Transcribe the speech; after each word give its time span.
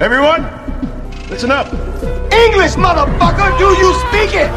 Everyone, 0.00 0.46
listen 1.28 1.50
up. 1.50 1.66
English, 2.32 2.76
motherfucker! 2.76 3.58
Do 3.58 3.74
you 3.82 3.92
speak 4.06 4.30
it? 4.32 4.48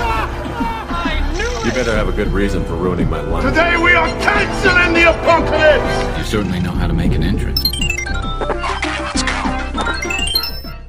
You 1.66 1.72
better 1.72 1.96
have 1.96 2.08
a 2.08 2.12
good 2.12 2.28
reason 2.28 2.64
for 2.66 2.76
ruining 2.76 3.10
my 3.10 3.22
life. 3.22 3.44
Today 3.44 3.76
we 3.76 3.96
are 3.96 4.08
canceling 4.22 4.94
the 4.94 5.10
apocalypse. 5.10 6.20
You 6.20 6.24
certainly 6.26 6.60
know 6.60 6.70
how 6.70 6.86
to 6.86 6.94
make 6.94 7.16
an 7.16 7.24
entrance. 7.24 7.60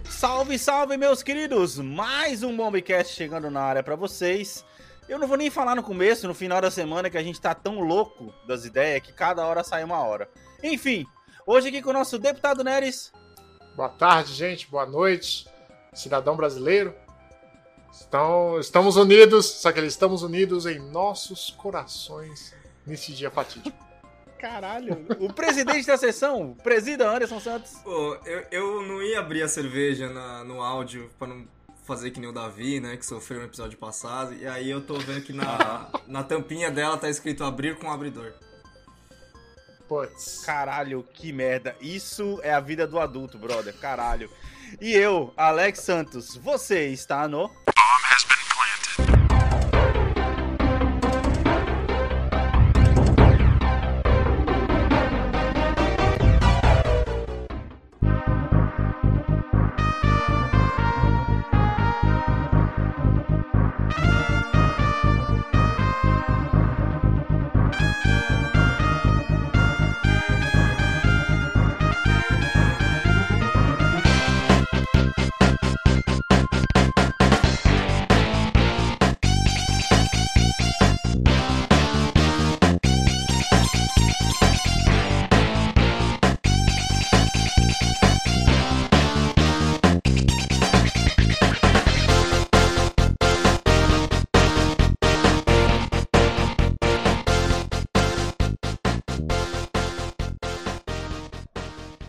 Salve, 0.05 0.59
salve, 0.59 0.99
meus 0.99 1.23
queridos! 1.23 1.79
Mais 1.79 2.43
um 2.43 2.55
Bombcast 2.55 3.15
chegando 3.15 3.51
na 3.51 3.63
área 3.63 3.83
pra 3.83 3.97
vocês. 3.97 4.67
Eu 5.09 5.19
não 5.19 5.27
vou 5.27 5.39
nem 5.39 5.49
falar 5.49 5.75
no 5.75 5.83
começo, 5.83 6.29
no 6.29 6.35
final 6.35 6.61
da 6.61 6.71
semana, 6.71 7.09
que 7.09 7.17
a 7.17 7.23
gente 7.23 7.41
tá 7.41 7.55
tão 7.55 7.81
louco 7.81 8.35
das 8.47 8.67
ideias 8.67 9.01
que 9.01 9.15
cada 9.15 9.47
hora 9.47 9.65
sai 9.65 9.83
uma 9.83 10.03
hora. 10.03 10.29
Enfim, 10.63 11.07
hoje 11.47 11.69
aqui 11.69 11.81
com 11.81 11.89
o 11.89 11.95
nosso 11.95 12.19
deputado 12.19 12.63
Neres. 12.63 13.11
Boa 13.75 13.89
tarde, 13.89 14.33
gente. 14.35 14.69
Boa 14.71 14.87
noite, 14.87 15.47
cidadão 15.93 16.37
brasileiro. 16.37 16.95
Estão, 17.93 18.59
estamos 18.59 18.97
unidos, 18.97 19.47
só 19.47 19.71
que 19.71 19.79
eles 19.79 19.93
estamos 19.93 20.23
unidos 20.23 20.67
em 20.67 20.79
nossos 20.79 21.51
corações 21.51 22.55
nesse 22.87 23.13
dia 23.13 23.31
fatídico. 23.31 23.77
Caralho, 24.39 25.07
o 25.21 25.33
presidente 25.33 25.87
da 25.87 25.97
sessão, 25.97 26.55
presida 26.65 27.09
Anderson 27.09 27.39
Santos. 27.39 27.73
Pô, 27.85 28.17
eu, 28.27 28.45
eu 28.51 28.83
não 28.83 29.01
ia 29.01 29.21
abrir 29.21 29.43
a 29.43 29.49
cerveja 29.49 30.09
na- 30.09 30.43
no 30.43 30.61
áudio 30.61 31.09
pra 31.17 31.29
não 31.29 31.47
fazer 31.85 32.11
que 32.11 32.19
nem 32.19 32.29
o 32.29 32.33
Davi, 32.33 32.81
né? 32.81 32.97
Que 32.97 33.07
sofreu 33.07 33.39
no 33.41 33.47
episódio 33.47 33.79
passado. 33.79 34.35
E 34.35 34.45
aí 34.47 34.69
eu 34.69 34.81
tô 34.81 34.95
vendo 34.95 35.23
que 35.23 35.33
na, 35.33 35.89
na 36.09 36.25
tampinha 36.25 36.73
dela 36.73 36.97
tá 36.97 37.09
escrito 37.09 37.45
abrir 37.45 37.79
com 37.79 37.93
abridor. 37.93 38.33
Putz. 39.93 40.43
Caralho, 40.47 41.07
que 41.13 41.31
merda. 41.35 41.77
Isso 41.79 42.41
é 42.43 42.51
a 42.51 42.61
vida 42.61 42.87
do 42.87 42.99
adulto, 42.99 43.37
brother. 43.37 43.75
Caralho. 43.75 44.31
E 44.81 44.95
eu, 44.95 45.35
Alex 45.37 45.81
Santos, 45.81 46.35
você 46.35 46.89
está 46.89 47.29
no. 47.29 47.51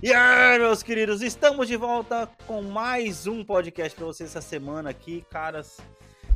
E 0.03 0.13
aí, 0.13 0.59
meus 0.59 0.83
queridos, 0.83 1.21
estamos 1.21 1.65
de 1.65 1.77
volta 1.77 2.29
com 2.45 2.61
mais 2.61 3.25
um 3.25 3.41
podcast 3.41 3.95
pra 3.95 4.05
vocês 4.05 4.31
essa 4.31 4.41
semana 4.41 4.89
aqui, 4.89 5.25
caras. 5.31 5.77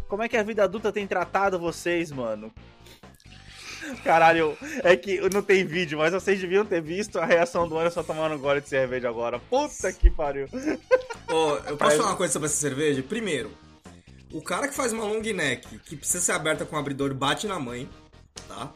Como 0.07 0.23
é 0.23 0.29
que 0.29 0.37
a 0.37 0.41
vida 0.41 0.63
adulta 0.63 0.89
tem 0.89 1.05
tratado 1.05 1.59
vocês, 1.59 2.09
mano? 2.09 2.49
Caralho, 4.05 4.57
é 4.85 4.95
que 4.95 5.19
não 5.33 5.41
tem 5.41 5.65
vídeo, 5.65 5.97
mas 5.97 6.13
vocês 6.13 6.39
deviam 6.39 6.65
ter 6.65 6.81
visto 6.81 7.19
a 7.19 7.25
reação 7.25 7.67
do 7.67 7.77
Anderson 7.77 8.03
tomando 8.03 8.35
um 8.35 8.39
gole 8.39 8.61
de 8.61 8.69
cerveja 8.69 9.09
agora. 9.09 9.37
Puta 9.37 9.91
que 9.91 10.09
pariu. 10.09 10.47
Ô, 11.29 11.57
eu 11.67 11.75
posso 11.75 11.97
falar 11.97 12.11
uma 12.11 12.15
coisa 12.15 12.31
sobre 12.31 12.45
essa 12.45 12.55
cerveja? 12.55 13.03
Primeiro, 13.03 13.51
o 14.31 14.41
cara 14.41 14.69
que 14.69 14.75
faz 14.75 14.93
uma 14.93 15.03
long 15.03 15.19
neck, 15.19 15.77
que 15.79 15.97
precisa 15.97 16.23
ser 16.23 16.31
aberta 16.31 16.65
com 16.65 16.77
abridor, 16.77 17.13
bate 17.13 17.47
na 17.47 17.59
mãe, 17.59 17.89
tá? 18.47 18.73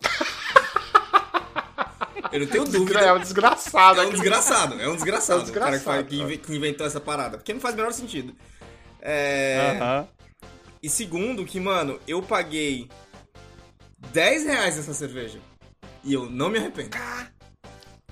Eu 2.31 2.39
não 2.41 2.47
tenho 2.47 2.65
dúvida. 2.69 2.99
É 2.99 3.13
um 3.13 3.19
desgraçado. 3.19 4.01
É 4.01 4.05
um 4.05 4.09
desgraçado, 4.09 4.81
é 4.81 4.87
um 4.87 4.93
desgraçado. 4.95 5.41
É 5.41 5.45
um 5.45 5.49
o 5.49 5.53
cara 5.53 5.77
que, 5.79 5.83
faz- 5.85 6.05
desgraçado, 6.07 6.29
que 6.31 6.37
que 6.47 6.55
inventou 6.55 6.85
essa 6.85 6.99
parada. 6.99 7.37
Porque 7.37 7.53
não 7.53 7.61
faz 7.61 7.73
o 7.73 7.77
menor 7.77 7.93
sentido. 7.93 8.35
É... 9.01 9.77
Aham. 9.79 10.07
E 10.83 10.89
segundo, 10.89 11.45
que, 11.45 11.59
mano, 11.59 11.99
eu 12.07 12.21
paguei 12.23 12.89
10 14.11 14.45
reais 14.45 14.75
nessa 14.77 14.93
cerveja. 14.93 15.39
E 16.03 16.13
eu 16.13 16.27
não 16.29 16.49
me 16.49 16.57
arrependo. 16.57 16.97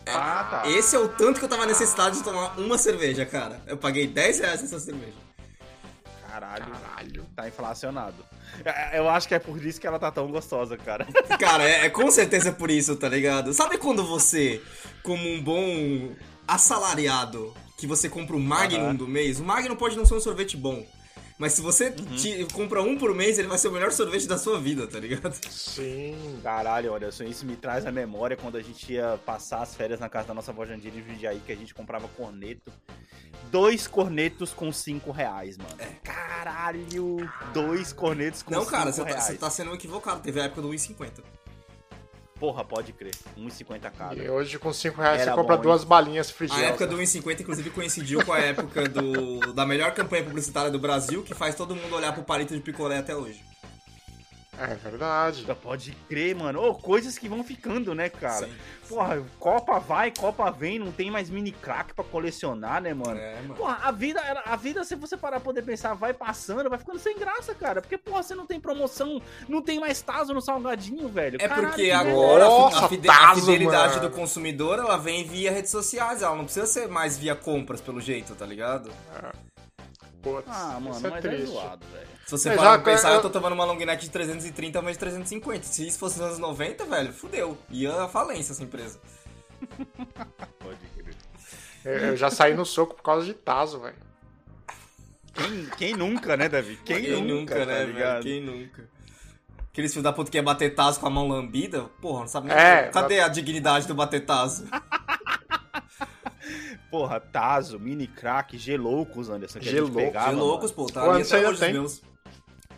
Ah, 0.05 0.61
tá. 0.63 0.69
Esse 0.69 0.95
é 0.95 0.99
o 0.99 1.07
tanto 1.07 1.39
que 1.39 1.45
eu 1.45 1.49
tava 1.49 1.65
necessitado 1.65 2.15
de 2.15 2.23
tomar 2.23 2.59
uma 2.59 2.77
cerveja, 2.77 3.25
cara. 3.25 3.61
Eu 3.67 3.77
paguei 3.77 4.07
10 4.07 4.39
reais 4.39 4.61
nessa 4.61 4.79
cerveja. 4.79 5.13
Caralho, 6.39 6.65
Caralho, 6.71 7.25
tá 7.35 7.47
inflacionado. 7.47 8.25
É, 8.63 8.97
Eu 8.97 9.09
acho 9.09 9.27
que 9.27 9.35
é 9.35 9.39
por 9.39 9.63
isso 9.63 9.79
que 9.79 9.85
ela 9.85 9.99
tá 9.99 10.09
tão 10.09 10.27
gostosa, 10.31 10.77
cara. 10.77 11.05
Cara, 11.37 11.67
é, 11.69 11.85
é 11.85 11.89
com 11.89 12.09
certeza 12.09 12.51
por 12.53 12.71
isso, 12.71 12.95
tá 12.95 13.09
ligado? 13.09 13.53
Sabe 13.53 13.77
quando 13.77 14.05
você, 14.05 14.61
como 15.03 15.27
um 15.27 15.41
bom 15.41 16.15
assalariado, 16.47 17.53
que 17.77 17.85
você 17.85 18.07
compra 18.07 18.35
o 18.35 18.39
Magnum 18.39 18.85
Aham. 18.85 18.95
do 18.95 19.07
mês, 19.07 19.39
o 19.39 19.43
Magnum 19.43 19.75
pode 19.75 19.97
não 19.97 20.05
ser 20.05 20.15
um 20.15 20.19
sorvete 20.21 20.55
bom. 20.55 20.85
Mas 21.39 21.53
se 21.53 21.61
você 21.61 21.85
Uhum. 21.87 22.15
te- 22.17 22.45
compra 22.53 22.83
um 22.83 22.97
por 22.97 23.15
mês, 23.15 23.39
ele 23.39 23.47
vai 23.47 23.57
ser 23.57 23.69
o 23.69 23.71
melhor 23.71 23.91
sorvete 23.93 24.27
da 24.27 24.37
sua 24.37 24.59
vida, 24.59 24.85
tá 24.85 24.99
ligado? 24.99 25.33
Sim. 25.49 26.37
Caralho, 26.43 26.91
olha, 26.91 27.11
só 27.13 27.23
isso 27.23 27.45
me 27.45 27.55
traz 27.55 27.85
a 27.85 27.91
memória 27.93 28.35
quando 28.35 28.57
a 28.57 28.61
gente 28.61 28.91
ia 28.91 29.17
passar 29.25 29.61
as 29.63 29.73
férias 29.73 30.01
na 30.01 30.09
casa 30.09 30.27
da 30.27 30.33
nossa 30.33 30.51
avó 30.51 30.65
Jandira 30.65 30.97
em 30.97 31.01
Vidiaí, 31.01 31.39
que 31.45 31.51
a 31.51 31.55
gente 31.55 31.73
comprava 31.73 32.09
corneto. 32.09 32.71
Dois 33.49 33.87
cornetos 33.87 34.53
com 34.53 34.69
cinco 34.71 35.11
reais, 35.11 35.57
mano. 35.57 35.75
Caralho, 36.03 37.17
dois 37.53 37.93
cornetos 37.93 38.43
com 38.43 38.51
não, 38.53 38.59
cinco 38.61 38.71
cara, 38.71 38.91
você 38.91 39.01
tá, 39.01 39.07
reais. 39.07 39.23
você 39.23 39.33
tá 39.37 39.49
sendo 39.49 39.73
equivocado. 39.73 40.19
Teve 40.21 40.41
a 40.41 40.43
época 40.43 40.61
do 40.61 40.69
1,50. 40.69 41.23
Porra, 42.39 42.63
pode 42.63 42.93
crer. 42.93 43.13
1,50 43.37 43.91
cada. 43.91 44.15
E 44.15 44.29
hoje 44.29 44.57
com 44.57 44.71
5 44.71 45.01
reais 45.01 45.21
Era 45.21 45.31
você 45.31 45.37
compra 45.37 45.57
bom, 45.57 45.63
duas 45.63 45.83
balinhas 45.83 46.29
A 46.29 46.33
frigiosas. 46.33 46.65
época 46.65 46.87
do 46.87 46.97
1,50, 46.97 47.41
inclusive, 47.41 47.69
coincidiu 47.69 48.25
com 48.25 48.31
a 48.31 48.39
época 48.39 48.87
do, 48.87 49.53
da 49.53 49.65
melhor 49.65 49.93
campanha 49.93 50.23
publicitária 50.23 50.71
do 50.71 50.79
Brasil, 50.79 51.21
que 51.23 51.33
faz 51.33 51.53
todo 51.55 51.75
mundo 51.75 51.93
olhar 51.95 52.13
pro 52.13 52.23
palito 52.23 52.55
de 52.55 52.61
picolé 52.61 52.97
até 52.97 53.13
hoje. 53.15 53.43
É 54.61 54.75
verdade. 54.75 55.45
Pode 55.61 55.91
crer, 56.09 56.35
mano. 56.35 56.61
Ô, 56.61 56.75
coisas 56.75 57.17
que 57.17 57.29
vão 57.29 57.43
ficando, 57.43 57.95
né, 57.95 58.09
cara? 58.09 58.45
Sim. 58.45 58.53
Porra, 58.89 59.23
Copa 59.39 59.79
vai, 59.79 60.11
Copa 60.11 60.49
vem, 60.51 60.77
não 60.77 60.91
tem 60.91 61.09
mais 61.09 61.29
mini 61.29 61.51
crack 61.51 61.93
pra 61.93 62.03
colecionar, 62.03 62.81
né, 62.81 62.93
mano? 62.93 63.17
É, 63.19 63.35
mano. 63.41 63.53
Porra, 63.55 63.77
a 63.83 63.91
vida, 63.91 64.19
a 64.45 64.55
vida, 64.57 64.83
se 64.83 64.95
você 64.95 65.15
parar 65.15 65.37
pra 65.39 65.45
poder 65.45 65.61
pensar, 65.61 65.93
vai 65.93 66.13
passando, 66.13 66.69
vai 66.69 66.77
ficando 66.77 66.99
sem 66.99 67.17
graça, 67.17 67.55
cara. 67.55 67.81
Porque, 67.81 67.97
porra, 67.97 68.21
você 68.21 68.35
não 68.35 68.45
tem 68.45 68.59
promoção, 68.59 69.21
não 69.47 69.61
tem 69.61 69.79
mais 69.79 70.01
taso 70.01 70.33
no 70.33 70.41
salgadinho, 70.41 71.07
velho. 71.07 71.37
É 71.39 71.47
Caralho, 71.47 71.67
porque 71.67 71.83
que 71.85 71.91
agora 71.91 72.45
a 72.45 72.49
fi- 72.49 72.57
Nossa, 72.59 72.85
a, 72.85 72.89
fide- 72.89 73.09
a 73.09 73.13
Tazo, 73.13 73.41
fidelidade 73.41 73.95
mano. 73.97 74.09
do 74.09 74.15
consumidor 74.15 74.79
ela 74.79 74.97
vem 74.97 75.23
via 75.23 75.51
redes 75.51 75.71
sociais, 75.71 76.21
ela 76.21 76.35
não 76.35 76.43
precisa 76.43 76.65
ser 76.65 76.87
mais 76.89 77.17
via 77.17 77.35
compras, 77.35 77.79
pelo 77.79 78.01
jeito, 78.01 78.35
tá 78.35 78.45
ligado? 78.45 78.91
Putz, 80.21 80.47
Ah, 80.49 80.77
mano, 80.81 80.97
isso 80.97 81.07
é 81.07 81.09
mas 81.11 81.23
é 81.25 81.29
triste. 81.29 81.45
zoado, 81.51 81.85
velho. 81.93 82.18
Se 82.29 82.37
você 82.37 82.55
parar 82.55 82.79
pra 82.79 82.91
pensar, 82.93 83.09
eu- 83.09 83.15
eu 83.15 83.21
tô 83.21 83.29
tomando 83.29 83.53
uma 83.53 83.65
long 83.65 83.75
neck 83.75 84.03
de 84.03 84.09
330 84.11 84.81
mas 84.81 84.93
de 84.93 84.99
350. 84.99 85.63
Se 85.65 85.87
isso 85.87 85.97
fosse 85.97 86.17
nos 86.19 86.27
anos 86.27 86.39
90, 86.39 86.85
velho, 86.85 87.11
fudeu. 87.11 87.57
Ia 87.69 88.03
à 88.03 88.07
falência 88.07 88.51
essa 88.51 88.63
empresa. 88.63 88.99
Pode 90.59 90.77
crer. 90.95 91.15
Eu, 91.83 91.93
eu 92.09 92.17
já 92.17 92.29
saí 92.29 92.53
no 92.53 92.65
soco 92.65 92.93
por 92.95 93.01
causa 93.03 93.25
de 93.25 93.33
Tazo, 93.33 93.79
velho. 93.79 93.95
Quem, 95.33 95.65
quem 95.77 95.93
nunca, 95.95 96.35
né, 96.37 96.47
Davi? 96.49 96.77
Quem, 96.85 97.21
nunca, 97.21 97.55
né, 97.55 97.65
tá 97.65 97.71
velho? 97.71 97.93
ligado? 97.93 98.23
Quem 98.23 98.41
nunca? 98.41 98.87
Aqueles 99.71 99.91
filhos 99.91 100.03
da 100.03 100.11
puta 100.11 100.29
que 100.29 100.37
ia 100.37 100.43
bater 100.43 100.75
taso 100.75 100.99
com 100.99 101.07
a 101.07 101.09
mão 101.09 101.27
lambida, 101.27 101.83
porra, 102.01 102.21
não 102.21 102.27
sabe 102.27 102.47
nem. 102.49 102.57
É, 102.57 102.89
Cadê 102.89 103.21
a 103.21 103.27
dignidade 103.27 103.87
do 103.87 103.95
bater 103.95 104.25
taso? 104.25 104.67
Porra, 106.89 107.19
Tazo, 107.19 107.79
mini 107.79 108.07
crack, 108.07 108.57
Geloucos, 108.57 109.29
Anderson, 109.29 109.59
que 109.59 109.69
a 109.69 109.71
gente 109.71 109.75
Geloucos, 109.75 110.01
pegava, 110.03 110.29
De 110.31 110.35
loucos, 110.35 110.71
mano. 110.71 110.87
pô, 110.87 110.91
tá 110.93 111.03
ali 111.03 111.21
até 111.21 111.35
ainda 111.37 111.49
hoje 111.49 111.71
meus. 111.71 112.01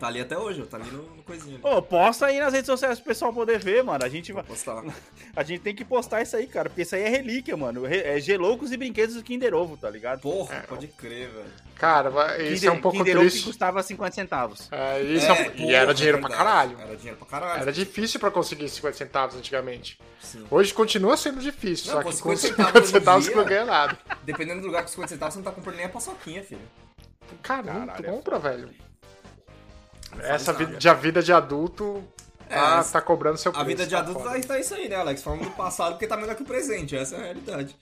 Tá 0.02 0.08
ali 0.08 0.20
até 0.20 0.36
hoje, 0.36 0.60
tá 0.66 0.78
ali 0.78 0.90
no, 0.90 1.02
no 1.14 1.22
coisinho. 1.22 1.60
ali. 1.64 1.76
Ô, 1.76 1.80
posta 1.80 2.26
aí 2.26 2.40
nas 2.40 2.52
redes 2.52 2.66
sociais 2.66 2.98
pro 2.98 3.06
pessoal 3.06 3.32
poder 3.32 3.60
ver, 3.60 3.84
mano. 3.84 4.04
A 4.04 4.08
gente, 4.08 4.32
vai- 4.32 4.42
postar. 4.42 4.82
a 5.36 5.42
gente 5.44 5.60
tem 5.60 5.72
que 5.72 5.84
postar 5.84 6.22
isso 6.22 6.34
aí, 6.36 6.48
cara, 6.48 6.68
porque 6.68 6.82
isso 6.82 6.96
aí 6.96 7.02
é 7.02 7.08
relíquia, 7.08 7.56
mano. 7.56 7.86
É 7.86 8.18
geloucos 8.18 8.72
e 8.72 8.76
brinquedos 8.76 9.14
do 9.14 9.22
Kinder 9.22 9.54
Ovo, 9.54 9.76
tá 9.76 9.88
ligado? 9.88 10.22
Porra, 10.22 10.64
pode 10.68 10.88
crer, 10.88 11.28
velho. 11.28 11.46
Cara, 11.76 12.10
vai- 12.10 12.42
isso 12.48 12.54
Kinder, 12.54 12.68
é 12.70 12.72
um 12.72 12.80
pouco 12.80 12.98
Kinder 12.98 13.14
Ovo 13.16 13.24
que 13.26 13.30
triste. 13.30 13.46
custava 13.46 13.80
50 13.80 14.12
centavos. 14.12 14.68
É, 14.72 15.00
isso 15.02 15.26
é 15.26 15.32
um- 15.32 15.36
e 15.42 15.50
porra, 15.50 15.72
era 15.72 15.94
dinheiro 15.94 16.18
pra 16.18 16.28
verdade. 16.30 16.50
caralho. 16.50 16.80
Era 16.80 16.96
dinheiro 16.96 17.16
pra 17.18 17.26
caralho. 17.28 17.62
Era 17.62 17.72
difícil 17.72 18.18
pra 18.18 18.30
conseguir 18.32 18.68
50 18.68 18.96
centavos 18.98 19.36
antigamente. 19.36 20.00
Sim. 20.20 20.44
Hoje 20.50 20.74
continua 20.74 21.16
sendo 21.16 21.40
difícil, 21.40 21.86
Não, 21.94 22.02
só 22.02 22.08
que 22.10 22.20
com 22.20 22.34
50 22.36 22.40
50 22.48 22.86
centavos 22.86 23.24
você 23.26 23.34
não 23.36 23.44
ganha 23.44 23.64
nada. 23.64 23.96
Dependendo 24.24 24.62
do 24.62 24.66
lugar 24.66 24.82
com 24.82 24.88
50 24.88 25.08
centavos, 25.10 25.34
você 25.34 25.38
não 25.38 25.44
tá 25.44 25.52
comprando 25.52 25.76
nem 25.76 25.84
a 25.86 25.88
paçoquinha, 25.88 26.42
filho. 26.42 26.60
Caramba, 27.40 27.86
Caralho, 27.86 28.02
tu 28.02 28.04
é 28.04 28.10
compra, 28.10 28.38
velho. 28.40 28.68
Essa 30.20 30.52
vida, 30.52 30.76
de, 30.76 30.88
a 30.88 30.94
vida 30.94 31.22
de 31.22 31.32
adulto 31.32 32.02
tá, 32.48 32.80
É, 32.86 32.92
tá 32.92 33.00
cobrando 33.00 33.38
seu 33.38 33.50
A 33.50 33.54
preço. 33.54 33.66
vida 33.68 33.84
de 33.84 33.90
tá 33.92 33.98
adulto 34.00 34.20
foda. 34.20 34.40
tá, 34.40 34.46
tá 34.48 34.58
isso 34.58 34.74
aí, 34.74 34.88
né, 34.88 34.96
Alex? 34.96 35.22
Falando 35.22 35.44
do 35.44 35.50
passado 35.50 35.92
porque 35.92 36.06
tá 36.06 36.16
melhor 36.16 36.34
que 36.34 36.42
o 36.42 36.46
presente, 36.46 36.96
essa 36.96 37.16
é 37.16 37.18
a 37.18 37.22
realidade. 37.22 37.76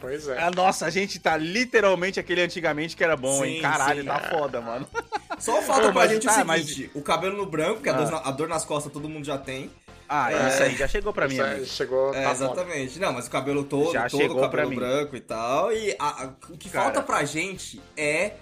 Pois 0.00 0.26
é. 0.26 0.36
Ah, 0.42 0.50
nossa, 0.50 0.86
a 0.86 0.90
gente 0.90 1.20
tá 1.20 1.36
literalmente 1.36 2.18
aquele 2.18 2.40
antigamente 2.42 2.96
que 2.96 3.04
era 3.04 3.16
bom, 3.16 3.44
hein? 3.44 3.56
Sim, 3.56 3.62
Caralho, 3.62 4.00
sim. 4.02 4.08
tá 4.08 4.18
foda, 4.18 4.60
mano. 4.60 4.86
Só 5.38 5.62
falta 5.62 5.82
pra 5.92 5.92
mas 5.92 6.10
gente 6.10 6.26
tá, 6.26 6.32
o 6.42 6.52
seguinte: 6.58 6.90
o 6.94 7.02
cabelo 7.02 7.36
no 7.36 7.46
branco, 7.46 7.80
que 7.82 7.88
a, 7.88 7.92
dor, 7.92 8.10
na- 8.10 8.18
a 8.18 8.30
dor 8.32 8.48
nas 8.48 8.64
costas 8.64 8.92
todo 8.92 9.08
mundo 9.08 9.24
já 9.24 9.38
tem. 9.38 9.70
Ah, 10.08 10.30
isso 10.48 10.62
aí 10.64 10.76
já 10.76 10.86
chegou 10.88 11.12
pra 11.12 11.26
mim, 11.26 11.34
Isso 11.34 11.42
aí 11.42 11.50
amigo. 11.52 11.66
chegou, 11.66 12.14
É, 12.14 12.22
tá 12.24 12.34
foda. 12.34 12.44
exatamente. 12.52 12.98
Não, 12.98 13.12
mas 13.14 13.26
o 13.28 13.30
cabelo 13.30 13.64
todo, 13.64 13.92
Já 13.92 14.08
todo 14.10 14.20
chegou 14.20 14.38
o 14.38 14.40
cabelo 14.42 14.74
branco 14.74 15.16
e 15.16 15.20
tal. 15.20 15.72
E 15.72 15.96
a- 15.98 16.24
a- 16.24 16.30
o 16.50 16.58
que 16.58 16.68
Cara. 16.68 16.84
falta 16.84 17.02
pra 17.02 17.24
gente 17.24 17.80
é 17.96 18.32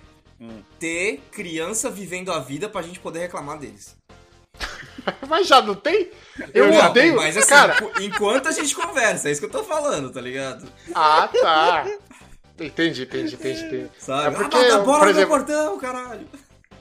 Hum. 0.40 0.62
ter 0.78 1.20
criança 1.30 1.90
vivendo 1.90 2.32
a 2.32 2.38
vida 2.38 2.68
pra 2.68 2.80
gente 2.82 2.98
poder 2.98 3.18
reclamar 3.20 3.58
deles. 3.58 3.94
Mas 5.28 5.46
já 5.46 5.60
não 5.60 5.74
tem? 5.74 6.10
Eu 6.54 6.68
Não, 6.70 6.86
odeio. 6.86 7.16
Mas 7.16 7.36
assim, 7.36 7.48
Cara, 7.48 7.76
enqu- 7.76 8.02
enquanto 8.02 8.48
a 8.48 8.52
gente 8.52 8.74
conversa, 8.74 9.28
é 9.28 9.32
isso 9.32 9.40
que 9.40 9.46
eu 9.46 9.50
tô 9.50 9.62
falando, 9.64 10.10
tá 10.10 10.20
ligado? 10.20 10.66
ah, 10.94 11.28
tá. 11.28 11.86
Entendi, 12.58 13.02
entendi, 13.04 13.34
entendi, 13.34 13.64
entendi. 13.64 13.90
Sabe? 13.98 14.34
É 14.34 14.38
porque, 14.38 14.56
ah, 14.56 14.60
bota 14.60 14.74
a 14.74 14.78
bola 14.78 14.98
por 14.98 15.04
no 15.06 15.10
exemplo, 15.10 15.36
portão, 15.36 15.78
caralho. 15.78 16.26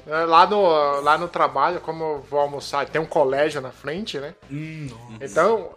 É, 0.10 0.26
Lá 0.26 0.46
no, 0.48 1.02
lá 1.02 1.18
no 1.18 1.28
trabalho, 1.28 1.80
como 1.82 2.04
eu 2.04 2.26
vou 2.30 2.40
almoçar, 2.40 2.88
tem 2.90 3.00
um 3.02 3.06
colégio 3.06 3.62
na 3.62 3.72
frente, 3.72 4.18
né? 4.20 4.34
Hum, 4.52 4.90
Então, 5.22 5.70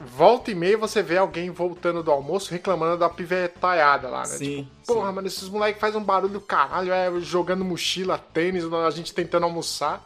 volta 0.00 0.50
e 0.50 0.54
meia 0.54 0.78
você 0.78 1.02
vê 1.02 1.18
alguém 1.18 1.50
voltando 1.50 2.02
do 2.02 2.10
almoço 2.10 2.50
reclamando 2.52 2.96
da 2.98 3.08
pivetaiada 3.08 4.08
lá, 4.08 4.20
né? 4.20 4.26
Sim, 4.26 4.68
Tipo, 4.80 4.94
porra, 4.94 5.10
mano, 5.12 5.26
esses 5.26 5.48
moleques 5.48 5.80
fazem 5.80 6.00
um 6.00 6.04
barulho 6.04 6.32
do 6.34 6.40
caralho, 6.40 6.92
é, 6.92 7.10
jogando 7.20 7.64
mochila, 7.64 8.18
tênis, 8.18 8.64
a 8.72 8.90
gente 8.90 9.12
tentando 9.12 9.44
almoçar. 9.44 10.04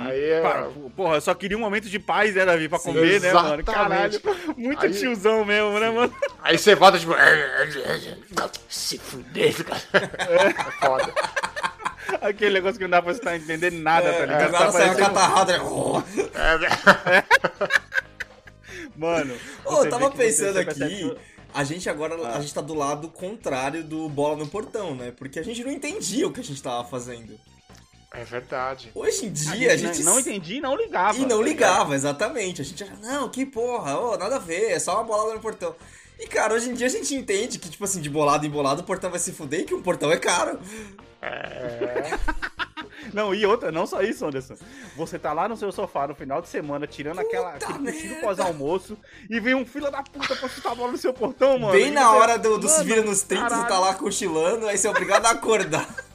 Aí 0.00 0.24
é. 0.30 0.40
Para, 0.40 0.68
porra, 0.96 1.16
eu 1.16 1.20
só 1.20 1.34
queria 1.34 1.56
um 1.56 1.60
momento 1.60 1.88
de 1.88 1.98
paz, 1.98 2.34
né, 2.34 2.44
Davi? 2.44 2.68
Pra 2.68 2.78
comer, 2.78 3.20
né, 3.20 3.32
mano? 3.32 3.62
Caralho. 3.62 4.14
Exatamente. 4.14 4.56
Muito 4.58 4.84
Aí- 4.86 4.92
tiozão 4.92 5.44
mesmo, 5.44 5.78
né, 5.78 5.90
mano? 5.90 6.12
Aí 6.42 6.56
você 6.58 6.74
volta, 6.74 6.98
tipo. 6.98 7.12
Se 8.68 8.98
fuder, 8.98 9.54
cara. 9.64 9.82
É 10.18 10.54
foda. 10.86 11.12
Aquele 12.20 12.54
negócio 12.54 12.78
que 12.78 12.84
não 12.84 12.90
dá 12.90 13.02
pra 13.02 13.12
você 13.12 13.18
estar 13.20 13.36
entendendo 13.36 13.74
nada, 13.80 14.10
tá 14.12 14.18
É, 14.18 14.20
ligado? 14.26 14.46
do 14.46 14.52
nada 14.52 14.66
Tá 14.66 14.72
parecendo- 14.72 14.98
catarrada. 14.98 15.62
Oh. 15.64 15.98
É? 16.34 17.24
Mano. 18.96 19.34
Ô, 19.64 19.70
você 19.76 19.86
eu 19.86 19.90
tava 19.90 20.10
pensando 20.10 20.54
percebe 20.64 20.84
aqui. 20.84 21.16
A 21.54 21.64
gente 21.64 21.88
agora, 21.88 22.14
a 22.36 22.40
gente 22.40 22.52
tá 22.52 22.60
do 22.60 22.74
lado 22.74 23.08
contrário 23.08 23.82
do 23.82 24.08
bola 24.08 24.36
no 24.36 24.46
portão, 24.46 24.94
né? 24.94 25.12
Porque 25.16 25.38
a 25.38 25.42
gente 25.42 25.64
não 25.64 25.72
entendia 25.72 26.26
o 26.26 26.32
que 26.32 26.40
a 26.40 26.44
gente 26.44 26.62
tava 26.62 26.86
fazendo. 26.88 27.38
É 28.12 28.24
verdade. 28.24 28.90
Hoje 28.94 29.26
em 29.26 29.28
A 29.28 29.32
dia 29.54 29.72
a 29.72 29.76
gente 29.76 29.96
gente. 29.96 30.04
não, 30.04 30.14
não 30.14 30.20
entendi 30.20 30.56
e 30.56 30.60
não 30.60 30.76
ligava. 30.76 31.16
E 31.18 31.22
não 31.26 31.38
tá 31.38 31.44
ligava, 31.44 31.94
exatamente. 31.94 32.60
A 32.60 32.64
gente 32.64 32.82
achava, 32.82 32.98
não, 33.00 33.28
que 33.28 33.44
porra, 33.46 33.98
ô, 33.98 34.16
nada 34.16 34.36
a 34.36 34.40
ver, 34.40 34.72
é 34.72 34.78
só 34.78 34.94
uma 34.94 35.04
bolada 35.04 35.34
no 35.34 35.40
portão. 35.40 35.74
E, 36.18 36.26
cara, 36.26 36.54
hoje 36.54 36.70
em 36.70 36.74
dia 36.74 36.86
a 36.86 36.90
gente 36.90 37.14
entende 37.14 37.58
que, 37.58 37.68
tipo 37.68 37.84
assim, 37.84 38.00
de 38.00 38.10
bolado 38.10 38.44
em 38.44 38.50
bolado 38.50 38.80
o 38.82 38.84
portão 38.84 39.10
vai 39.10 39.20
se 39.20 39.32
fuder 39.32 39.60
e 39.60 39.64
que 39.64 39.74
um 39.74 39.82
portão 39.82 40.10
é 40.10 40.16
caro. 40.16 40.58
Não, 43.12 43.34
e 43.34 43.44
outra, 43.46 43.72
não 43.72 43.86
só 43.86 44.02
isso, 44.02 44.24
Anderson. 44.26 44.54
Você 44.96 45.18
tá 45.18 45.32
lá 45.32 45.48
no 45.48 45.56
seu 45.56 45.72
sofá 45.72 46.06
no 46.06 46.14
final 46.14 46.42
de 46.42 46.48
semana, 46.48 46.86
tirando 46.86 47.20
aquela, 47.20 47.54
aquele 47.54 47.78
cochilo 47.92 48.20
pós-almoço, 48.20 48.98
e 49.30 49.40
vem 49.40 49.54
um 49.54 49.64
fila 49.64 49.90
da 49.90 50.02
puta 50.02 50.34
pra 50.36 50.48
chutar 50.48 50.72
a 50.72 50.74
bola 50.74 50.92
no 50.92 50.98
seu 50.98 51.12
portão, 51.12 51.58
mano. 51.58 51.72
Bem 51.72 51.90
na 51.90 52.08
você- 52.10 52.16
hora 52.18 52.38
do, 52.38 52.58
do 52.58 52.68
se 52.68 52.74
Mano, 52.78 52.84
vira 52.84 53.02
nos 53.02 53.22
30, 53.22 53.44
você 53.48 53.56
tá 53.56 53.62
caralho. 53.62 53.80
lá 53.82 53.94
cochilando, 53.94 54.66
aí 54.68 54.76
você 54.76 54.86
é 54.86 54.90
obrigado 54.90 55.26
a 55.26 55.30
acordar. 55.30 55.88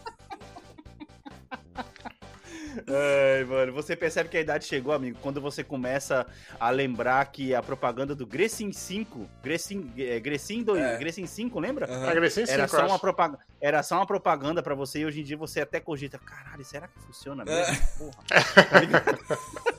Ai, 2.88 3.44
mano, 3.46 3.72
você 3.74 3.96
percebe 3.96 4.30
que 4.30 4.38
a 4.38 4.42
idade 4.42 4.66
chegou, 4.66 4.94
amigo, 4.94 5.18
quando 5.22 5.40
você 5.40 5.64
começa 5.64 6.26
a 6.60 6.70
lembrar 6.70 7.26
que 7.32 7.54
a 7.56 7.62
propaganda 7.62 8.14
do 8.16 8.26
Grecin 8.26 8.72
5, 8.72 9.30
Grecin, 9.44 9.92
é, 9.98 10.20
Grecin 10.20 10.64
2, 10.64 10.82
É. 10.82 10.98
Grecin 10.98 11.26
5, 11.26 11.60
lembra? 11.60 11.86
Agressivo 12.10 12.50
Era 12.50 12.68
sim, 12.68 12.76
só, 12.78 12.86
uma 12.88 13.00
propaganda, 13.00 13.40
era 13.62 13.82
só 13.84 13.96
uma 13.98 14.06
propaganda 14.08 14.62
pra 14.62 14.76
você 14.76 15.00
e 15.00 15.06
hoje 15.06 15.22
em 15.22 15.24
dia 15.24 15.38
você 15.38 15.62
até 15.62 15.80
cogita, 15.80 16.18
caralho, 16.20 16.64
será 16.66 16.88
que 16.88 17.00
funciona 17.00 17.46
mesmo? 17.46 17.62
É. 17.74 17.76
Porra. 17.98 18.66
Tá 18.70 18.80
ligado? 18.80 19.20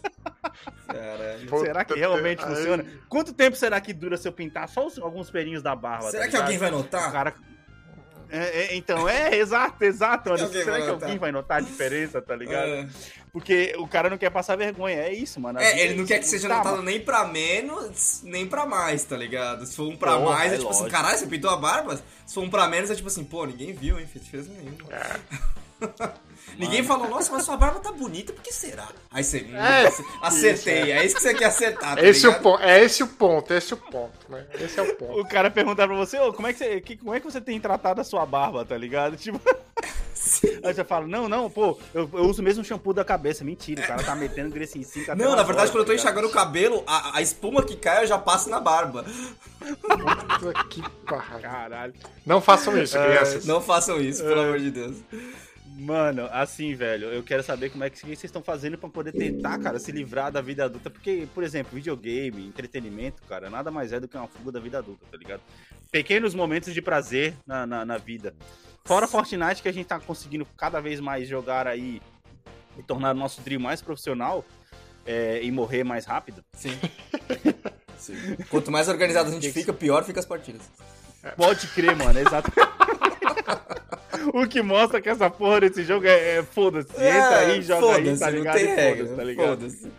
Caralho. 0.87 1.59
Será 1.59 1.85
que 1.85 1.95
realmente 1.95 2.39
que- 2.45 2.49
funciona? 2.55 2.85
Quanto 3.09 3.33
tempo 3.33 3.57
será 3.57 3.81
que 3.81 3.93
dura 3.93 4.17
se 4.17 4.29
eu 4.29 4.33
pintar 4.33 4.69
só 4.69 4.87
os- 4.87 4.99
alguns 4.99 5.31
pelinhos 5.31 5.63
da 5.63 5.75
barba? 5.75 6.11
Será 6.11 6.25
tá 6.25 6.31
que 6.31 6.37
alguém 6.37 6.59
vai 6.59 6.69
O 6.71 6.73
notar? 6.79 7.11
cara... 7.13 7.35
É, 8.37 8.63
é, 8.73 8.77
então, 8.77 9.09
é, 9.09 9.37
exato, 9.37 9.85
exato. 9.85 10.31
Alguém 10.31 10.49
Será 10.49 10.81
que 10.81 10.89
alguém 10.89 11.19
vai 11.19 11.31
notar 11.31 11.59
a 11.59 11.61
diferença, 11.61 12.21
tá 12.21 12.35
ligado? 12.35 12.67
É. 12.69 12.89
Porque 13.33 13.75
o 13.79 13.87
cara 13.87 14.11
não 14.11 14.19
quer 14.19 14.31
passar 14.31 14.57
vergonha, 14.57 14.97
é 14.97 15.13
isso, 15.13 15.41
mano. 15.41 15.59
É, 15.61 15.81
ele 15.81 15.95
não 15.95 16.05
quer 16.07 16.19
que 16.19 16.27
seja 16.27 16.49
Tá, 16.49 16.57
notado 16.57 16.73
mano. 16.73 16.85
nem 16.85 17.01
pra 17.01 17.25
menos, 17.27 18.21
nem 18.25 18.47
pra 18.47 18.67
mais, 18.67 19.05
tá 19.05 19.17
ligado? 19.17 19.65
Se 19.67 19.77
for 19.77 19.89
um 19.89 19.97
pra 19.97 20.19
mais, 20.19 20.53
é, 20.53 20.55
é 20.55 20.59
tipo 20.59 20.71
assim, 20.71 20.83
lógico. 20.83 20.97
caralho, 20.97 21.19
você 21.19 21.27
pintou 21.27 21.51
a 21.51 21.57
barba? 21.57 22.01
Se 22.27 22.35
for 22.35 22.43
um 22.43 22.51
pra 22.51 22.67
menos, 22.69 22.91
é 22.91 22.95
tipo 22.95 23.09
assim, 23.09 23.25
pô, 23.25 23.45
ninguém 23.47 23.73
viu, 23.73 23.99
hein, 24.01 24.07
fez 24.07 24.49
nenhuma. 24.49 24.79
ninguém 26.59 26.83
falou, 26.83 27.09
nossa, 27.09 27.33
mas 27.33 27.45
sua 27.45 27.57
barba 27.57 27.81
tá 27.81 27.91
bonita, 27.93 28.33
por 28.33 28.43
que 28.43 28.53
será? 28.53 28.89
Aí 29.11 29.23
você, 29.25 29.39
hum, 29.43 29.57
É, 29.57 29.93
acertei, 30.23 30.93
é 30.93 31.05
isso 31.05 31.17
que 31.17 31.23
você 31.23 31.35
quer 31.35 31.47
acertar, 31.47 31.97
tá 31.97 32.03
Esse 32.05 32.27
é, 32.27 32.29
o 32.29 32.41
ponto, 32.41 32.63
é 32.63 32.85
esse 32.85 33.03
o 33.03 33.07
ponto, 33.09 33.53
esse 33.55 33.73
é 33.73 33.77
o 33.77 33.79
ponto, 33.79 34.13
né? 34.29 34.47
Esse 34.61 34.79
é 34.79 34.83
o 34.83 34.95
ponto. 34.97 35.21
O 35.21 35.25
cara 35.29 35.51
perguntar 35.51 35.87
pra 35.87 35.97
você, 35.97 36.19
ô, 36.19 36.33
como 36.33 36.47
é 36.49 36.53
que 36.53 36.59
você, 36.59 36.81
que- 36.81 36.97
como 36.97 37.15
é 37.15 37.21
que 37.21 37.25
você 37.27 37.41
tem 37.41 37.59
tratado 37.61 38.01
a 38.01 38.05
sua 38.05 38.25
barba, 38.27 38.65
tá 38.65 38.77
ligado? 38.77 39.17
Tipo. 39.25 39.41
Aí 40.63 40.73
você 40.73 40.83
fala, 40.85 41.07
não, 41.07 41.29
não, 41.29 41.51
pô, 41.51 41.79
eu, 41.93 42.09
eu 42.15 42.25
uso 42.25 42.41
o 42.41 42.45
mesmo 42.45 42.65
shampoo 42.65 42.95
da 42.95 43.05
cabeça. 43.05 43.45
Mentira, 43.45 43.83
o 43.83 43.87
cara 43.87 44.03
tá 44.03 44.15
metendo 44.15 44.49
Grecinho 44.55 44.85
5 44.85 45.11
até 45.13 45.23
Não, 45.23 45.37
na 45.37 45.43
verdade, 45.43 45.71
quando 45.71 45.81
eu 45.81 45.85
tô 45.85 45.89
tá 45.89 45.93
ligado? 45.93 46.07
enxagando 46.07 46.29
o 46.29 46.31
cabelo, 46.33 46.83
a, 46.87 47.19
a 47.19 47.23
espuma 47.23 47.63
que 47.63 47.77
cai 47.77 48.03
eu 48.05 48.07
já 48.07 48.17
passo 48.17 48.49
na 48.49 48.59
barba. 48.59 49.05
Puta 49.61 50.65
que 50.71 50.83
pariu. 51.07 51.41
Caralho. 51.43 51.95
Não 52.25 52.41
façam 52.41 52.81
isso, 52.81 52.97
crianças. 52.99 53.45
Não 53.45 53.61
façam 53.61 54.01
isso, 54.01 54.23
pelo 54.25 54.41
amor 54.41 54.59
de 54.61 54.71
Deus. 54.71 54.97
Mano, 55.77 56.29
assim, 56.31 56.73
velho, 56.73 57.09
eu 57.09 57.23
quero 57.23 57.43
saber 57.43 57.69
como 57.69 57.83
é 57.83 57.91
que, 57.91 57.99
vocês 57.99 58.23
estão 58.23 58.43
fazendo 58.43 58.79
pra 58.79 58.89
poder 58.89 59.11
tentar, 59.11 59.59
cara, 59.59 59.79
se 59.81 59.91
livrar 59.91 60.31
da 60.31 60.41
vida 60.41 60.65
adulta. 60.65 60.89
Porque, 60.89 61.27
por 61.35 61.43
exemplo, 61.43 61.75
videogame, 61.75 62.47
entretenimento, 62.47 63.23
cara, 63.29 63.51
nada 63.51 63.73
mais 63.73 63.93
é 63.93 63.99
do 63.99 64.07
que 64.07 64.17
uma 64.17 64.29
fuga 64.29 64.53
da 64.53 64.61
vida 64.61 64.79
adulta, 64.79 65.05
tá 65.11 65.17
ligado? 65.17 65.43
Pequenos 65.91 66.33
momentos 66.33 66.73
de 66.73 66.81
prazer 66.81 67.35
na, 67.45 67.67
na, 67.67 67.85
na 67.85 67.99
vida. 67.99 68.35
Fora 68.85 69.09
Fortnite, 69.09 69.63
que 69.63 69.69
a 69.69 69.73
gente 69.73 69.87
tá 69.87 69.99
conseguindo 69.99 70.47
cada 70.57 70.81
vez 70.81 71.01
mais 71.01 71.27
jogar 71.27 71.67
aí 71.67 72.01
e 72.79 72.83
tornar 72.83 73.11
o 73.11 73.19
nosso 73.19 73.43
trio 73.43 73.59
mais 73.59 73.83
profissional 73.83 74.45
é, 75.05 75.43
e 75.43 75.51
morrer 75.51 75.83
mais 75.83 76.05
rápido. 76.05 76.45
Sim. 76.53 76.79
Sim. 77.99 78.15
Quanto 78.49 78.71
mais 78.71 78.89
organizado 78.89 79.29
a 79.29 79.33
gente 79.33 79.51
fica, 79.51 79.73
pior 79.73 80.05
fica 80.05 80.21
as 80.21 80.27
partidas. 80.27 80.63
Pode 81.37 81.67
crer, 81.69 81.97
mano, 81.97 82.19
exato. 82.19 82.53
o 84.33 84.47
que 84.47 84.63
mostra 84.63 85.01
que 85.01 85.09
essa 85.09 85.29
porra 85.31 85.61
desse 85.61 85.83
jogo 85.85 86.07
é, 86.07 86.37
é 86.39 86.43
foda-se. 86.43 86.91
Entra 86.93 87.39
aí, 87.39 87.63
joga 87.63 87.97
aí, 87.97 88.19
tá 88.19 88.31
não 88.31 88.39
ligado? 88.39 88.55
tem 88.57 88.65
E 88.65 88.75
regra, 88.75 88.97
foda-se, 88.97 89.17
tá 89.17 89.25
ligado? 89.25 89.49
foda-se. 89.49 89.93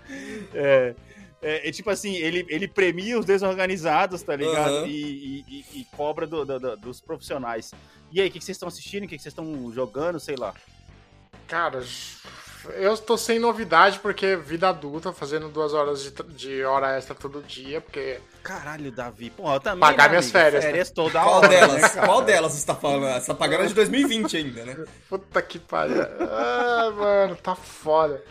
É, 0.53 0.95
é, 1.41 1.69
é 1.69 1.72
tipo 1.72 1.89
assim, 1.89 2.15
ele, 2.15 2.45
ele 2.50 2.67
premia 2.67 3.19
os 3.19 3.25
desorganizados, 3.25 4.22
tá 4.24 4.36
ligado? 4.36 4.69
Aham. 4.77 4.88
E, 4.88 4.91
e- 4.91 5.45
e- 5.48 5.79
e 5.81 5.88
cobra 5.95 6.25
do- 6.25 6.45
do- 6.45 6.60
do- 6.60 6.77
dos 6.77 7.00
profissionais. 7.01 7.72
E 8.12 8.22
aí, 8.22 8.27
o 8.27 8.31
que, 8.31 8.39
que 8.39 8.45
vocês 8.45 8.55
estão 8.55 8.67
assistindo? 8.67 9.03
O 9.03 9.07
que, 9.07 9.17
que 9.17 9.22
vocês 9.22 9.31
estão 9.31 9.72
jogando? 9.74 10.19
Sei 10.19 10.36
lá. 10.36 10.53
Cara, 11.48 11.84
eu 12.74 12.98
tô 12.98 13.17
sem 13.17 13.38
novidade 13.39 14.00
porque 14.00 14.36
vida 14.36 14.69
adulta, 14.69 15.12
fazendo 15.13 15.50
duas 15.50 15.74
horas 15.74 16.01
de, 16.03 16.12
de 16.36 16.63
hora 16.63 16.98
extra 16.98 17.13
todo 17.15 17.41
dia, 17.43 17.79
porque 17.81 18.19
Caralho, 18.43 18.91
Davi. 18.91 19.29
Pô, 19.31 19.51
eu 19.53 19.60
também. 19.60 19.79
Pagar 19.79 20.03
né, 20.03 20.10
minhas 20.10 20.25
amigo? 20.25 20.38
férias, 20.39 20.63
né? 20.63 20.69
Férias 20.69 20.91
toda 20.91 21.19
Qual 21.22 21.36
hora. 21.38 21.48
delas? 21.48 21.81
né, 21.81 21.89
cara? 21.89 22.07
Qual 22.07 22.22
delas 22.22 22.51
você 22.53 22.65
tá 22.65 22.75
falando? 22.75 23.19
Você 23.19 23.27
tá 23.27 23.34
pagando 23.36 23.67
de 23.67 23.74
2020 23.74 24.38
ainda, 24.38 24.65
né? 24.65 24.86
puta 25.10 25.41
que 25.41 25.57
pariu. 25.60 26.01
Ah, 26.01 26.91
mano, 26.95 27.36
tá 27.38 27.55
foda. 27.55 28.24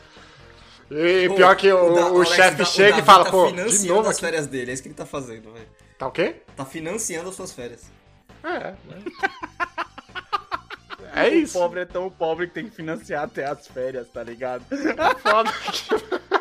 E 0.90 1.28
Pô, 1.28 1.34
pior 1.34 1.56
que 1.56 1.72
o, 1.72 1.94
Da- 1.94 2.06
o 2.12 2.16
Alex, 2.16 2.28
chefe 2.30 2.56
da- 2.58 2.62
o 2.62 2.66
chega 2.66 2.88
e 2.88 2.92
Davi 2.92 3.02
fala, 3.06 3.24
tá 3.24 3.30
pô, 3.30 3.44
de 3.46 3.50
financiando 3.52 3.94
novo 3.94 4.08
as 4.08 4.16
aqui. 4.16 4.24
férias 4.26 4.46
dele, 4.46 4.70
é 4.70 4.74
isso 4.74 4.82
que 4.82 4.88
ele 4.88 4.94
tá 4.94 5.06
fazendo, 5.06 5.52
velho. 5.52 5.66
Tá 5.98 6.06
o 6.06 6.12
quê? 6.12 6.36
Tá 6.54 6.64
financiando 6.64 7.28
as 7.30 7.34
suas 7.34 7.52
férias. 7.52 7.82
É, 8.44 8.58
né? 8.58 9.02
É 11.14 11.28
O 11.28 11.34
isso. 11.34 11.58
pobre 11.58 11.80
é 11.80 11.84
tão 11.84 12.10
pobre 12.10 12.46
que 12.48 12.54
tem 12.54 12.68
que 12.68 12.74
financiar 12.74 13.24
até 13.24 13.44
as 13.44 13.66
férias, 13.66 14.08
tá 14.08 14.22
ligado? 14.22 14.64
Foda. 15.22 15.50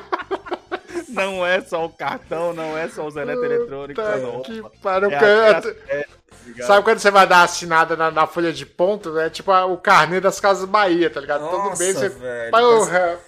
Não 1.10 1.46
é 1.46 1.62
só 1.62 1.86
o 1.86 1.90
cartão, 1.90 2.54
não 2.54 2.76
é 2.78 2.88
só 2.90 3.06
os 3.06 3.16
eletroeletrônicos. 3.16 4.04
Não. 4.04 4.42
que 4.42 4.64
pariu, 4.82 5.12
É 5.12 5.16
as 5.16 5.22
férias, 5.22 5.64
tá 5.64 5.70
ligado? 6.46 6.68
Sabe 6.68 6.84
quando 6.84 7.00
você 7.00 7.12
vai 7.12 7.28
dar 7.28 7.44
assinada 7.44 7.96
na, 7.96 8.10
na 8.10 8.26
folha 8.26 8.52
de 8.52 8.66
ponto? 8.66 9.18
É 9.20 9.30
tipo 9.30 9.52
a- 9.52 9.66
o 9.66 9.78
carnê 9.78 10.20
das 10.20 10.40
Casas 10.40 10.66
Bahia, 10.68 11.10
tá 11.12 11.20
ligado? 11.22 11.42
Todo 11.50 11.58
Nossa, 11.70 11.84
mês 11.84 11.96
você. 11.96 12.10
velho, 12.10 12.52
Porra. 12.52 13.20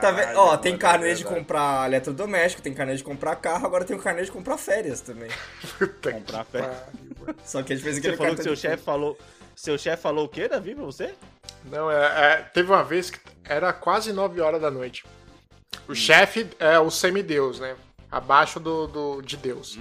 Tá 0.00 0.10
vendo? 0.12 0.36
Ó, 0.38 0.56
tem 0.56 0.72
mano, 0.72 0.80
carnê 0.80 1.10
é 1.10 1.14
de 1.14 1.22
verdade. 1.22 1.40
comprar 1.40 1.86
eletrodoméstico, 1.86 2.62
tem 2.62 2.72
carnê 2.72 2.94
de 2.96 3.04
comprar 3.04 3.36
carro, 3.36 3.66
agora 3.66 3.84
tem 3.84 3.96
o 3.96 4.00
carnê 4.00 4.22
de 4.22 4.30
comprar 4.32 4.56
férias 4.56 5.00
também. 5.00 5.28
Puta 5.78 6.12
que 6.12 6.18
Comprar 6.20 6.44
férias. 6.44 6.76
pariu. 7.24 7.36
Só 7.44 7.62
que 7.62 7.72
a 7.72 7.76
gente 7.76 7.84
fez 7.84 7.96
Você 7.96 8.00
aquele 8.00 8.16
falou 8.16 8.36
que 8.36 8.42
seu 8.42 8.56
chefe 8.56 8.82
falou. 8.84 9.18
Seu 9.54 9.76
chefe 9.76 10.02
falou 10.02 10.24
o 10.24 10.28
quê, 10.28 10.48
Davi, 10.48 10.74
pra 10.74 10.84
você? 10.84 11.14
Não, 11.64 11.90
é, 11.90 12.32
é, 12.32 12.36
teve 12.54 12.70
uma 12.70 12.82
vez 12.82 13.10
que 13.10 13.18
era 13.44 13.72
quase 13.72 14.12
9 14.12 14.40
horas 14.40 14.60
da 14.60 14.70
noite. 14.70 15.04
O 15.86 15.94
chefe 15.94 16.48
é 16.58 16.78
o 16.78 16.90
semideus, 16.90 17.60
né? 17.60 17.76
Abaixo 18.10 18.58
do, 18.58 18.86
do- 18.86 19.22
de 19.22 19.36
Deus. 19.36 19.78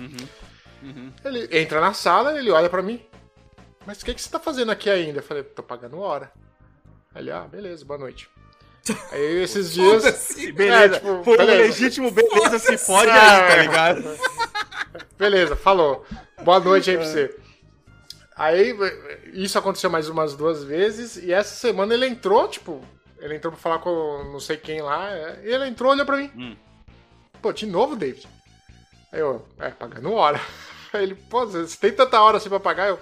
Ele 1.24 1.48
entra 1.60 1.80
na 1.82 1.94
sala, 1.94 2.38
ele 2.38 2.52
olha 2.52 2.70
pra 2.70 2.82
mim. 2.82 3.02
Mas 3.86 4.02
o 4.02 4.06
que, 4.06 4.14
que 4.14 4.22
você 4.22 4.30
tá 4.30 4.40
fazendo 4.40 4.72
aqui 4.72 4.90
ainda? 4.90 5.20
Eu 5.20 5.24
falei, 5.24 5.44
tô 5.44 5.64
pagando 5.64 6.00
hora. 6.00 6.32
Aí 7.16 7.24
Ele, 7.24 7.32
ah, 7.32 7.42
beleza, 7.50 7.84
boa 7.86 7.98
noite. 8.00 8.30
Aí 9.12 9.42
esses 9.44 9.74
dias. 9.74 10.04
Foda-se. 10.04 10.52
Beleza, 10.52 10.96
tipo, 10.96 11.24
foi 11.24 11.34
um 11.34 11.38
beleza. 11.38 11.62
legítimo 11.64 12.12
beleza, 12.12 12.60
se 12.60 12.78
fode 12.78 13.10
Ah, 13.12 13.46
aí, 13.46 13.50
tá 13.50 13.62
ligado? 13.62 14.04
Beleza, 15.18 15.56
falou. 15.56 16.06
Boa 16.44 16.60
noite 16.60 16.90
aí 16.90 16.98
pra 16.98 17.06
você. 17.06 17.36
Aí, 18.40 18.74
isso 19.34 19.60
aconteceu 19.60 19.90
mais 19.90 20.08
umas 20.08 20.34
duas 20.34 20.64
vezes, 20.64 21.18
e 21.18 21.34
essa 21.34 21.54
semana 21.54 21.94
ele 21.94 22.08
entrou, 22.08 22.48
tipo, 22.48 22.82
ele 23.20 23.36
entrou 23.36 23.52
pra 23.52 23.62
falar 23.62 23.80
com 23.80 24.30
não 24.32 24.40
sei 24.40 24.56
quem 24.56 24.82
lá, 24.82 25.12
é, 25.12 25.42
e 25.44 25.54
ele 25.54 25.68
entrou, 25.68 25.92
olhou 25.92 26.06
pra 26.06 26.16
mim. 26.16 26.32
Hum. 26.38 26.56
Pô, 27.42 27.52
de 27.52 27.66
novo, 27.66 27.98
David? 27.98 28.26
Aí 29.12 29.20
eu, 29.20 29.46
é, 29.60 29.70
pagando 29.72 30.14
hora. 30.14 30.40
Aí 30.94 31.04
ele, 31.04 31.16
pô, 31.16 31.46
você 31.46 31.78
tem 31.78 31.92
tanta 31.92 32.22
hora 32.22 32.38
assim 32.38 32.48
pra 32.48 32.62
pagar? 32.62 32.88
Eu, 32.88 33.00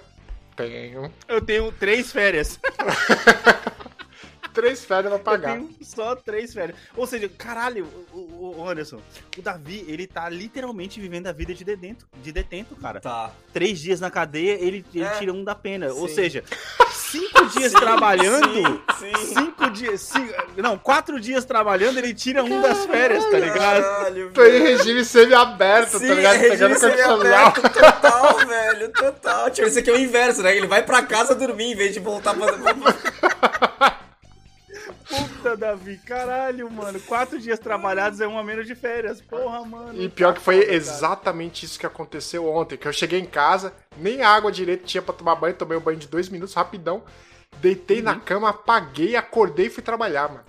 tenho. 0.56 1.14
Eu 1.28 1.40
tenho 1.40 1.72
três 1.72 2.12
férias. 2.12 2.60
Três 4.58 4.84
férias 4.84 5.12
pra 5.12 5.20
Eu 5.20 5.24
pagar. 5.24 5.54
tenho 5.54 5.70
só 5.84 6.16
três 6.16 6.52
férias. 6.52 6.76
Ou 6.96 7.06
seja, 7.06 7.30
caralho, 7.30 7.86
o, 8.12 8.56
o- 8.58 8.68
Anderson, 8.68 9.00
o 9.38 9.42
Davi, 9.42 9.86
ele 9.88 10.08
tá 10.08 10.28
literalmente 10.30 11.00
vivendo 11.00 11.28
a 11.28 11.32
vida 11.32 11.54
de 11.54 11.64
detento, 11.64 12.08
de 12.24 12.32
detento, 12.32 12.76
cara. 12.76 13.00
Tá. 13.00 13.30
Três 13.54 13.80
dias 13.80 14.00
na 14.00 14.10
cadeia, 14.10 14.54
ele, 14.60 14.84
ele 14.96 15.04
É. 15.06 15.10
tira 15.12 15.32
um 15.32 15.44
da 15.44 15.54
pena. 15.54 15.94
Ou 15.94 16.08
Sim. 16.08 16.16
seja, 16.16 16.44
cinco 16.92 17.46
dias 17.50 17.72
trabalhando. 17.72 18.82
Sim, 18.98 19.14
sim. 19.16 19.34
Cinco 19.36 19.70
dias. 19.70 20.02
cinco- 20.02 20.34
não, 20.58 20.76
quatro 20.76 21.20
dias 21.20 21.46
trabalhando, 21.46 22.00
ele 22.00 22.14
tira 22.16 22.44
um 22.44 22.60
das 22.60 22.84
férias, 22.88 23.24
tá 23.26 23.38
ligado? 23.38 23.84
Caralho, 23.84 24.32
Tô 24.34 24.44
em 24.44 24.60
regime 24.60 25.06
semi-aberto, 25.06 26.00
Sim, 26.00 26.08
tá 26.08 26.14
ligado? 26.16 26.34
é 26.36 26.38
regime 26.38 26.58
Pegando 26.74 26.80
condicional. 26.80 27.52
total, 27.54 28.38
velho, 28.48 28.90
total. 28.92 29.52
Tipo, 29.52 29.68
isso 29.68 29.78
aqui 29.78 29.90
é 29.92 29.94
o 29.94 30.00
inverso, 30.00 30.42
né? 30.42 30.58
Ele 30.58 30.66
vai 30.66 30.82
pra 30.84 31.04
casa 31.04 31.36
dormir 31.36 31.74
em 31.74 31.76
vez 31.76 31.94
de 31.94 32.00
voltar 32.00 32.34
pra... 32.34 32.48
Puta, 35.08 35.56
Davi, 35.56 35.98
caralho, 36.00 36.70
mano. 36.70 37.00
Quatro 37.02 37.40
dias 37.40 37.60
trabalhados 37.60 38.20
é 38.20 38.28
um 38.28 38.38
a 38.38 38.44
menos 38.44 38.68
de 38.68 38.76
férias. 38.76 39.22
Porra, 39.22 39.64
mano. 39.66 40.02
E 40.02 40.10
pior 40.10 40.34
que 40.34 40.42
foi 40.42 40.70
exatamente 40.74 41.66
isso 41.66 41.80
que 41.80 41.86
aconteceu 41.86 42.46
ontem. 42.48 42.78
Que 42.78 42.88
eu 42.88 42.94
cheguei 42.94 43.20
em 43.20 43.26
casa, 43.26 43.74
nem 43.98 44.22
água 44.22 44.52
direito 44.52 44.86
tinha 44.86 45.02
pra 45.02 45.14
tomar 45.14 45.36
banho, 45.36 45.56
tomei 45.56 45.78
um 45.78 45.82
banho 45.82 45.98
de 45.98 46.08
dois 46.08 46.28
minutos, 46.30 46.54
rapidão. 46.54 47.04
Deitei 47.62 48.00
Uhum. 48.00 48.04
na 48.04 48.20
cama, 48.20 48.50
apaguei, 48.50 49.16
acordei 49.16 49.68
e 49.68 49.70
fui 49.70 49.82
trabalhar, 49.82 50.28
mano. 50.30 50.44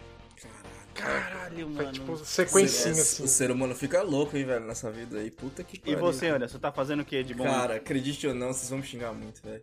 Caralho, 0.94 1.66
Foi 1.66 1.84
mano. 1.84 1.92
tipo 1.92 2.16
sequencinha 2.24 2.94
É, 2.96 3.00
assim. 3.00 3.22
O 3.22 3.28
ser 3.28 3.52
humano 3.52 3.72
fica 3.74 4.02
louco, 4.02 4.36
hein, 4.36 4.44
velho, 4.44 4.64
nessa 4.64 4.90
vida 4.90 5.18
aí. 5.18 5.30
Puta 5.30 5.62
que 5.62 5.76
E 5.76 5.80
pariu. 5.80 5.98
você, 6.00 6.26
Anderson, 6.26 6.58
tá 6.58 6.72
fazendo 6.72 7.00
o 7.00 7.04
que 7.04 7.22
de 7.22 7.34
bom? 7.34 7.44
Cara, 7.44 7.76
acredite 7.76 8.26
ou 8.26 8.34
não, 8.34 8.52
vocês 8.52 8.68
vão 8.68 8.80
me 8.80 8.84
xingar 8.84 9.12
muito, 9.12 9.40
velho. 9.40 9.62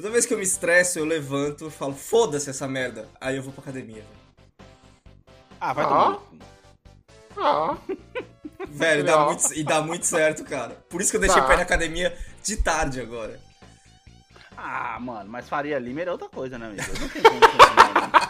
Toda 0.00 0.12
vez 0.12 0.24
que 0.24 0.32
eu 0.32 0.38
me 0.38 0.44
estresso, 0.44 0.98
eu 0.98 1.04
levanto 1.04 1.66
e 1.66 1.70
falo, 1.70 1.92
foda-se 1.94 2.48
essa 2.48 2.66
merda. 2.66 3.06
Aí 3.20 3.36
eu 3.36 3.42
vou 3.42 3.52
pra 3.52 3.60
academia, 3.62 3.96
velho. 4.02 4.68
Ah, 5.60 5.72
vai 5.74 5.84
Ah. 5.84 5.88
tomar. 5.88 6.20
Ah, 7.36 7.76
Velho, 8.72 9.04
dá 9.04 9.24
muito, 9.26 9.54
e 9.54 9.62
dá 9.64 9.82
muito 9.82 10.06
certo, 10.06 10.42
cara. 10.44 10.74
Por 10.88 11.00
isso 11.02 11.10
que 11.10 11.16
eu 11.16 11.20
deixei 11.20 11.38
Tá. 11.40 11.44
pra 11.44 11.54
ir 11.54 11.58
na 11.58 11.62
academia 11.64 12.16
de 12.42 12.56
tarde 12.56 13.00
agora. 13.00 13.38
Ah, 14.56 14.98
mano, 15.00 15.28
mas 15.30 15.48
Faria 15.48 15.78
Lima 15.78 16.00
era 16.02 16.12
outra 16.12 16.28
coisa, 16.28 16.56
né, 16.58 16.66
amigo? 16.66 16.82
Eu 16.82 17.00
não 17.00 17.08
tenho 17.08 17.24
como. 17.30 18.29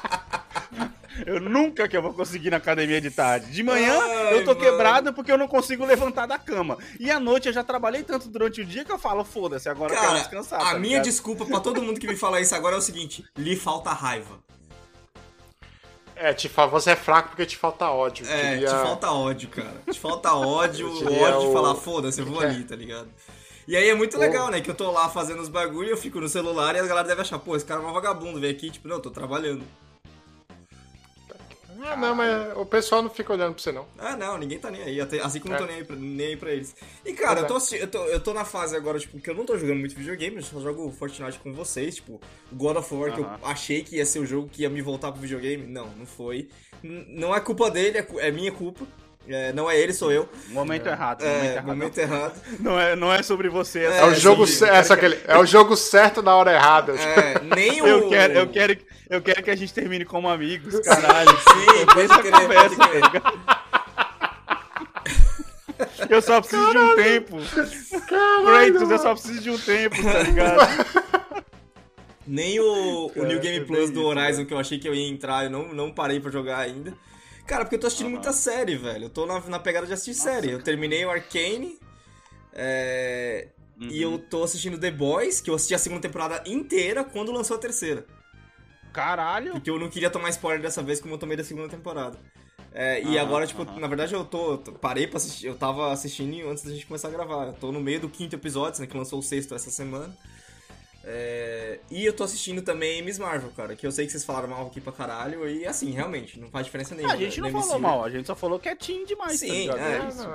Eu 1.27 1.41
nunca 1.41 1.89
que 1.89 1.97
eu 1.97 2.03
vou 2.03 2.13
conseguir 2.15 2.49
ir 2.49 2.51
na 2.51 2.57
academia 2.59 3.01
de 3.01 3.11
tarde. 3.11 3.51
De 3.51 3.63
manhã 3.63 3.99
Ai, 4.01 4.35
eu 4.35 4.45
tô 4.45 4.55
mano. 4.55 4.61
quebrado 4.61 5.13
porque 5.13 5.31
eu 5.33 5.39
não 5.39 5.49
consigo 5.49 5.85
levantar 5.85 6.27
da 6.27 6.39
cama. 6.39 6.79
E 6.99 7.11
à 7.11 7.19
noite 7.21 7.49
eu 7.49 7.53
já 7.53 7.63
trabalhei 7.65 8.03
tanto 8.03 8.29
durante 8.29 8.61
o 8.61 8.65
dia 8.65 8.85
que 8.85 8.93
eu 8.93 8.99
falo, 8.99 9.25
foda-se, 9.25 9.69
agora 9.69 9.93
eu 9.93 9.97
quero 9.97 10.09
Cara, 10.09 10.19
descansar. 10.21 10.61
a 10.61 10.65
tá 10.65 10.79
minha 10.79 10.95
ligado? 10.99 11.05
desculpa 11.05 11.45
pra 11.45 11.61
todo 11.61 11.83
mundo 11.83 11.99
que 12.01 12.07
me 12.07 12.17
fala 12.17 12.41
isso 12.41 12.55
agora 12.55 12.75
é 12.77 12.79
o 12.79 12.83
seguinte: 12.83 13.25
lhe 13.37 13.57
falta 13.57 13.91
raiva. 13.93 14.39
é, 16.17 16.35
te 16.35 16.49
fala, 16.49 16.71
você 16.71 16.91
é 16.91 16.97
fraco 16.97 17.31
porque 17.31 17.47
te 17.47 17.57
falta 17.57 17.89
ódio. 17.89 18.27
É, 18.29 18.51
Queria- 18.55 18.67
te 18.69 18.73
falta 18.75 19.11
ódio, 19.11 19.49
cara. 19.49 19.83
Te 19.91 19.99
falta 19.99 20.33
ódio, 20.37 20.87
o 20.89 21.23
ódio 21.23 21.47
de 21.49 21.53
falar, 21.53 21.75
foda-se, 21.77 22.21
eu 22.21 22.27
vou 22.27 22.43
É. 22.45 22.47
ali, 22.47 22.65
tá 22.65 22.77
ligado? 22.77 23.09
E 23.67 23.77
aí 23.77 23.89
é 23.89 23.95
muito 23.95 24.19
legal, 24.19 24.51
né? 24.51 24.61
Que 24.61 24.69
eu 24.71 24.75
tô 24.75 24.91
lá 24.91 25.09
fazendo 25.09 25.41
os 25.41 25.49
bagulho, 25.49 25.89
eu 25.91 25.97
fico 25.97 26.21
no 26.21 26.29
celular 26.29 26.75
e 26.75 26.79
a 26.81 26.87
galera 26.87 27.07
deve 27.07 27.21
achar, 27.23 27.39
pô, 27.39 27.55
esse 27.55 27.65
cara 27.65 27.81
é 27.81 27.87
um 27.87 27.93
vagabundo, 27.93 28.41
veio 28.41 28.53
aqui, 28.53 28.69
tipo, 28.71 28.89
não, 28.89 28.97
eu 28.97 29.03
tô 29.03 29.11
trabalhando. 29.11 29.63
Ah, 31.83 31.97
não, 31.97 32.15
mas 32.15 32.57
o 32.57 32.67
pessoal 32.67 33.03
não 33.03 33.09
fica 33.11 33.33
olhando 33.33 33.55
pra 33.55 33.63
você, 33.63 33.73
não. 33.73 33.87
Ah, 33.99 34.17
não, 34.17 34.37
ninguém 34.39 34.59
tá 34.59 34.71
nem 34.71 34.83
aí, 34.83 35.01
até- 35.01 35.21
assim 35.21 35.41
como 35.41 35.55
eu 35.55 35.59
tô 35.59 35.65
É. 35.65 35.67
nem 35.69 35.77
aí, 35.77 35.85
pra, 35.85 35.97
nem 35.97 36.27
aí 36.27 36.37
pra 36.37 36.51
eles. 36.53 36.75
E, 37.05 37.13
cara, 37.13 37.41
eu 37.41 37.47
tô, 37.47 37.55
é. 37.55 37.57
assisti- 37.57 37.77
eu, 37.81 37.89
tô, 37.89 38.05
eu 38.07 38.21
tô 38.21 38.35
na 38.35 38.45
fase 38.45 38.77
agora, 38.77 38.99
tipo, 38.99 39.19
que 39.21 39.31
eu 39.31 39.35
não 39.35 39.45
tô 39.47 39.57
jogando 39.57 39.79
muito 39.79 39.95
videogame, 39.95 40.37
eu 40.37 40.43
só 40.43 40.61
jogo 40.61 40.91
Fortnite 40.93 41.39
com 41.39 41.53
vocês, 41.53 41.97
tipo, 41.97 42.21
o 42.53 42.55
God 42.57 42.77
of 42.77 42.95
War, 42.95 43.13
que 43.15 43.21
eu 43.21 43.31
achei 43.45 43.83
que 43.83 43.97
ia 43.97 44.05
ser 44.07 44.19
o 44.19 44.27
jogo 44.27 44.49
que 44.49 44.63
ia 44.63 44.71
me 44.71 44.83
voltar 44.83 45.11
pro 45.13 45.21
videogame. 45.21 45.67
Não, 45.67 45.87
não 45.97 46.07
foi. 46.07 46.49
N- 46.83 47.07
não 47.09 47.35
é 47.35 47.41
culpa 47.41 47.71
dele, 47.71 47.99
é, 47.99 48.03
cu- 48.03 48.21
é 48.21 48.31
minha 48.31 48.53
culpa. 48.53 48.85
É, 49.33 49.53
não 49.53 49.71
é 49.71 49.79
ele, 49.79 49.93
sou 49.93 50.11
eu. 50.11 50.29
Momento 50.49 50.87
errado, 50.89 51.23
momento 51.23 51.43
É, 51.45 51.53
errado. 51.53 51.67
momento 51.67 51.99
errado. 51.99 52.43
Não, 52.59 52.81
é, 52.81 52.97
não 52.97 53.13
é 53.13 53.23
sobre 53.23 53.49
você. 53.49 53.81
É, 53.85 53.99
É, 54.01 54.05
o 54.07 54.15
jogo, 54.15 54.47
sim. 54.47 54.55
ce- 54.55 54.65
é, 54.69 54.83
só 54.83 54.95
aquele, 54.95 55.19
é 55.27 55.39
o 55.39 55.47
jogo 55.47 55.77
certo 55.77 56.21
na 56.21 56.35
hora 56.35 56.53
errada. 56.53 56.95
É, 56.95 57.41
nem 57.55 57.81
o. 57.81 57.87
Eu 57.87 58.09
quero, 58.09 58.33
eu, 58.35 58.47
quero, 58.49 58.77
eu 59.09 59.23
quero 59.23 59.43
que 59.43 59.51
a 59.51 59.57
gente 59.57 59.73
termine 59.73 60.05
como 60.05 60.29
amigos, 60.29 60.81
caralho. 60.81 61.31
Sim, 61.39 61.87
crer, 61.87 62.09
pode 62.09 62.31
conversa, 62.31 62.77
tá? 62.77 63.41
Eu 66.09 66.21
só 66.21 66.41
preciso 66.41 66.71
de 66.71 66.79
um 66.79 66.97
tempo. 66.97 67.37
Kratos, 68.07 68.91
eu 68.91 68.99
só 68.99 69.13
preciso 69.15 69.41
de 69.43 69.51
um 69.51 69.59
tempo, 69.59 69.97
tá 70.03 70.23
ligado? 70.23 70.61
Nem 72.27 72.61
o, 72.61 73.11
o 73.17 73.25
New 73.25 73.41
Game 73.41 73.59
é 73.59 73.65
Plus 73.65 73.91
do 73.91 74.05
Horizon 74.05 74.45
que 74.45 74.53
eu 74.55 74.59
achei 74.59 74.79
que 74.79 74.89
eu 74.89 74.95
ia 74.95 75.09
entrar, 75.09 75.45
eu 75.45 75.51
não, 75.51 75.73
não 75.73 75.91
parei 75.91 76.21
pra 76.21 76.31
jogar 76.31 76.59
ainda. 76.59 76.93
Cara, 77.51 77.65
porque 77.65 77.75
eu 77.75 77.81
tô 77.81 77.89
assistindo 77.89 78.09
muita 78.09 78.33
série, 78.33 78.77
velho. 78.77 79.07
Eu 79.07 79.11
tô 79.11 79.27
na, 79.27 79.41
na 79.41 79.59
pegada 79.59 79.85
de 79.87 79.93
assistir 79.93 80.15
série. 80.15 80.51
Eu 80.53 80.63
terminei 80.63 81.05
o 81.05 81.11
Arcane. 81.11 81.79
é, 82.53 83.49
E 83.81 84.05
Uhum. 84.05 84.13
eu 84.13 84.19
tô 84.19 84.45
assistindo 84.45 84.79
The 84.79 84.91
Boys, 84.91 85.41
que 85.41 85.51
eu 85.51 85.55
assisti 85.55 85.75
a 85.75 85.79
segunda 85.79 86.01
temporada 86.03 86.43
inteira 86.47 87.03
quando 87.03 87.33
lançou 87.33 87.57
a 87.57 87.59
terceira. 87.61 88.05
Caralho. 88.93 89.53
Porque 89.53 89.71
eu 89.71 89.79
não 89.79 89.89
queria 89.89 90.11
tomar 90.11 90.29
spoiler 90.31 90.61
dessa 90.63 90.83
vez 90.83 91.01
como 91.01 91.15
eu 91.15 91.19
tomei 91.19 91.37
da 91.37 91.43
segunda 91.45 91.69
temporada. 91.69 92.19
É, 92.73 93.01
e 93.03 93.17
Aham, 93.19 93.21
agora, 93.27 93.47
tipo, 93.47 93.63
aham. 93.63 93.81
na 93.81 93.87
verdade 93.89 94.15
eu 94.15 94.25
tô, 94.25 94.59
tô- 94.59 94.73
Parei 94.73 95.07
pra 95.09 95.17
assistir. 95.17 95.47
Eu 95.47 95.57
tava 95.57 95.91
assistindo 95.93 96.49
antes 96.49 96.63
da 96.63 96.71
gente 96.71 96.87
começar 96.87 97.09
a 97.09 97.11
gravar. 97.11 97.47
Eu 97.49 97.53
tô 97.55 97.73
no 97.73 97.81
meio 97.81 98.01
do 98.01 98.09
quinto 98.09 98.37
episódio, 98.37 98.81
né? 98.81 98.87
Que 98.87 98.97
lançou 98.97 99.19
o 99.19 99.23
sexto 99.23 99.55
essa 99.57 99.71
semana. 99.71 100.17
É, 101.03 101.79
e 101.91 102.05
eu 102.05 102.13
tô 102.13 102.25
assistindo 102.25 102.61
também 102.61 103.03
Miss 103.03 103.19
Marvel, 103.19 103.51
cara. 103.57 103.75
Que 103.75 103.87
eu 103.87 103.93
sei 103.93 104.05
que 104.05 104.13
vocês 104.13 104.25
falaram 104.25 104.49
mal 104.49 104.67
aqui 104.67 104.81
pra 104.81 104.93
caralho. 104.93 105.49
E 105.49 105.67
assim, 105.67 105.91
realmente, 105.93 106.39
não 106.39 106.51
faz 106.51 106.67
diferença 106.67 106.95
nenhuma. 106.95 107.15
a 107.15 107.17
gente 107.17 107.41
não 107.41 107.51
né, 107.51 107.53
falou 107.53 107.79
MCU. 107.79 107.81
mal, 107.81 108.05
a 108.05 108.11
gente 108.11 108.27
só 108.27 108.35
falou 108.35 108.59
que 108.59 108.69
é 108.69 108.75
teen 108.75 109.07
demais, 109.07 109.41
Sim, 109.41 109.69
tá 109.69 109.79
é. 109.79 109.99
É 109.99 110.09
isso. 110.09 110.29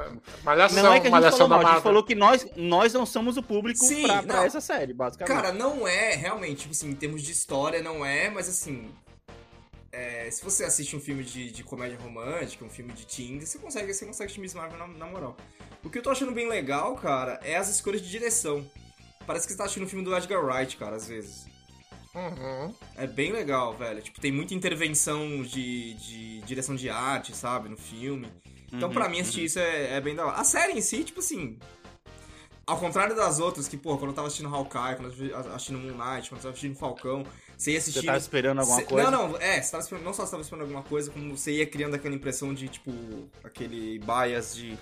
Malhação, 0.44 0.84
Não 0.84 0.94
é 0.94 1.00
que 1.00 1.08
a 1.08 1.22
gente 1.22 1.32
falou 1.32 1.50
mal, 1.50 1.60
a 1.68 1.74
gente 1.74 1.84
falou 1.84 2.04
que 2.04 2.16
nós, 2.16 2.48
nós 2.56 2.94
não 2.94 3.06
somos 3.06 3.38
o 3.38 3.44
público 3.44 3.80
Sim, 3.80 4.04
pra, 4.08 4.24
pra 4.24 4.36
não. 4.38 4.44
essa 4.44 4.60
série, 4.60 4.94
basicamente. 4.94 5.36
Cara, 5.36 5.54
não 5.54 5.88
é, 5.88 6.16
realmente, 6.16 6.62
tipo 6.62 6.72
assim, 6.72 6.90
em 6.90 6.96
termos 6.96 7.22
de 7.22 7.32
história, 7.32 7.82
não 7.82 8.04
é, 8.04 8.30
mas 8.32 8.50
assim. 8.50 8.90
é, 9.92 10.30
se 10.32 10.44
você 10.44 10.64
assiste 10.64 10.96
um 10.96 11.00
filme 11.00 11.24
de, 11.24 11.52
de 11.52 11.64
comédia 11.64 11.98
romântica, 12.02 12.66
um 12.66 12.70
filme 12.70 12.92
de 12.92 13.06
teen, 13.06 13.40
você 13.40 13.60
consegue, 13.60 13.94
você 13.94 14.06
consegue 14.06 14.26
assistir 14.26 14.42
Miss 14.42 14.56
Marvel 14.56 14.80
na, 14.80 14.88
na 14.88 15.06
moral. 15.06 15.38
O 15.84 15.92
que 15.92 16.00
eu 16.00 16.02
tô 16.02 16.10
achando 16.10 16.32
bem 16.32 16.50
legal, 16.50 16.96
cara, 16.96 17.40
é 17.44 17.56
as 17.56 17.70
escolhas 17.70 18.02
de 18.02 18.10
direção. 18.10 18.66
Parece 19.26 19.46
que 19.48 19.54
você 19.54 19.58
tá 19.58 19.64
assistindo 19.66 19.84
um 19.86 19.90
filme 19.90 20.06
do 20.06 20.16
Edgar 20.16 20.44
Wright, 20.44 20.78
cara, 20.78 20.96
às 20.96 21.08
vezes. 21.08 21.48
Uhum. 22.14 22.74
É 22.96 23.06
bem 23.06 23.32
legal, 23.32 23.76
velho. 23.76 24.02
Tipo, 24.02 24.22
tem 24.22 24.32
muita 24.32 24.54
intervenção 24.54 25.42
de, 25.44 25.94
de 25.96 26.42
direção 26.42 26.76
de 26.76 26.90
arte, 26.90 27.36
sabe, 27.36 27.68
no 27.70 27.78
filme. 27.78 28.32
Então, 28.72 28.90
Uhum, 28.90 28.94
pra 28.94 29.10
mim, 29.10 29.20
assistir 29.20 29.46
isso 29.46 29.60
é, 29.60 29.94
é 29.94 30.02
bem 30.02 30.16
da 30.16 30.26
hora. 30.26 30.38
A 30.38 30.44
série 30.44 30.74
em 30.74 30.82
si, 30.82 31.04
tipo 31.04 31.20
assim. 31.20 31.58
Ao 32.68 32.80
contrário 32.80 33.16
das 33.16 33.40
outras, 33.40 33.68
que, 33.68 33.78
pô, 33.78 33.96
quando 33.98 34.10
eu 34.10 34.16
tava 34.16 34.28
assistindo 34.28 34.54
Hawkeye, 34.54 34.96
quando 34.96 35.14
eu 35.24 35.30
tava 35.32 35.56
assistindo 35.56 35.78
Moon 35.78 35.92
Knight, 35.94 36.30
quando 36.30 36.40
eu 36.40 36.44
tava 36.44 36.50
assistindo 36.50 36.76
Falcão, 36.76 37.24
você 37.56 37.72
ia 37.74 37.78
assistindo... 37.78 38.02
Você 38.02 38.08
tava 38.08 38.18
esperando 38.18 38.60
alguma 38.60 38.80
Cê- 38.80 38.86
coisa? 38.86 39.12
Não, 39.12 39.30
não, 39.30 39.38
é, 39.38 39.62
você 39.62 39.72
tava 39.72 39.84
esperando, 39.84 40.04
não 40.04 40.14
só 40.16 40.26
você 40.26 40.32
tava 40.32 40.42
esperando 40.42 40.62
alguma 40.64 40.82
coisa, 40.82 41.12
como 41.12 41.38
você 41.38 41.52
ia 41.52 41.68
criando 41.68 41.94
aquela 41.94 42.16
impressão 42.16 42.56
de, 42.56 42.68
tipo, 42.68 42.92
aquele 43.44 44.00
bias 44.00 44.56
de 44.56 44.80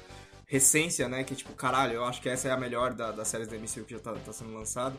recência, 0.53 1.09
né? 1.09 1.23
Que, 1.23 1.33
tipo, 1.33 1.51
caralho, 1.53 1.93
eu 1.93 2.05
acho 2.05 2.21
que 2.21 2.29
essa 2.29 2.47
é 2.47 2.51
a 2.51 2.57
melhor 2.57 2.93
da, 2.93 3.11
das 3.11 3.27
séries 3.27 3.47
da 3.47 3.57
MCU 3.57 3.85
que 3.85 3.93
já 3.95 3.99
tá, 3.99 4.13
tá 4.13 4.31
sendo 4.31 4.53
lançado. 4.53 4.97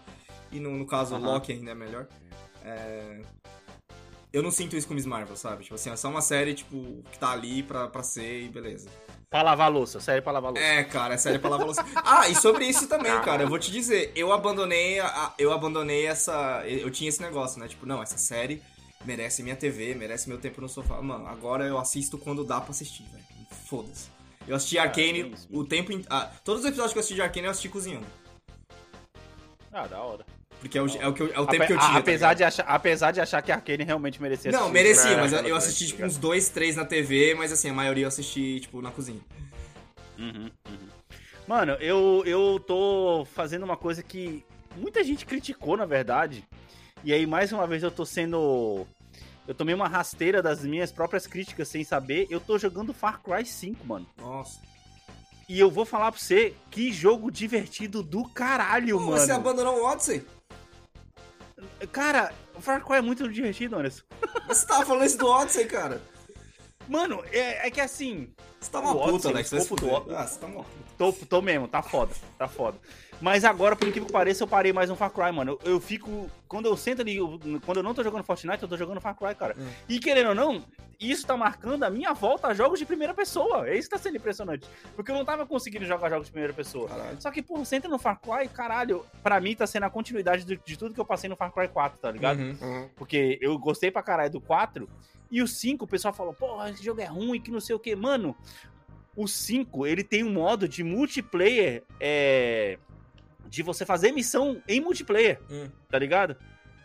E 0.51 0.59
no, 0.59 0.71
no 0.77 0.85
caso, 0.85 1.15
Aham. 1.15 1.25
Loki 1.25 1.53
ainda 1.53 1.71
é 1.71 1.75
melhor. 1.75 2.09
É... 2.65 3.21
Eu 4.33 4.43
não 4.43 4.51
sinto 4.51 4.77
isso 4.77 4.89
com 4.89 4.95
Miss 4.95 5.07
Marvel, 5.07 5.37
sabe? 5.37 5.63
Tipo 5.63 5.77
assim, 5.77 5.91
é 5.91 5.97
só 5.97 6.09
uma 6.09 6.21
série, 6.21 6.55
tipo, 6.55 7.05
que 7.13 7.19
tá 7.21 7.31
ali 7.31 7.63
pra, 7.63 7.87
pra 7.87 8.03
ser 8.03 8.43
e 8.43 8.49
beleza. 8.49 8.89
Pra 9.31 9.43
lavar 9.43 9.71
louça, 9.71 10.01
série 10.01 10.21
pra 10.21 10.33
lavar 10.33 10.51
louça. 10.51 10.67
É, 10.67 10.83
cara, 10.83 11.15
é 11.15 11.17
série 11.17 11.39
pra 11.39 11.51
lavar 11.51 11.67
louça. 11.67 11.85
Ah, 12.05 12.29
e 12.29 12.35
sobre 12.35 12.67
isso 12.67 12.89
também, 12.89 13.13
cara, 13.21 13.45
eu 13.45 13.49
vou 13.49 13.59
te 13.61 13.71
dizer, 13.71 14.11
eu 14.17 14.33
abandonei, 14.33 14.99
a- 14.99 15.33
eu 15.39 15.53
abandonei 15.53 16.07
essa, 16.07 16.65
eu 16.67 16.91
tinha 16.91 17.09
esse 17.09 17.23
negócio, 17.23 17.61
né? 17.61 17.69
Tipo, 17.69 17.87
não, 17.87 18.03
essa 18.03 18.19
série 18.19 18.61
merece 19.05 19.41
minha 19.45 19.55
TV, 19.55 19.95
merece 19.95 20.29
meu 20.29 20.39
tempo 20.39 20.61
no 20.61 20.69
sofá. 20.69 21.01
Mano, 21.01 21.29
agora 21.29 21.65
eu 21.65 21.79
assisto 21.79 22.19
quando 22.19 22.43
dá 22.45 22.61
pra 22.61 22.71
assistir, 22.73 23.05
velho. 23.13 23.25
Foda-se. 23.69 24.09
Eu 24.47 24.57
assisti 24.57 24.79
Arcane 24.79 25.23
é 25.23 25.27
isso, 25.27 25.49
o 25.51 25.65
tempo. 25.65 25.93
in- 25.93 26.05
ah, 26.11 26.31
todos 26.45 26.61
os 26.63 26.67
episódios 26.67 26.93
que 26.93 26.99
eu 26.99 27.01
assisti 27.01 27.15
de 27.15 27.23
Arcane 27.23 27.47
eu 27.47 27.51
assisti 27.51 27.69
cozinhando. 27.69 28.07
Ah, 29.73 29.87
da 29.87 29.99
hora. 30.01 30.25
Porque 30.61 30.79
é 30.79 30.83
o, 30.83 30.87
é 30.87 31.09
o, 31.09 31.13
que 31.13 31.23
eu- 31.23 31.33
é 31.33 31.41
o 31.41 31.47
tempo 31.47 31.63
Ape- 31.65 31.67
que 31.67 31.73
eu 31.73 31.79
tinha. 31.79 31.93
tá 31.93 31.99
apesar, 31.99 32.27
ligado? 32.29 32.37
de 32.39 32.45
achar, 32.45 32.63
apesar 32.67 33.11
de 33.13 33.21
achar 33.21 33.43
que 33.43 33.53
Arcane 33.53 33.85
realmente 33.85 34.21
merecia 34.23 34.51
Não, 34.53 34.61
assistir. 34.61 34.73
merecia, 34.75 35.11
É, 35.13 35.17
mas 35.17 35.33
eu, 35.33 35.57
assisti 35.57 35.85
tá 35.87 35.91
tipo 35.97 36.07
uns 36.07 36.17
dois, 36.17 36.49
três 36.49 36.77
na 36.77 36.85
TV, 36.85 37.35
mas 37.35 37.53
assim, 37.53 37.69
a 37.71 37.75
maioria 37.75 38.05
eu 38.05 38.09
assisti, 38.09 38.61
tipo, 38.61 38.81
na 38.81 38.91
cozinha. 38.91 39.21
Uhum, 40.19 40.51
uhum. 40.69 40.89
Mano, 41.47 41.73
eu, 41.81 42.23
eu 42.25 42.59
tô 42.67 43.27
fazendo 43.35 43.65
uma 43.65 43.77
coisa 43.77 44.03
que 44.03 44.45
muita 44.77 45.03
gente 45.05 45.27
criticou, 45.27 45.77
na 45.77 45.85
verdade. 45.85 46.45
E 47.03 47.13
aí, 47.13 47.27
mais 47.27 47.53
uma 47.53 47.67
vez, 47.67 47.83
eu 47.83 47.91
tô 47.91 48.07
sendo. 48.07 48.87
Eu 49.47 49.55
tomei 49.55 49.75
uma 49.75 49.89
rasteira 49.89 50.43
das 50.43 50.63
minhas 50.65 50.91
próprias 50.91 51.27
críticas 51.27 51.69
sem 51.69 51.85
saber. 51.85 52.27
Eu 52.31 52.41
tô 52.41 52.59
jogando 52.59 52.95
Far 52.95 53.21
Cry 53.23 53.45
5, 53.45 53.87
mano. 53.87 54.07
Nossa. 54.17 54.59
E 55.49 55.61
eu 55.61 55.71
vou 55.71 55.85
falar 55.85 56.11
pra 56.11 56.21
você, 56.21 56.55
que 56.71 56.91
jogo 56.91 57.31
divertido 57.31 58.03
do 58.03 58.27
caralho, 58.31 58.97
Pô, 58.99 59.05
mano. 59.07 59.19
Você 59.19 59.33
abandonou 59.33 59.81
o 59.81 59.85
Odyssey? 59.85 60.25
Cara, 61.93 62.33
o 62.55 62.61
Far 62.61 62.83
Cry 62.85 62.97
é 62.97 63.01
muito 63.03 63.29
divertido, 63.29 63.77
Anderson. 63.77 64.03
Você 64.49 64.67
tava 64.67 64.85
falando 64.87 65.07
isso 65.07 65.19
do 65.19 65.27
Odyssey, 65.27 65.67
cara. 65.67 66.01
Mano, 66.89 67.23
é, 67.31 67.67
é 67.67 67.71
que 67.71 67.81
assim. 67.81 68.33
Você 68.61 68.71
tá 68.71 68.81
uma 68.81 68.95
puta, 68.95 69.29
Alex. 69.29 69.51
fuder. 69.67 70.01
do- 70.05 70.17
Ah, 70.17 70.27
você 70.27 70.39
tá 70.39 70.47
uma 70.47 70.63
puta. 70.65 70.85
Tô, 70.99 71.13
tô 71.13 71.43
mesmo, 71.43 71.67
tá 71.67 71.83
foda, 71.83 72.15
tá 72.39 72.47
foda. 72.47 72.79
Mas 73.21 73.45
agora, 73.45 73.75
por 73.75 73.87
incrível 73.89 74.07
que 74.07 74.13
pareça, 74.13 74.43
eu 74.43 74.49
parei 74.49 74.73
mais 74.73 74.91
um 74.91 74.97
Far 74.97 75.11
Cry, 75.11 75.33
mano. 75.33 75.59
Eu, 75.65 75.73
eu 75.73 75.81
fico. 75.81 76.31
Quando 76.49 76.67
eu 76.67 76.77
sento 76.77 77.01
ali, 77.01 77.17
eu- 77.17 77.39
quando 77.65 77.79
eu 77.79 77.83
não 77.83 77.95
tô 77.95 78.03
jogando 78.03 78.23
Fortnite, 78.23 78.63
eu 78.63 78.69
tô 78.69 78.77
jogando 78.77 79.01
Far 79.01 79.15
Cry, 79.17 79.35
cara. 79.35 79.57
Hum. 79.59 79.67
E 79.89 79.99
querendo 79.99 80.29
ou 80.29 80.35
não, 80.35 80.63
isso 81.01 81.27
tá 81.27 81.37
marcando 81.37 81.83
a 81.85 81.91
minha 81.91 82.13
volta 82.13 82.49
a 82.49 82.55
jogos 82.55 82.79
de 82.79 82.85
primeira 82.85 83.15
pessoa. 83.15 83.69
É 83.69 83.77
isso 83.77 83.89
que 83.89 83.97
tá 83.97 84.03
sendo 84.03 84.17
impressionante. 84.17 84.69
Porque 84.95 85.11
eu 85.11 85.15
não 85.15 85.25
tava 85.25 85.47
conseguindo 85.47 85.85
jogar 85.85 86.11
jogos 86.11 86.27
de 86.27 86.33
primeira 86.33 86.53
pessoa. 86.53 86.89
Caralho. 86.89 87.21
Só 87.21 87.31
que, 87.31 87.41
pô, 87.43 87.57
você 87.57 87.77
entra 87.77 87.89
no 87.89 87.99
Far 87.99 88.21
Cry, 88.21 88.49
caralho, 88.49 89.05
pra 89.23 89.41
mim 89.41 89.55
tá 89.55 89.67
sendo 89.67 89.85
a 89.85 89.91
continuidade 89.91 90.45
de, 90.45 90.61
de 90.65 90.77
tudo 90.77 90.95
que 90.95 91.01
eu 91.01 91.05
passei 91.05 91.29
no 91.31 91.37
Far 91.37 91.51
Cry 91.53 91.69
4, 91.69 91.99
tá 91.99 92.11
ligado? 92.11 92.39
Uhum. 92.39 92.57
Uhum. 92.61 92.89
Porque 92.95 93.39
eu 93.41 93.59
gostei 93.59 93.91
pra 93.91 94.03
caralho 94.03 94.31
do 94.31 94.41
4. 94.41 94.89
E 95.31 95.41
o 95.43 95.49
5, 95.49 95.85
o 95.85 95.89
pessoal 95.89 96.13
falou, 96.15 96.35
porra, 96.35 96.71
esse 96.71 96.85
jogo 96.85 97.01
é 97.01 97.07
ruim, 97.07 97.41
que 97.41 97.51
não 97.51 97.61
sei 97.61 97.75
o 97.75 97.79
que. 97.79 97.97
Mano, 97.97 98.37
o 99.17 99.27
5, 99.27 99.87
ele 99.87 100.05
tem 100.05 100.23
um 100.23 100.31
modo 100.33 100.69
de 100.69 100.85
multiplayer, 100.85 101.83
é... 101.99 102.79
De 103.55 103.63
você 103.63 103.87
fazer 103.87 104.11
missão 104.11 104.61
em 104.67 104.81
multiplayer, 104.81 105.39
Hum. 105.49 105.69
tá 105.89 105.97
ligado? 105.99 106.37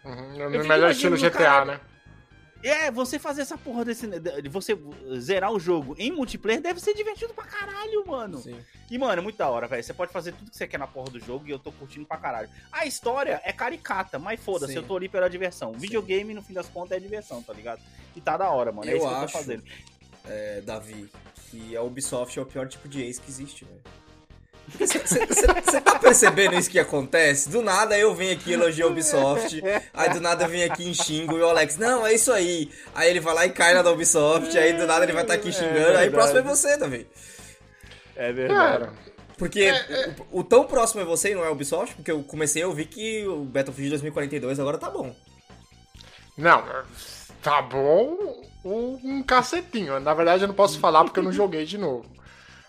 Uhum. 0.05 0.35
Eu 0.35 0.49
No 0.51 0.67
melhor 0.67 0.91
estilo 0.91 1.17
GTA, 1.17 1.31
caralho. 1.31 1.71
né? 1.71 1.79
É, 2.61 2.91
você 2.91 3.17
fazer 3.17 3.41
essa 3.41 3.57
porra 3.57 3.85
desse... 3.85 4.05
de 4.07 4.49
Você 4.49 4.77
zerar 5.17 5.51
o 5.51 5.59
jogo 5.59 5.95
em 5.97 6.11
multiplayer 6.11 6.61
deve 6.61 6.79
ser 6.81 6.93
divertido 6.93 7.33
pra 7.33 7.45
caralho, 7.45 8.05
mano. 8.05 8.38
Sim. 8.39 8.59
E, 8.91 8.97
mano, 8.97 9.19
é 9.19 9.23
muito 9.23 9.38
da 9.38 9.49
hora, 9.49 9.65
velho. 9.65 9.81
Você 9.83 9.93
pode 9.93 10.11
fazer 10.11 10.33
tudo 10.33 10.51
que 10.51 10.57
você 10.57 10.67
quer 10.67 10.77
na 10.77 10.85
porra 10.85 11.09
do 11.09 11.19
jogo 11.21 11.47
e 11.47 11.51
eu 11.51 11.57
tô 11.57 11.71
curtindo 11.71 12.05
pra 12.05 12.17
caralho. 12.17 12.49
A 12.71 12.85
história 12.85 13.41
é 13.45 13.51
caricata, 13.53 14.19
mas 14.19 14.39
foda-se, 14.41 14.73
Sim. 14.73 14.79
eu 14.79 14.83
tô 14.83 14.95
ali 14.97 15.07
pela 15.09 15.29
diversão. 15.29 15.71
Videogame, 15.71 16.33
no 16.33 16.41
fim 16.43 16.53
das 16.53 16.67
contas, 16.67 16.97
é 16.97 16.99
diversão, 16.99 17.41
tá 17.41 17.53
ligado? 17.53 17.81
E 18.15 18.19
tá 18.21 18.35
da 18.38 18.49
hora, 18.49 18.71
mano. 18.73 18.89
é 18.89 18.93
Eu 18.93 18.97
isso 18.97 19.07
que 19.07 19.13
eu 19.13 19.17
tô 19.19 19.23
acho. 19.25 19.33
fazendo. 19.38 19.63
É, 20.25 20.61
Davi, 20.61 21.09
que 21.49 21.75
a 21.77 21.81
Ubisoft 21.81 22.38
é 22.38 22.41
o 22.41 22.45
pior 22.45 22.67
tipo 22.67 22.88
de 22.89 23.01
ex 23.01 23.17
que 23.19 23.29
existe, 23.29 23.63
velho. 23.65 23.81
Você 24.77 25.81
tá 25.81 25.97
percebendo 25.99 26.55
isso 26.55 26.69
que 26.69 26.79
acontece? 26.79 27.49
Do 27.49 27.61
nada 27.61 27.97
eu 27.97 28.13
venho 28.13 28.33
aqui 28.33 28.53
elogiar 28.53 28.85
a 28.85 28.89
Ubisoft, 28.89 29.61
aí 29.93 30.09
do 30.11 30.21
nada 30.21 30.43
eu 30.45 30.49
venho 30.49 30.71
aqui 30.71 30.88
em 30.88 30.93
xingo 30.93 31.38
e 31.38 31.41
o 31.41 31.47
Alex, 31.49 31.77
não, 31.77 32.05
é 32.05 32.13
isso 32.13 32.31
aí. 32.31 32.71
Aí 32.93 33.09
ele 33.09 33.19
vai 33.19 33.33
lá 33.33 33.45
e 33.45 33.49
cai 33.51 33.73
na 33.73 33.81
da 33.81 33.91
Ubisoft, 33.91 34.57
aí 34.57 34.73
do 34.73 34.86
nada 34.86 35.05
ele 35.05 35.13
vai 35.13 35.23
estar 35.23 35.34
aqui 35.34 35.51
xingando, 35.51 35.75
aí 35.77 35.84
verdade. 36.10 36.10
próximo 36.12 36.39
é 36.39 36.41
você, 36.41 36.77
Davi. 36.77 37.08
É 38.15 38.32
verdade. 38.34 38.60
Cara, 38.84 38.93
Porque 39.38 39.71
o, 40.32 40.39
o 40.39 40.43
tão 40.43 40.65
próximo 40.65 41.01
é 41.01 41.05
você 41.05 41.32
e 41.32 41.36
não 41.36 41.43
é 41.43 41.47
a 41.47 41.51
Ubisoft, 41.51 41.95
porque 41.95 42.12
eu 42.12 42.21
comecei 42.23 42.62
a 42.63 42.67
ouvir 42.67 42.86
que 42.86 43.25
o 43.27 43.43
Battlefield 43.45 43.89
2042 43.91 44.60
agora 44.60 44.77
tá 44.77 44.89
bom. 44.89 45.15
não, 46.38 46.63
tá 47.41 47.62
bom 47.62 48.41
um 48.65 49.23
cacetinho. 49.23 49.99
Na 50.01 50.13
verdade, 50.13 50.43
eu 50.43 50.47
não 50.49 50.55
posso 50.55 50.79
falar 50.79 51.03
porque 51.05 51.19
eu 51.19 51.23
não 51.23 51.32
joguei 51.32 51.65
de 51.65 51.77
novo. 51.77 52.05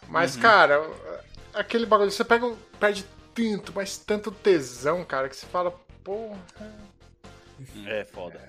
Mas, 0.08 0.36
Uhum. 0.36 0.42
cara, 0.42 0.80
aquele 1.60 1.86
bagulho, 1.86 2.10
você 2.10 2.24
pega, 2.24 2.52
perde 2.78 3.04
tanto, 3.34 3.72
mas 3.74 3.98
tanto 3.98 4.30
tesão, 4.30 5.04
cara, 5.04 5.28
que 5.28 5.36
você 5.36 5.46
fala, 5.46 5.70
porra. 6.02 6.38
É 7.86 8.04
foda. 8.04 8.40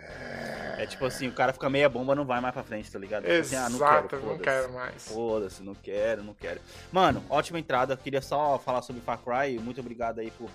É 0.77 0.85
tipo 0.85 1.05
assim, 1.05 1.27
o 1.27 1.33
cara 1.33 1.51
fica 1.51 1.69
meia 1.69 1.89
bomba, 1.89 2.15
não 2.15 2.25
vai 2.25 2.39
mais 2.39 2.53
pra 2.53 2.63
frente, 2.63 2.89
tá 2.89 2.97
ligado? 2.97 3.23
Tipo 3.23 3.35
assim, 3.35 3.55
ah, 3.55 3.69
não 3.69 3.75
Exato, 3.75 4.07
quero, 4.07 4.25
não 4.25 4.37
quero 4.37 4.73
mais. 4.73 5.07
Foda-se, 5.07 5.61
não 5.61 5.75
quero, 5.75 6.23
não 6.23 6.33
quero. 6.33 6.61
Mano, 6.91 7.21
ótima 7.29 7.59
entrada. 7.59 7.97
Queria 7.97 8.21
só 8.21 8.57
falar 8.57 8.81
sobre 8.81 9.01
Far 9.01 9.19
Cry. 9.19 9.59
Muito 9.59 9.81
obrigado 9.81 10.19
aí 10.19 10.31
por 10.31 10.49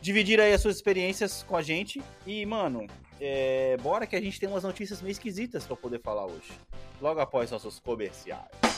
dividir 0.00 0.40
aí 0.40 0.54
as 0.54 0.62
suas 0.62 0.76
experiências 0.76 1.42
com 1.42 1.54
a 1.54 1.62
gente. 1.62 2.02
E, 2.26 2.46
mano, 2.46 2.86
é... 3.20 3.76
bora 3.82 4.06
que 4.06 4.16
a 4.16 4.20
gente 4.20 4.40
tem 4.40 4.48
umas 4.48 4.64
notícias 4.64 5.02
meio 5.02 5.12
esquisitas 5.12 5.66
pra 5.66 5.76
poder 5.76 6.00
falar 6.00 6.24
hoje. 6.24 6.52
Logo 6.98 7.20
após 7.20 7.50
nossos 7.50 7.78
comerciais. 7.78 8.71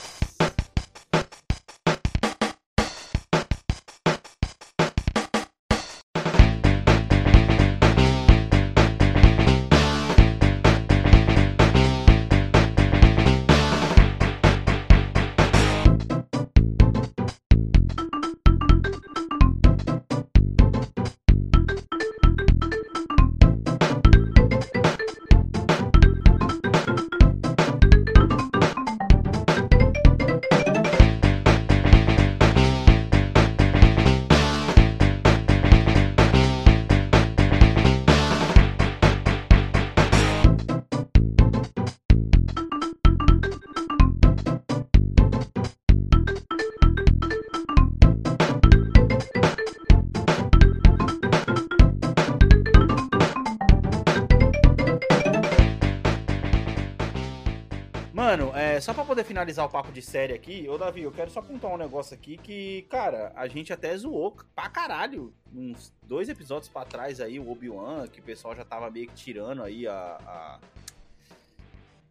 É, 58.77 58.81
só 58.81 58.93
pra 58.95 59.05
poder 59.05 59.25
finalizar 59.25 59.67
o 59.67 59.69
papo 59.69 59.91
de 59.93 60.01
série 60.03 60.33
aqui, 60.33 60.67
ô 60.69 60.77
Davi, 60.79 61.03
eu 61.03 61.13
quero 61.13 61.31
só 61.31 61.41
contar 61.43 61.69
um 61.69 61.77
negócio 61.77 62.15
aqui 62.15 62.37
que, 62.37 62.83
cara, 62.91 63.33
a 63.35 63.47
gente 63.47 63.73
até 63.73 63.97
zoou 63.97 64.37
pra 64.55 64.69
caralho 64.69 65.33
uns 65.55 65.93
dois 66.03 66.29
episódios 66.29 66.69
pra 66.69 66.85
trás 66.85 67.21
aí, 67.21 67.39
o 67.39 67.51
Obi-Wan, 67.51 68.07
que 68.09 68.21
o 68.21 68.23
pessoal 68.23 68.55
já 68.55 68.65
tava 68.65 68.91
meio 68.91 69.07
que 69.09 69.15
tirando 69.15 69.63
aí 69.63 69.87
a. 69.87 69.93
a- 70.27 70.59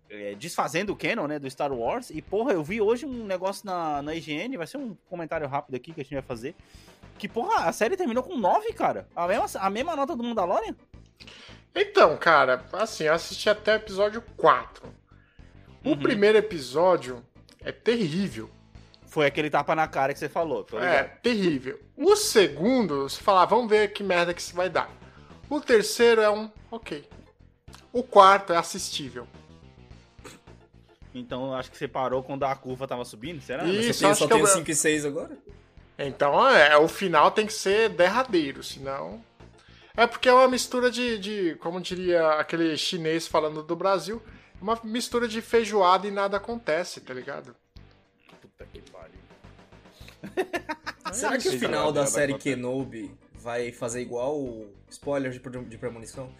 é, 0.09 0.35
desfazendo 0.35 0.93
o 0.93 0.95
canon, 0.95 1.25
né, 1.27 1.39
do 1.39 1.49
Star 1.49 1.73
Wars. 1.73 2.11
E, 2.11 2.21
porra, 2.21 2.51
eu 2.53 2.63
vi 2.63 2.79
hoje 2.79 3.03
um 3.03 3.25
negócio 3.25 3.65
na, 3.65 3.99
na 4.03 4.13
IGN, 4.13 4.57
vai 4.57 4.67
ser 4.67 4.77
um 4.77 4.95
comentário 5.09 5.47
rápido 5.47 5.73
aqui 5.75 5.91
que 5.91 6.01
a 6.01 6.03
gente 6.03 6.13
vai 6.13 6.21
fazer. 6.21 6.53
Que, 7.17 7.27
porra, 7.27 7.65
a 7.65 7.71
série 7.73 7.97
terminou 7.97 8.21
com 8.21 8.37
9, 8.37 8.73
cara. 8.73 9.07
A 9.15 9.27
mesma, 9.27 9.47
a 9.59 9.69
mesma 9.71 9.95
nota 9.95 10.15
do 10.15 10.23
Mandalorian? 10.23 10.75
Então, 11.73 12.15
cara, 12.17 12.63
assim, 12.73 13.05
eu 13.05 13.13
assisti 13.15 13.49
até 13.49 13.73
o 13.73 13.77
episódio 13.77 14.21
4. 14.37 14.87
O 15.83 15.89
Uhum. 15.91 15.97
primeiro 15.97 16.37
episódio 16.37 17.23
é 17.61 17.71
terrível. 17.71 18.49
Foi 19.07 19.25
aquele 19.27 19.49
tapa 19.49 19.75
na 19.75 19.87
cara 19.87 20.13
que 20.13 20.19
você 20.19 20.27
falou. 20.29 20.63
Tô 20.63 20.79
É, 20.79 21.03
terrível. 21.03 21.79
O 21.95 22.15
segundo, 22.15 23.03
você 23.09 23.21
fala, 23.21 23.43
ah, 23.43 23.45
vamos 23.45 23.69
ver 23.69 23.91
que 23.93 24.03
merda 24.03 24.33
que 24.33 24.41
isso 24.41 24.55
vai 24.55 24.69
dar. 24.69 24.89
O 25.49 25.59
terceiro 25.61 26.21
é 26.21 26.29
um 26.29 26.49
ok. 26.71 27.07
O 27.91 28.01
quarto 28.01 28.53
é 28.53 28.57
assistível. 28.57 29.27
Então 31.13 31.47
eu 31.47 31.53
acho 31.53 31.69
que 31.69 31.77
você 31.77 31.87
parou 31.87 32.23
quando 32.23 32.43
a 32.43 32.55
curva 32.55 32.87
tava 32.87 33.05
subindo, 33.05 33.39
será? 33.41 33.65
Isso, 33.65 34.05
acho 34.07 34.19
só 34.19 34.25
que 34.27 34.33
tem 34.33 34.39
eu- 34.41 34.45
o 34.45 34.47
5 34.47 34.71
e 34.71 34.75
6 34.75 35.05
agora? 35.05 35.37
Então, 35.99 36.49
é, 36.49 36.75
o 36.75 36.87
final 36.87 37.29
tem 37.29 37.45
que 37.45 37.53
ser 37.53 37.89
derradeiro, 37.89 38.63
senão. 38.63 39.23
É 39.95 40.07
porque 40.07 40.27
é 40.27 40.33
uma 40.33 40.47
mistura 40.47 40.89
de, 40.89 41.19
de, 41.19 41.55
como 41.59 41.79
diria 41.79 42.29
aquele 42.31 42.75
chinês 42.75 43.27
falando 43.27 43.61
do 43.61 43.75
Brasil, 43.75 44.19
uma 44.63 44.79
mistura 44.83 45.27
de 45.27 45.41
feijoada 45.41 46.07
e 46.07 46.11
nada 46.11 46.37
acontece, 46.37 47.01
tá 47.01 47.13
ligado? 47.13 47.53
Puta 48.41 48.65
que 48.65 48.81
pariu. 48.89 49.19
Será 51.13 51.37
que 51.37 51.49
o 51.49 51.59
final 51.59 51.91
da 51.91 52.05
série. 52.07 52.37
Kenobi 52.37 53.13
vai 53.33 53.73
fazer 53.73 54.01
igual 54.01 54.39
o 54.39 54.73
spoiler 54.89 55.31
de, 55.31 55.39
de 55.65 55.77
Premonição? 55.77 56.33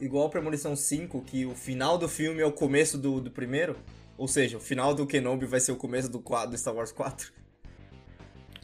Igual 0.00 0.30
Premonição 0.30 0.74
5, 0.74 1.20
que 1.22 1.44
o 1.44 1.54
final 1.54 1.98
do 1.98 2.08
filme 2.08 2.40
é 2.40 2.46
o 2.46 2.52
começo 2.52 2.96
do, 2.96 3.20
do 3.20 3.30
primeiro? 3.30 3.76
Ou 4.16 4.26
seja, 4.26 4.56
o 4.56 4.60
final 4.60 4.94
do 4.94 5.06
Kenobi 5.06 5.44
vai 5.44 5.60
ser 5.60 5.72
o 5.72 5.76
começo 5.76 6.08
do, 6.08 6.18
qua- 6.18 6.46
do 6.46 6.56
Star 6.56 6.74
Wars 6.74 6.92
4? 6.92 7.30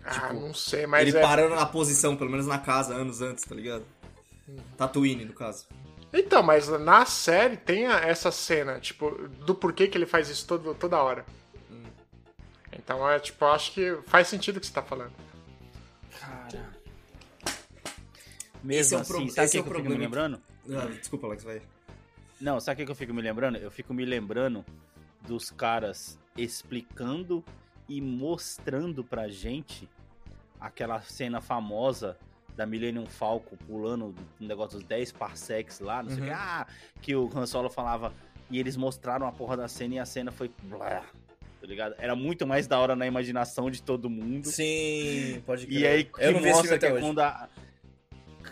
ah, 0.04 0.32
não 0.32 0.54
sei, 0.54 0.86
mas 0.86 1.06
Ele 1.06 1.18
é. 1.18 1.20
parando 1.20 1.54
na 1.54 1.66
posição, 1.66 2.16
pelo 2.16 2.30
menos 2.30 2.46
na 2.46 2.58
casa, 2.58 2.94
anos 2.94 3.20
antes, 3.20 3.44
tá 3.44 3.54
ligado? 3.54 3.84
Tatooine, 4.76 5.26
no 5.26 5.34
caso. 5.34 5.66
Então, 6.12 6.42
mas 6.42 6.68
na 6.68 7.06
série 7.06 7.56
tem 7.56 7.86
essa 7.86 8.30
cena, 8.30 8.78
tipo, 8.78 9.10
do 9.46 9.54
porquê 9.54 9.88
que 9.88 9.96
ele 9.96 10.06
faz 10.06 10.28
isso 10.28 10.46
todo, 10.46 10.74
toda 10.74 11.02
hora. 11.02 11.24
Então, 12.72 13.08
é 13.08 13.18
tipo, 13.18 13.44
eu 13.44 13.48
acho 13.52 13.72
que 13.72 13.96
faz 14.06 14.28
sentido 14.28 14.56
o 14.56 14.60
que 14.60 14.66
você 14.66 14.72
tá 14.72 14.82
falando. 14.82 15.12
Cara. 16.20 16.70
Esse 18.68 18.94
Mesmo 18.94 18.96
é 18.96 18.98
o 18.98 19.02
assim, 19.02 19.28
sabe 19.28 19.40
o 19.40 19.44
esse 19.44 19.52
que, 19.52 19.58
é 19.58 19.60
o 19.60 19.64
que 19.64 19.70
eu 19.70 19.74
fico 19.74 19.88
me 19.88 19.96
problema. 19.96 20.04
lembrando? 20.04 20.42
Ah, 20.70 20.86
desculpa, 20.86 21.26
Alex, 21.26 21.44
vai. 21.44 21.62
Não, 22.40 22.60
sabe 22.60 22.74
o 22.74 22.76
que, 22.78 22.84
que 22.86 22.90
eu 22.90 22.96
fico 22.96 23.14
me 23.14 23.22
lembrando? 23.22 23.58
Eu 23.58 23.70
fico 23.70 23.94
me 23.94 24.04
lembrando 24.04 24.64
dos 25.26 25.50
caras 25.50 26.18
explicando 26.36 27.44
e 27.88 28.00
mostrando 28.00 29.04
pra 29.04 29.28
gente 29.28 29.88
aquela 30.60 31.00
cena 31.02 31.40
famosa 31.40 32.16
da 32.56 32.66
Millennium 32.66 33.06
Falcon 33.06 33.56
pulando 33.66 34.14
um 34.40 34.46
negócio 34.46 34.78
dos 34.78 34.86
10 34.86 35.12
parsecs 35.12 35.80
lá, 35.80 36.02
não 36.02 36.10
sei 36.10 36.20
o 36.20 36.24
que. 36.24 36.30
Uhum. 36.30 36.36
Ah, 36.38 36.66
que 37.00 37.14
o 37.16 37.30
Han 37.34 37.46
Solo 37.46 37.70
falava. 37.70 38.12
E 38.50 38.58
eles 38.58 38.76
mostraram 38.76 39.26
a 39.26 39.32
porra 39.32 39.56
da 39.56 39.68
cena 39.68 39.94
e 39.94 39.98
a 39.98 40.04
cena 40.04 40.30
foi. 40.30 40.50
Blá, 40.64 41.00
tá 41.60 41.66
ligado? 41.66 41.94
Era 41.98 42.14
muito 42.14 42.46
mais 42.46 42.66
da 42.66 42.78
hora 42.78 42.94
na 42.94 43.06
imaginação 43.06 43.70
de 43.70 43.82
todo 43.82 44.10
mundo. 44.10 44.46
Sim, 44.48 45.42
pode 45.46 45.66
crer. 45.66 45.78
E 45.80 45.86
aí 45.86 46.04
que 46.04 46.22
Eu 46.22 46.32
não 46.32 46.40
mostra 46.40 46.78
que 46.78 46.84
é 46.86 47.00
quando 47.00 47.20
a... 47.20 47.48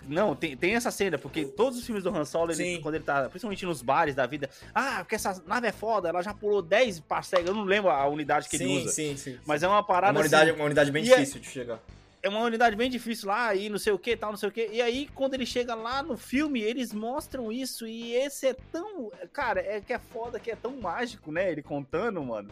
Não, 0.08 0.34
tem, 0.34 0.56
tem 0.56 0.74
essa 0.74 0.90
cena, 0.90 1.18
porque 1.18 1.44
todos 1.44 1.78
os 1.78 1.84
filmes 1.84 2.02
do 2.02 2.10
Han 2.16 2.24
Solo, 2.24 2.50
ele- 2.52 2.78
quando 2.78 2.94
ele 2.94 3.04
tá, 3.04 3.28
principalmente 3.28 3.66
nos 3.66 3.82
bares 3.82 4.14
da 4.14 4.26
vida, 4.26 4.48
ah, 4.74 4.98
porque 5.00 5.14
essa 5.14 5.42
nave 5.46 5.66
é 5.68 5.72
foda, 5.72 6.08
ela 6.08 6.22
já 6.22 6.32
pulou 6.32 6.62
10 6.62 7.00
parsecs, 7.00 7.46
eu 7.46 7.54
não 7.54 7.64
lembro 7.64 7.90
a 7.90 8.08
unidade 8.08 8.48
que 8.48 8.56
sim, 8.56 8.64
ele 8.64 8.82
usa. 8.84 8.92
sim, 8.92 9.16
sim. 9.16 9.38
Mas 9.44 9.62
é 9.62 9.68
uma 9.68 9.80
É 9.80 9.82
parada 9.82 10.12
uma 10.12 10.20
unidade, 10.20 10.50
assim, 10.50 10.58
uma 10.58 10.64
unidade 10.64 10.90
bem 10.90 11.02
é- 11.08 11.16
difícil 11.16 11.40
de 11.40 11.48
chegar. 11.48 11.78
É 12.22 12.28
uma 12.28 12.40
unidade 12.40 12.76
bem 12.76 12.90
difícil 12.90 13.28
lá 13.28 13.54
e 13.54 13.68
não 13.68 13.78
sei 13.78 13.92
o 13.92 13.98
que, 13.98 14.16
tal, 14.16 14.30
não 14.30 14.36
sei 14.36 14.48
o 14.48 14.52
que. 14.52 14.68
E 14.68 14.82
aí, 14.82 15.08
quando 15.14 15.34
ele 15.34 15.46
chega 15.46 15.74
lá 15.74 16.02
no 16.02 16.16
filme, 16.16 16.60
eles 16.60 16.92
mostram 16.92 17.50
isso 17.50 17.86
e 17.86 18.14
esse 18.14 18.48
é 18.48 18.54
tão, 18.54 19.10
cara, 19.32 19.60
é 19.60 19.80
que 19.80 19.92
é 19.92 19.98
foda, 19.98 20.38
que 20.38 20.50
é 20.50 20.56
tão 20.56 20.76
mágico, 20.80 21.32
né, 21.32 21.50
ele 21.50 21.62
contando, 21.62 22.22
mano. 22.22 22.50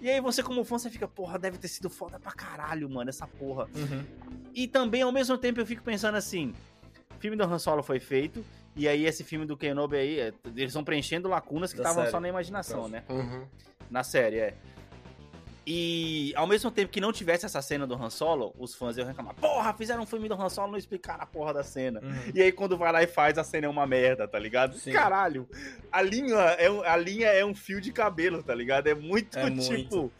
E 0.00 0.08
aí 0.08 0.20
você 0.20 0.42
como 0.42 0.64
fã, 0.64 0.78
você 0.78 0.88
fica, 0.88 1.06
porra, 1.06 1.38
deve 1.38 1.58
ter 1.58 1.68
sido 1.68 1.90
foda 1.90 2.18
pra 2.18 2.32
caralho, 2.32 2.88
mano, 2.88 3.10
essa 3.10 3.26
porra. 3.26 3.68
Uhum. 3.74 4.04
E 4.54 4.66
também, 4.66 5.02
ao 5.02 5.12
mesmo 5.12 5.36
tempo, 5.36 5.60
eu 5.60 5.66
fico 5.66 5.82
pensando 5.82 6.16
assim: 6.16 6.54
o 7.16 7.20
filme 7.20 7.36
do 7.36 7.44
Han 7.44 7.58
Solo 7.58 7.82
foi 7.82 8.00
feito, 8.00 8.44
e 8.74 8.88
aí 8.88 9.04
esse 9.04 9.22
filme 9.22 9.44
do 9.44 9.56
Kenobi 9.56 9.96
aí, 9.96 10.20
é, 10.20 10.32
eles 10.46 10.70
estão 10.70 10.82
preenchendo 10.82 11.28
lacunas 11.28 11.72
que 11.72 11.78
estavam 11.78 12.06
só 12.10 12.18
na 12.18 12.28
imaginação, 12.28 12.88
né? 12.88 13.04
Uhum. 13.10 13.46
Na 13.90 14.02
série, 14.02 14.38
é. 14.38 14.54
E 15.72 16.32
ao 16.34 16.48
mesmo 16.48 16.68
tempo 16.68 16.90
que 16.90 17.00
não 17.00 17.12
tivesse 17.12 17.46
essa 17.46 17.62
cena 17.62 17.86
do 17.86 17.94
Han 17.94 18.10
Solo, 18.10 18.52
os 18.58 18.74
fãs 18.74 18.96
iam 18.96 19.06
reclamar: 19.06 19.34
porra, 19.36 19.72
fizeram 19.72 20.02
um 20.02 20.06
filme 20.06 20.28
do 20.28 20.34
Han 20.34 20.48
Solo 20.48 20.72
não 20.72 20.78
explicaram 20.78 21.22
a 21.22 21.26
porra 21.26 21.54
da 21.54 21.62
cena. 21.62 22.00
Uhum. 22.02 22.32
E 22.34 22.42
aí, 22.42 22.50
quando 22.50 22.76
vai 22.76 22.90
lá 22.90 23.04
e 23.04 23.06
faz, 23.06 23.38
a 23.38 23.44
cena 23.44 23.66
é 23.66 23.70
uma 23.70 23.86
merda, 23.86 24.26
tá 24.26 24.36
ligado? 24.36 24.76
Sim. 24.76 24.90
Caralho, 24.90 25.48
a 25.92 26.02
linha, 26.02 26.34
é, 26.34 26.68
um- 26.68 26.82
a 26.82 26.96
linha 26.96 27.28
é 27.28 27.44
um 27.44 27.54
fio 27.54 27.80
de 27.80 27.92
cabelo, 27.92 28.42
tá 28.42 28.52
ligado? 28.52 28.88
É 28.88 28.94
muito, 28.96 29.38
É 29.38 29.44
tipo, 29.48 29.62
muito. 29.64 30.12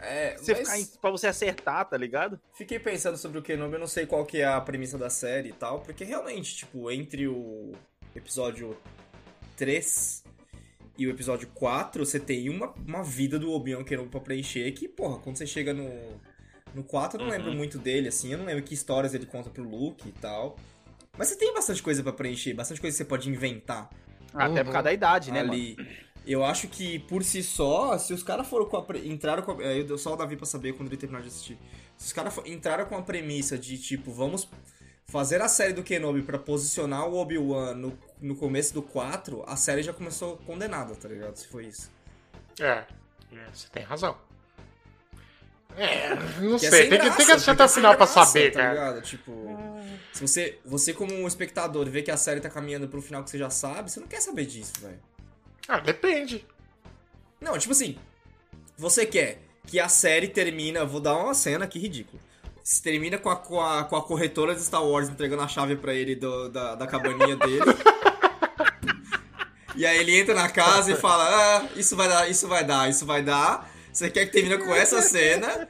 É, 0.00 0.36
você 0.36 0.52
mas 0.52 0.60
ficar 0.60 0.78
em, 0.78 0.86
pra 1.00 1.10
você 1.10 1.26
acertar, 1.26 1.84
tá 1.88 1.96
ligado? 1.96 2.38
fiquei 2.52 2.78
pensando 2.78 3.16
sobre 3.16 3.38
o 3.38 3.42
Kenobi, 3.42 3.72
eu 3.74 3.80
não 3.80 3.86
sei 3.86 4.04
qual 4.04 4.26
que 4.26 4.42
é 4.42 4.44
a 4.46 4.60
premissa 4.60 4.98
da 4.98 5.08
série 5.08 5.48
e 5.48 5.52
tal, 5.52 5.80
porque 5.80 6.04
realmente, 6.04 6.54
tipo, 6.54 6.90
entre 6.90 7.26
o 7.26 7.72
episódio 8.14 8.76
3 9.56 10.22
e 10.98 11.06
o 11.06 11.10
episódio 11.10 11.48
4, 11.54 12.04
você 12.04 12.18
tem 12.20 12.48
uma, 12.50 12.74
uma 12.86 13.02
vida 13.04 13.38
do 13.38 13.52
Obi-Wan 13.52 13.84
Kenobi 13.84 14.10
pra 14.10 14.20
preencher 14.20 14.70
que, 14.72 14.88
porra, 14.88 15.18
quando 15.20 15.36
você 15.36 15.46
chega 15.46 15.72
no, 15.72 15.88
no 16.74 16.82
4, 16.82 17.18
eu 17.20 17.24
não 17.24 17.30
Uhum. 17.32 17.38
lembro 17.38 17.54
muito 17.54 17.78
dele, 17.78 18.08
assim, 18.08 18.32
eu 18.32 18.38
não 18.38 18.44
lembro 18.44 18.62
que 18.64 18.74
histórias 18.74 19.14
ele 19.14 19.24
conta 19.24 19.48
pro 19.48 19.62
Luke 19.62 20.08
e 20.08 20.12
tal. 20.12 20.56
Mas 21.16 21.28
você 21.28 21.36
tem 21.36 21.54
bastante 21.54 21.82
coisa 21.82 22.02
pra 22.02 22.12
preencher, 22.12 22.52
bastante 22.54 22.80
coisa 22.80 22.94
que 22.94 22.98
você 22.98 23.08
pode 23.08 23.28
inventar. 23.30 23.88
Até 24.34 24.60
Uhum. 24.60 24.66
por 24.66 24.72
causa 24.72 24.82
da 24.84 24.92
idade, 24.92 25.30
né, 25.32 25.40
mano? 25.42 25.52
ali. 25.52 25.76
Eu 26.26 26.44
acho 26.44 26.68
que 26.68 26.98
por 26.98 27.24
si 27.24 27.42
só, 27.42 27.96
se 27.96 28.12
os 28.12 28.22
caras 28.22 28.46
foram 28.46 28.66
com 28.66 28.76
a 28.76 28.82
pre... 28.82 29.08
entraram 29.08 29.42
com 29.42 29.52
a... 29.52 29.62
eu 29.64 29.96
só 29.96 30.12
o 30.12 30.16
Davi 30.16 30.36
pra 30.36 30.44
saber 30.44 30.74
quando 30.74 30.88
ele 30.88 30.96
terminar 30.98 31.22
de 31.22 31.28
assistir. 31.28 31.56
Se 31.96 32.06
os 32.08 32.12
caras 32.12 32.34
fo- 32.34 32.42
entraram 32.44 32.84
com 32.84 32.96
a 32.96 33.02
premissa 33.02 33.56
de 33.56 33.78
tipo, 33.78 34.12
vamos 34.12 34.46
fazer 35.08 35.40
a 35.40 35.48
série 35.48 35.72
do 35.72 35.82
Kenobi 35.82 36.22
pra 36.22 36.38
posicionar 36.38 37.06
o 37.08 37.16
Obi-Wan 37.16 37.74
no, 37.74 37.98
no 38.20 38.36
começo 38.36 38.74
do 38.74 38.82
4, 38.82 39.42
a 39.46 39.56
série 39.56 39.82
já 39.82 39.92
começou 39.92 40.36
condenada, 40.38 40.94
tá 40.94 41.08
ligado? 41.08 41.36
Se 41.36 41.48
foi 41.48 41.66
isso. 41.66 41.90
É, 42.60 42.84
é, 43.32 43.46
você 43.52 43.68
tem 43.68 43.82
razão. 43.82 44.16
É, 45.76 46.14
não 46.40 46.58
Que 46.58 46.66
é 46.66 46.70
sei, 46.70 46.80
sem 46.82 46.90
tem, 46.90 46.98
que, 46.98 47.04
graça, 47.04 47.16
tem 47.16 47.26
que 47.26 47.32
porque 47.36 47.50
até 47.50 47.62
é 47.62 47.66
o 47.66 47.68
sem 47.68 47.76
final 47.76 47.96
pra 47.96 48.06
graça, 48.06 48.24
saber, 48.24 48.50
tá 48.50 48.60
cara. 48.60 48.72
ligado? 48.72 49.02
Tipo, 49.02 49.32
se 50.12 50.20
você, 50.20 50.58
você 50.64 50.92
como 50.92 51.14
um 51.14 51.26
espectador 51.26 51.88
vê 51.88 52.02
que 52.02 52.10
a 52.10 52.16
série 52.16 52.40
tá 52.40 52.50
caminhando 52.50 52.88
pro 52.88 53.00
final 53.00 53.22
que 53.22 53.30
você 53.30 53.38
já 53.38 53.48
sabe, 53.48 53.90
você 53.90 54.00
não 54.00 54.08
quer 54.08 54.20
saber 54.20 54.44
disso, 54.44 54.72
velho. 54.80 54.98
Ah, 55.68 55.78
depende. 55.78 56.44
Não, 57.40 57.56
tipo 57.56 57.72
assim, 57.72 57.96
você 58.76 59.06
quer 59.06 59.38
que 59.66 59.78
a 59.78 59.88
série 59.88 60.28
termina, 60.28 60.84
vou 60.84 61.00
dar 61.00 61.16
uma 61.16 61.34
cena 61.34 61.64
aqui 61.64 61.78
ridícula. 61.78 62.20
Se 62.70 62.82
termina 62.82 63.16
com 63.16 63.30
a, 63.30 63.36
com, 63.36 63.58
a, 63.58 63.82
com 63.84 63.96
a 63.96 64.02
corretora 64.02 64.54
de 64.54 64.62
Star 64.62 64.84
Wars 64.84 65.08
entregando 65.08 65.40
a 65.40 65.48
chave 65.48 65.74
pra 65.74 65.94
ele 65.94 66.14
do- 66.14 66.50
da, 66.50 66.74
da 66.74 66.86
cabaninha 66.86 67.34
dele. 67.34 67.64
e 69.74 69.86
aí 69.86 69.96
ele 69.98 70.14
entra 70.18 70.34
na 70.34 70.50
casa 70.50 70.92
e 70.92 70.94
fala: 70.94 71.24
Ah, 71.24 71.68
isso 71.76 71.96
vai 71.96 72.08
dar, 72.08 72.30
isso 72.30 72.46
vai 72.46 72.64
dar, 72.66 72.90
isso 72.90 73.06
vai 73.06 73.22
dar. 73.22 73.70
Você 73.90 74.10
quer 74.10 74.26
que 74.26 74.32
termine 74.32 74.58
com 74.58 74.74
essa 74.74 75.00
cena? 75.00 75.66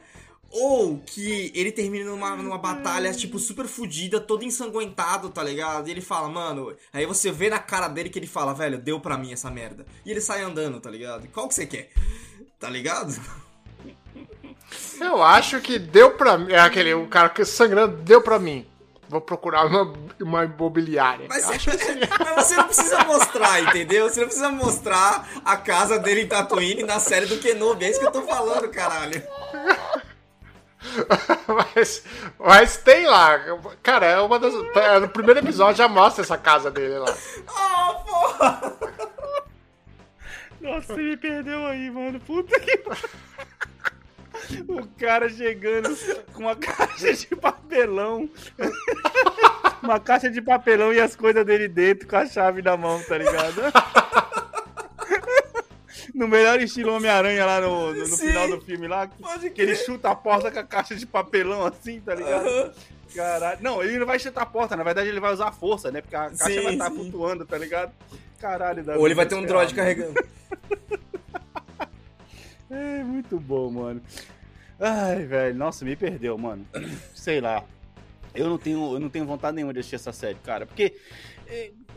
Ou 0.51 0.99
que 0.99 1.53
ele 1.55 1.71
termine 1.71 2.03
numa, 2.03 2.35
numa 2.35 2.57
batalha, 2.57 3.13
tipo, 3.13 3.39
super 3.39 3.65
fodida, 3.65 4.19
todo 4.19 4.43
ensanguentado, 4.43 5.29
tá 5.29 5.41
ligado? 5.41 5.87
E 5.87 5.91
ele 5.91 6.01
fala, 6.01 6.27
mano. 6.27 6.75
Aí 6.91 7.05
você 7.05 7.31
vê 7.31 7.49
na 7.49 7.59
cara 7.59 7.87
dele 7.87 8.09
que 8.09 8.19
ele 8.19 8.27
fala, 8.27 8.53
velho, 8.53 8.77
deu 8.77 8.99
pra 8.99 9.17
mim 9.17 9.31
essa 9.31 9.49
merda. 9.49 9.85
E 10.05 10.11
ele 10.11 10.19
sai 10.19 10.41
andando, 10.41 10.81
tá 10.81 10.91
ligado? 10.91 11.29
Qual 11.29 11.47
que 11.47 11.53
você 11.55 11.65
quer? 11.65 11.91
Tá 12.59 12.69
ligado? 12.69 13.13
Eu 14.99 15.23
acho 15.23 15.61
que 15.61 15.79
deu 15.79 16.11
pra 16.11 16.37
mim. 16.37 16.51
É 16.51 16.59
aquele, 16.59 16.93
o 16.93 17.07
cara 17.07 17.29
que 17.29 17.45
sangrando 17.45 17.97
deu 17.97 18.21
pra 18.21 18.37
mim. 18.37 18.67
Vou 19.07 19.19
procurar 19.19 19.65
uma, 19.65 19.91
uma 20.21 20.45
imobiliária. 20.45 21.25
Mas, 21.27 21.49
acho 21.49 21.71
que 21.71 21.77
mas 22.35 22.45
você 22.45 22.55
não 22.55 22.65
precisa 22.65 23.03
mostrar, 23.05 23.61
entendeu? 23.61 24.07
Você 24.07 24.19
não 24.19 24.27
precisa 24.27 24.49
mostrar 24.49 25.27
a 25.43 25.57
casa 25.57 25.97
dele 25.97 26.21
em 26.21 26.27
Tatooine 26.27 26.83
na 26.83 26.99
série 26.99 27.25
do 27.25 27.39
Kenobi. 27.39 27.85
É 27.85 27.89
isso 27.89 27.99
que 27.99 28.05
eu 28.05 28.11
tô 28.11 28.21
falando, 28.21 28.69
caralho. 28.69 29.23
mas, 31.75 32.03
mas 32.37 32.77
tem 32.77 33.07
lá. 33.07 33.39
Cara, 33.81 34.05
é 34.05 34.19
uma 34.19 34.37
das. 34.37 34.53
é, 34.75 34.99
No 34.99 35.09
primeiro 35.09 35.39
episódio 35.39 35.77
já 35.77 35.87
mostra 35.87 36.23
essa 36.23 36.37
casa 36.37 36.69
dele 36.69 36.99
lá. 36.99 37.13
Ah, 37.47 37.93
porra! 38.05 38.73
Nossa, 40.61 40.93
você 40.93 41.01
me 41.01 41.17
perdeu 41.17 41.65
aí, 41.65 41.89
mano. 41.89 42.19
Puta 42.19 42.59
que. 42.59 42.83
O 44.67 44.87
cara 44.99 45.29
chegando 45.29 45.89
com 46.33 46.43
uma 46.43 46.55
caixa 46.55 47.13
de 47.13 47.35
papelão. 47.35 48.29
Uma 49.81 49.97
caixa 49.97 50.29
de 50.29 50.41
papelão 50.41 50.93
e 50.93 50.99
as 50.99 51.15
coisas 51.15 51.45
dele 51.45 51.69
dentro 51.69 52.05
com 52.05 52.17
a 52.17 52.25
chave 52.25 52.61
na 52.61 52.75
mão, 52.75 53.01
tá 53.03 53.17
ligado? 53.17 53.61
No 56.13 56.27
melhor 56.27 56.59
estilo 56.59 56.93
Homem-Aranha 56.95 57.45
lá 57.45 57.61
no, 57.61 57.93
no, 57.93 58.07
no 58.07 58.17
final 58.17 58.49
do 58.49 58.59
filme 58.59 58.89
lá. 58.89 59.07
Pode 59.07 59.49
Que 59.51 59.61
ele 59.61 59.73
chuta 59.73 60.09
a 60.09 60.15
porta 60.15 60.51
com 60.51 60.59
a 60.59 60.63
caixa 60.63 60.93
de 60.93 61.05
papelão 61.05 61.65
assim, 61.65 62.01
tá 62.01 62.13
ligado? 62.13 62.73
Caralho. 63.15 63.59
Não, 63.61 63.81
ele 63.81 63.97
não 63.97 64.05
vai 64.05 64.19
chutar 64.19 64.41
a 64.41 64.45
porta, 64.45 64.75
na 64.75 64.83
verdade 64.83 65.07
ele 65.07 65.19
vai 65.19 65.31
usar 65.31 65.47
a 65.47 65.51
força, 65.51 65.91
né? 65.91 66.01
Porque 66.01 66.15
a 66.17 66.29
caixa 66.29 66.45
Sim, 66.45 66.61
vai 66.61 66.73
estar 66.73 66.89
sim. 66.89 66.95
flutuando, 66.95 67.45
tá 67.45 67.57
ligado? 67.57 67.93
Caralho, 68.39 68.83
Ou 68.97 69.05
ele 69.05 69.15
vai 69.15 69.25
ter 69.25 69.35
um 69.35 69.45
droid 69.45 69.73
carregando. 69.73 70.21
É 72.69 73.03
muito 73.03 73.39
bom, 73.39 73.69
mano. 73.71 74.01
Ai, 74.79 75.25
velho, 75.25 75.55
nossa, 75.55 75.83
me 75.83 75.95
perdeu, 75.95 76.37
mano. 76.37 76.65
Sei 77.13 77.41
lá. 77.41 77.63
Eu 78.33 78.47
não 78.47 78.57
tenho, 78.57 78.93
eu 78.93 78.99
não 78.99 79.09
tenho 79.09 79.25
vontade 79.25 79.55
nenhuma 79.55 79.73
de 79.73 79.79
assistir 79.79 79.95
essa 79.95 80.13
série, 80.13 80.35
cara, 80.35 80.65
porque 80.65 80.95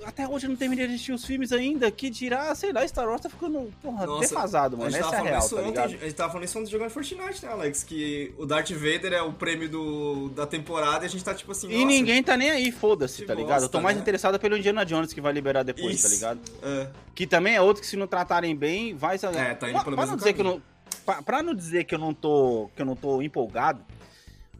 até 0.04 0.26
hoje 0.26 0.46
eu 0.46 0.50
não 0.50 0.56
terminei 0.56 0.86
de 0.86 0.94
assistir 0.94 1.12
os 1.12 1.24
filmes 1.24 1.52
ainda, 1.52 1.90
que 1.90 2.10
dirá, 2.10 2.54
sei 2.54 2.72
lá, 2.72 2.86
Star 2.86 3.06
Wars 3.06 3.20
tá 3.20 3.28
ficando, 3.28 3.72
porra, 3.82 4.06
Nossa, 4.06 4.28
defasado, 4.28 4.76
mano. 4.76 4.94
Essa 4.94 5.14
é 5.14 5.18
a 5.18 5.22
real, 5.22 5.38
isso 5.38 5.56
tá 5.56 5.62
ontem, 5.62 5.80
a 5.80 5.88
gente 5.88 6.14
tava 6.14 6.32
falando 6.32 6.46
isso 6.46 6.58
ontem 6.58 6.70
jogando 6.70 6.90
Fortnite, 6.90 7.44
né, 7.44 7.52
Alex? 7.52 7.84
Que 7.84 8.34
o 8.38 8.46
Darth 8.46 8.70
Vader 8.70 9.12
é 9.12 9.22
o 9.22 9.32
prêmio 9.32 9.68
do, 9.68 10.28
da 10.30 10.46
temporada 10.46 11.04
e 11.04 11.06
a 11.06 11.10
gente 11.10 11.22
tá 11.22 11.34
tipo 11.34 11.52
assim. 11.52 11.70
E 11.70 11.84
ninguém 11.84 12.22
tá 12.22 12.36
nem 12.36 12.50
aí, 12.50 12.72
foda-se, 12.72 13.24
tá 13.24 13.34
ligado? 13.34 13.62
Eu 13.62 13.68
tô 13.68 13.78
bosta, 13.78 13.80
mais 13.80 13.96
né? 13.96 14.02
interessado 14.02 14.38
pelo 14.40 14.56
Indiana 14.56 14.84
Jones 14.84 15.12
que 15.12 15.20
vai 15.20 15.32
liberar 15.32 15.62
depois, 15.62 15.96
Isso. 15.96 16.08
tá 16.08 16.14
ligado? 16.14 16.40
É. 16.62 16.88
Que 17.14 17.26
também 17.26 17.54
é 17.54 17.60
outro 17.60 17.82
que 17.82 17.88
se 17.88 17.96
não 17.96 18.06
tratarem 18.06 18.56
bem, 18.56 18.94
vai... 18.94 19.16
É, 19.16 19.54
tá 19.54 19.68
indo 19.68 19.74
pra, 19.74 19.84
pelo 19.84 19.96
pra 19.96 20.06
não 20.06 20.16
dizer 20.16 20.32
que 20.32 20.40
eu 20.40 20.44
não, 20.44 20.62
pra, 21.04 21.22
pra 21.22 21.42
não 21.42 21.54
dizer 21.54 21.84
que 21.84 21.94
eu 21.94 21.98
não 21.98 22.14
tô, 22.14 22.70
que 22.74 22.82
eu 22.82 22.86
não 22.86 22.96
tô 22.96 23.22
empolgado, 23.22 23.84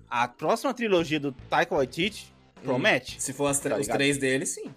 a 0.08 0.28
próxima 0.28 0.74
trilogia 0.74 1.18
do 1.18 1.32
Taika 1.32 1.74
Waititi 1.74 2.32
promete. 2.62 3.20
Se 3.20 3.32
for 3.32 3.46
as 3.46 3.58
Tá 3.58 3.76
os 3.76 3.88
três 3.88 4.18
deles, 4.18 4.50
sim. 4.50 4.70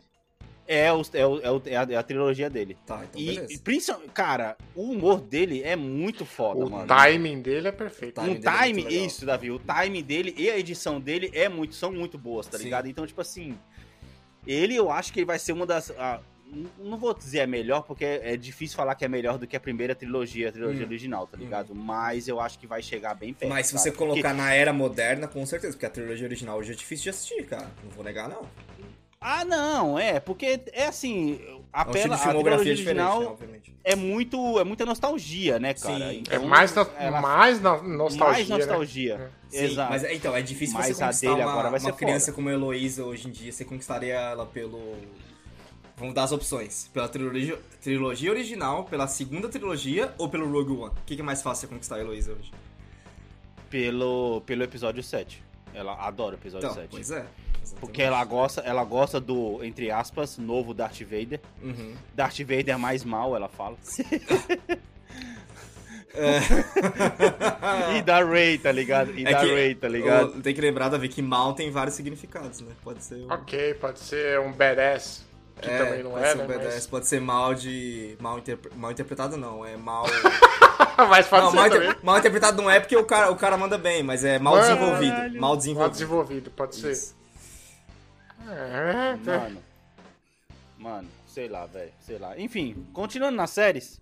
É, 0.67 0.91
o, 0.91 1.01
é, 1.13 1.25
o, 1.27 1.39
é, 1.41 1.51
o- 1.51 1.61
é 1.65 1.75
a, 1.75 1.87
é 1.91 1.95
a 1.95 2.01
trilogia 2.03 2.49
dele. 2.49 2.75
Tá, 2.87 3.03
então 3.07 3.21
E, 3.21 3.25
beleza. 3.27 3.53
e 3.53 3.57
principalmente, 3.59 4.11
cara, 4.11 4.57
o 4.73 4.91
humor 4.91 5.21
dele 5.21 5.61
é 5.61 5.75
muito 5.75 6.25
foda, 6.25 6.65
O 6.65 6.69
mano. 6.69 6.87
timing 6.87 7.41
dele 7.41 7.67
é 7.67 7.71
perfeito. 7.71 8.15
timing 8.15 8.31
um 8.37 8.39
dele 8.83 8.97
é 8.97 9.05
isso, 9.05 9.25
Davi, 9.25 9.51
o 9.51 9.59
time 9.59 10.01
dele 10.01 10.33
e 10.37 10.49
a 10.49 10.57
edição 10.57 10.99
dele 10.99 11.29
é 11.33 11.47
muito, 11.47 11.75
são 11.75 11.91
muito 11.91 12.17
boas, 12.17 12.47
tá 12.47 12.57
Sim. 12.57 12.63
ligado? 12.63 12.87
Então, 12.87 13.05
tipo 13.05 13.21
assim, 13.21 13.55
ele 14.47 14.75
eu 14.75 14.89
acho 14.91 15.13
que 15.13 15.19
ele 15.19 15.25
vai 15.25 15.37
ser 15.39 15.51
uma 15.53 15.65
das. 15.65 15.91
a- 15.91 16.19
não 16.79 16.95
vou 16.95 17.11
dizer 17.13 17.41
a 17.41 17.47
melhor, 17.47 17.81
porque 17.81 18.05
é 18.05 18.37
difícil 18.37 18.77
falar 18.77 18.93
que 18.95 19.03
é 19.03 19.07
melhor 19.07 19.37
do 19.37 19.47
que 19.47 19.55
a 19.57 19.59
primeira 19.59 19.95
trilogia, 19.95 20.49
a 20.49 20.51
trilogia 20.51 20.83
Hum. 20.83 20.87
original, 20.87 21.27
tá 21.27 21.35
ligado? 21.37 21.73
Mas 21.75 22.27
eu 22.27 22.39
acho 22.39 22.59
que 22.59 22.67
vai 22.67 22.81
chegar 22.83 23.15
bem 23.15 23.33
perto. 23.33 23.49
Mas 23.49 23.65
se 23.65 23.73
sabe? 23.73 23.81
você 23.83 23.91
Porque- 23.91 24.05
colocar 24.21 24.33
na 24.33 24.53
era 24.53 24.71
moderna, 24.71 25.27
com 25.27 25.43
certeza, 25.45 25.73
porque 25.73 25.87
a 25.87 25.89
trilogia 25.89 26.25
original 26.25 26.57
hoje 26.59 26.71
é 26.71 26.75
difícil 26.75 27.03
de 27.05 27.09
assistir, 27.09 27.45
cara. 27.47 27.67
Não 27.83 27.89
vou 27.91 28.03
negar, 28.05 28.29
não. 28.29 28.47
Ah, 29.27 29.43
não, 29.43 29.97
é, 29.97 30.19
porque 30.19 30.61
é 30.71 30.85
assim, 30.85 31.39
É 31.43 31.51
um 31.55 31.61
a 31.73 31.83
trilogia 31.83 32.75
diferente, 32.75 32.83
né, 32.95 33.03
original 33.03 33.23
obviamente. 33.31 33.75
é 33.83 33.95
muito, 33.95 34.59
é 34.59 34.63
muita 34.63 34.85
nostalgia, 34.85 35.57
né, 35.57 35.73
cara? 35.73 35.97
Sim. 36.11 36.23
É 36.29 36.35
Então, 36.35 36.45
mais, 36.47 36.75
no- 36.75 36.87
ela- 36.99 37.21
mais 37.21 37.59
na 37.59 37.81
nostalgia. 37.81 38.27
mais 38.35 38.49
né? 38.49 38.55
nostalgia. 38.57 39.31
Sim, 39.49 39.63
Exato. 39.63 39.91
mas 39.91 40.03
é- 40.03 40.13
então, 40.13 40.35
é 40.35 40.41
difícil 40.43 40.75
Mas 40.77 40.85
você 40.95 41.03
a 41.03 41.07
conquistar 41.07 41.27
dele 41.29 41.41
uma, 41.41 41.51
agora 41.51 41.69
vai 41.71 41.79
uma 41.79 41.91
ser 41.91 41.93
criança 41.93 42.25
foda. 42.27 42.35
como 42.35 42.49
a 42.49 42.53
Heloísa 42.53 43.03
hoje 43.03 43.27
em 43.27 43.31
dia. 43.31 43.51
Você 43.51 43.65
conquistaria 43.65 44.13
ela 44.13 44.45
pelo... 44.45 44.95
Vamos 45.97 46.13
dar 46.13 46.23
as 46.25 46.31
opções. 46.31 46.89
Pela 46.93 47.07
trilogia, 47.09 47.57
trilogia 47.81 48.29
original, 48.29 48.83
pela 48.83 49.07
segunda 49.07 49.49
trilogia 49.49 50.13
ou 50.19 50.29
pelo 50.29 50.51
Rogue 50.51 50.71
One? 50.73 50.91
O 50.91 51.05
que, 51.05 51.15
que 51.15 51.21
é 51.21 51.25
mais 51.25 51.41
fácil 51.41 51.61
você 51.67 51.73
conquistar 51.73 51.95
a 51.95 51.99
Heloísa 52.01 52.31
hoje? 52.33 52.51
Pelo, 53.69 54.41
pelo 54.45 54.63
episódio 54.63 55.01
7. 55.01 55.41
Ela 55.73 55.93
adora 56.05 56.35
o 56.35 56.37
episódio 56.37 56.65
Então, 56.67 56.75
7. 56.81 56.89
pois 56.91 57.11
é. 57.11 57.25
Exatamente. 57.65 57.79
Porque 57.79 58.01
ela 58.01 58.23
gosta, 58.25 58.61
ela 58.61 58.83
gosta 58.83 59.19
do, 59.19 59.63
entre 59.63 59.89
aspas, 59.91 60.37
novo 60.37 60.73
Darth 60.73 61.01
Vader. 61.01 61.39
Uhum. 61.61 61.93
Darth 62.13 62.39
Vader 62.39 62.69
é 62.69 62.77
mais 62.77 63.03
mal, 63.03 63.35
ela 63.35 63.49
fala. 63.49 63.75
e 67.97 68.01
da 68.01 68.23
Rey, 68.23 68.57
tá 68.57 68.71
ligado? 68.71 69.11
E 69.17 69.25
É 69.25 69.31
da 69.31 69.39
Rey, 69.41 69.75
tá 69.75 69.87
ligado? 69.87 70.41
tem 70.41 70.53
que 70.53 70.61
lembrar, 70.61 70.89
Davi, 70.89 71.09
que 71.09 71.21
mal 71.21 71.53
tem 71.53 71.69
vários 71.71 71.95
significados, 71.95 72.61
né? 72.61 72.71
Pode 72.83 73.03
ser... 73.03 73.15
um- 73.15 73.31
Ok, 73.31 73.73
pode 73.75 73.99
ser 73.99 74.39
um 74.39 74.51
badass, 74.51 75.25
que 75.61 75.67
também 75.69 76.03
não 76.03 76.11
pode 76.11 76.23
é, 76.25 76.29
ser 76.31 76.37
né? 76.37 76.43
um 76.43 76.47
badass, 76.47 76.87
pode 76.87 77.07
ser 77.07 77.19
mal 77.21 77.53
de... 77.53 78.15
Mal, 78.19 78.39
interpre- 78.39 78.71
mal 78.75 78.91
interpretado, 78.91 79.35
não. 79.37 79.65
É 79.65 79.75
mal... 79.75 80.05
Mas, 80.97 81.09
mas 81.09 81.27
pode 81.27 81.43
não, 81.43 81.51
ser 81.51 81.57
mal, 81.57 81.67
inter- 81.67 81.97
mal 82.03 82.17
interpretado 82.17 82.61
não 82.61 82.69
é 82.69 82.79
porque 82.79 82.95
o 82.95 83.03
cara, 83.03 83.31
o 83.31 83.35
cara 83.35 83.57
manda 83.57 83.77
bem, 83.77 84.01
mas 84.03 84.23
é 84.23 84.39
mal 84.39 84.55
Mano, 84.55 84.67
desenvolvido. 84.67 85.17
Mal 85.17 85.39
Mal 85.41 85.57
desenvolvido. 85.57 85.91
desenvolvido, 85.93 86.51
pode 86.51 86.75
ser. 86.75 86.91
Isso. 86.91 87.13
É, 87.13 87.21
é. 87.21 87.24
Mano. 88.45 89.63
Mano, 90.77 91.09
sei 91.27 91.47
lá, 91.47 91.65
velho. 91.65 91.91
Sei 91.99 92.17
lá. 92.17 92.37
Enfim, 92.39 92.85
continuando 92.93 93.35
nas 93.37 93.49
séries. 93.51 93.99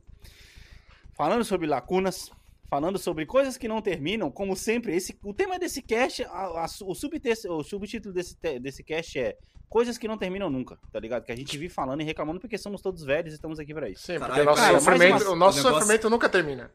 Falando 1.15 1.43
sobre 1.43 1.67
lacunas. 1.67 2.31
Falando 2.69 2.97
sobre 2.97 3.25
coisas 3.27 3.55
que 3.55 3.67
não 3.67 3.79
terminam, 3.83 4.31
como 4.31 4.55
sempre, 4.55 4.95
esse, 4.95 5.15
o 5.23 5.31
tema 5.31 5.59
desse 5.59 5.79
cast, 5.79 6.23
a- 6.23 6.27
a- 6.63 6.65
o, 6.87 6.95
subtexto, 6.95 7.47
o 7.53 7.63
subtítulo 7.63 8.11
desse, 8.13 8.35
desse 8.59 8.83
cast 8.83 9.19
é 9.19 9.37
Coisas 9.69 9.97
que 9.97 10.07
não 10.07 10.19
terminam 10.19 10.51
nunca, 10.51 10.77
tá 10.91 10.99
ligado? 10.99 11.23
Que 11.25 11.31
a 11.31 11.35
gente 11.35 11.57
vive 11.57 11.73
falando 11.73 11.99
e 12.01 12.03
reclamando 12.03 12.39
porque 12.39 12.59
somos 12.59 12.79
todos 12.79 13.03
velhos 13.03 13.31
e 13.33 13.35
estamos 13.37 13.57
aqui 13.57 13.73
pra 13.73 13.89
isso. 13.89 14.03
Sim, 14.05 14.19
porque 14.19 14.27
Caralho, 14.29 14.43
o 14.43 14.45
nosso, 14.45 14.61
cara, 14.61 14.79
sofrimento, 14.79 15.23
uma- 15.23 15.31
o 15.31 15.35
nosso 15.35 15.59
o 15.59 15.63
negócio- 15.63 15.79
sofrimento 15.79 16.09
nunca 16.11 16.29
termina. 16.29 16.71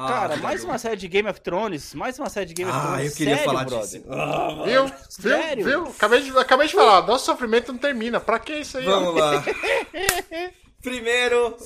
Ah, 0.00 0.06
Cara, 0.08 0.36
mais 0.36 0.62
uma 0.62 0.78
série 0.78 0.96
de 0.96 1.08
Game 1.08 1.28
of 1.28 1.40
Thrones, 1.40 1.92
mais 1.92 2.16
uma 2.20 2.30
série 2.30 2.46
de 2.46 2.54
Game 2.54 2.70
of 2.70 2.78
Ah, 2.78 2.86
Thrones. 2.92 3.10
eu 3.10 3.16
queria 3.16 3.34
sério, 3.34 3.50
falar 3.50 3.64
brother. 3.64 4.00
disso. 4.00 4.04
Ah, 4.08 4.62
Viu? 4.64 4.86
Viu? 4.86 4.94
Sério? 5.08 5.64
Viu? 5.64 5.82
Acabei 5.88 6.22
de, 6.22 6.30
acabei 6.38 6.68
de 6.68 6.74
falar, 6.74 7.04
nosso 7.04 7.24
sofrimento 7.26 7.72
não 7.72 7.78
termina. 7.80 8.20
Pra 8.20 8.38
que 8.38 8.52
isso 8.60 8.78
aí? 8.78 8.84
Vamos 8.84 9.16
lá. 9.20 9.42
Primeiro, 10.80 11.56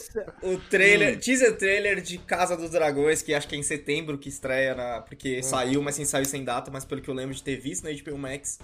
o 0.43 0.57
trailer, 0.71 1.21
teaser 1.21 1.55
trailer 1.59 2.01
de 2.01 2.17
Casa 2.17 2.57
dos 2.57 2.71
Dragões, 2.71 3.21
que 3.21 3.35
acho 3.35 3.47
que 3.47 3.55
é 3.55 3.59
em 3.59 3.63
setembro 3.63 4.17
que 4.17 4.31
estreia, 4.31 4.75
na, 4.75 5.03
porque 5.03 5.43
saiu, 5.43 5.83
mas 5.83 5.95
sem 5.97 6.07
saiu 6.07 6.25
sem 6.25 6.43
data, 6.43 6.71
mas 6.71 6.87
pelo 6.87 7.03
que 7.03 7.11
eu 7.11 7.15
lembro 7.15 7.35
de 7.35 7.43
ter 7.43 7.57
visto 7.61 7.85
na 7.85 7.91
HBO 7.93 8.17
Max, 8.17 8.59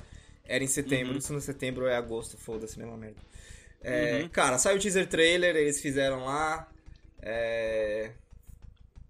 era 0.47 0.65
em 0.65 0.67
setembro. 0.67 1.21
Se 1.21 1.31
não 1.31 1.39
é 1.39 1.43
setembro 1.43 1.85
ou 1.85 1.91
é 1.91 1.97
agosto, 1.97 2.39
foda-se, 2.39 2.79
né, 2.79 2.87
uma 2.87 2.97
merda. 2.97 3.21
É, 3.83 4.27
Cara, 4.33 4.57
saiu 4.57 4.79
o 4.79 4.81
teaser 4.81 5.07
trailer, 5.07 5.55
eles 5.55 5.79
fizeram 5.83 6.25
lá. 6.25 6.67
é, 7.21 8.13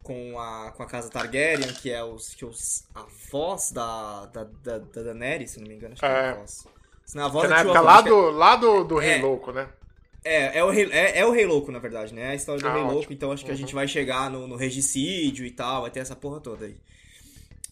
com 0.08 0.40
a, 0.40 0.72
com 0.72 0.82
a 0.82 0.86
casa 0.86 1.10
Targaryen, 1.10 1.68
que 1.74 1.90
é 1.90 2.02
os, 2.02 2.34
que 2.34 2.42
os 2.46 2.84
a 2.94 3.04
voz 3.30 3.70
da, 3.72 4.24
da, 4.24 4.44
da, 4.44 4.78
da 4.78 5.02
Daenerys, 5.02 5.50
se 5.50 5.60
não 5.60 5.68
me 5.68 5.74
engano, 5.74 5.92
acho 5.92 6.00
que 6.00 6.06
é, 6.06 6.10
É. 6.10 6.30
a 6.30 6.34
voz. 6.34 6.66
Se 7.04 7.14
não 7.16 7.26
é 7.26 7.30
da 7.42 7.48
na 7.48 7.60
época 7.60 7.80
lá 7.82 7.98
é- 7.98 8.02
do, 8.02 8.30
lá 8.30 8.56
do, 8.56 8.84
do 8.84 8.96
Rei 8.96 9.18
É. 9.18 9.22
Louco, 9.22 9.52
né? 9.52 9.68
é, 10.24 10.58
é 10.58 10.64
o, 10.64 10.70
rei, 10.70 10.90
é, 10.90 11.18
é 11.20 11.26
o 11.26 11.30
Rei 11.30 11.44
Louco, 11.46 11.70
na 11.70 11.78
verdade, 11.78 12.14
né? 12.14 12.22
É 12.22 12.28
a 12.30 12.34
história 12.34 12.60
do 12.60 12.66
Ah, 12.68 12.72
Rei 12.72 12.80
ótimo. 12.82 12.94
Louco, 12.94 13.12
então 13.12 13.30
acho 13.32 13.44
que 13.44 13.50
a 13.50 13.54
gente 13.54 13.74
vai 13.74 13.86
chegar 13.86 14.30
no, 14.30 14.48
no 14.48 14.56
regicídio 14.56 15.44
e 15.44 15.50
tal, 15.50 15.82
vai 15.82 15.90
ter 15.90 16.00
essa 16.00 16.16
porra 16.16 16.40
toda 16.40 16.64
aí. 16.64 16.76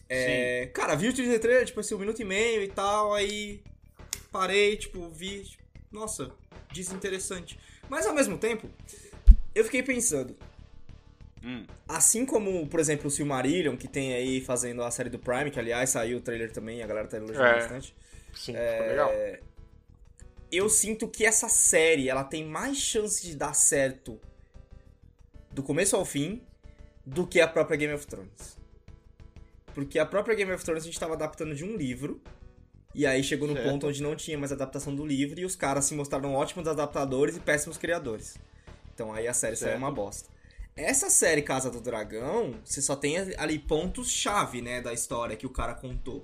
É, 0.09 0.67
cara, 0.73 0.95
vi 0.95 1.09
o 1.09 1.13
teaser 1.13 1.39
trailer, 1.39 1.65
tipo 1.65 1.79
assim, 1.79 1.95
um 1.95 1.99
minuto 1.99 2.21
e 2.21 2.25
meio 2.25 2.61
e 2.63 2.67
tal, 2.67 3.13
aí 3.13 3.61
parei, 4.31 4.77
tipo, 4.77 5.09
vi, 5.09 5.43
tipo, 5.43 5.63
nossa, 5.91 6.31
desinteressante. 6.71 7.59
Mas 7.89 8.05
ao 8.05 8.13
mesmo 8.13 8.37
tempo, 8.37 8.69
eu 9.55 9.63
fiquei 9.65 9.83
pensando, 9.83 10.35
Hum. 11.49 11.65
assim 11.87 12.25
como, 12.25 12.67
por 12.67 12.77
exemplo, 12.77 13.07
o 13.07 13.09
Silmarillion, 13.09 13.77
que 13.77 13.87
tem 13.87 14.13
aí 14.13 14.41
fazendo 14.41 14.83
a 14.83 14.91
série 14.91 15.09
do 15.09 15.17
Prime, 15.17 15.49
que 15.49 15.57
aliás 15.57 15.89
saiu 15.91 16.17
o 16.17 16.21
trailer 16.21 16.51
também, 16.51 16.83
a 16.83 16.87
galera 16.87 17.07
tá 17.07 17.15
elogiando 17.15 17.41
É. 17.47 17.53
bastante. 17.59 17.95
Sim, 18.35 18.53
É, 18.55 18.71
ficou 18.73 18.87
legal. 18.87 19.11
eu 20.51 20.69
sinto 20.69 21.07
que 21.07 21.25
essa 21.25 21.47
série 21.47 22.09
ela 22.09 22.23
tem 22.25 22.43
mais 22.45 22.77
chance 22.77 23.25
de 23.25 23.35
dar 23.35 23.53
certo 23.53 24.19
do 25.51 25.63
começo 25.63 25.95
ao 25.95 26.03
fim 26.05 26.41
do 27.05 27.25
que 27.25 27.39
a 27.39 27.47
própria 27.47 27.77
Game 27.77 27.93
of 27.93 28.05
Thrones. 28.05 28.57
Porque 29.73 29.97
a 29.99 30.05
própria 30.05 30.35
Game 30.35 30.51
of 30.51 30.63
Thrones 30.65 30.83
a 30.83 30.85
gente 30.85 30.93
estava 30.95 31.13
adaptando 31.13 31.55
de 31.55 31.63
um 31.63 31.75
livro 31.77 32.21
e 32.93 33.05
aí 33.05 33.23
chegou 33.23 33.47
no 33.47 33.53
Certo. 33.53 33.69
ponto 33.69 33.87
onde 33.87 34.01
não 34.03 34.15
tinha 34.15 34.37
mais 34.37 34.51
adaptação 34.51 34.93
do 34.95 35.05
livro 35.05 35.39
e 35.39 35.45
os 35.45 35.55
caras 35.55 35.85
se 35.85 35.93
mostraram 35.93 36.33
ótimos 36.33 36.67
adaptadores 36.67 37.37
e 37.37 37.39
péssimos 37.39 37.77
criadores. 37.77 38.35
Então 38.93 39.13
aí 39.13 39.27
a 39.27 39.33
série 39.33 39.55
saiu 39.55 39.69
Certo. 39.69 39.77
uma 39.79 39.91
bosta. 39.91 40.29
Essa 40.77 41.09
série 41.09 41.41
Casa 41.41 41.71
do 41.71 41.81
Dragão, 41.81 42.53
você 42.63 42.81
só 42.83 42.95
tem 42.95 43.17
ali 43.37 43.57
pontos-chave, 43.57 44.61
né, 44.61 44.79
da 44.79 44.93
história 44.93 45.35
que 45.35 45.45
o 45.45 45.49
cara 45.49 45.73
contou. 45.73 46.23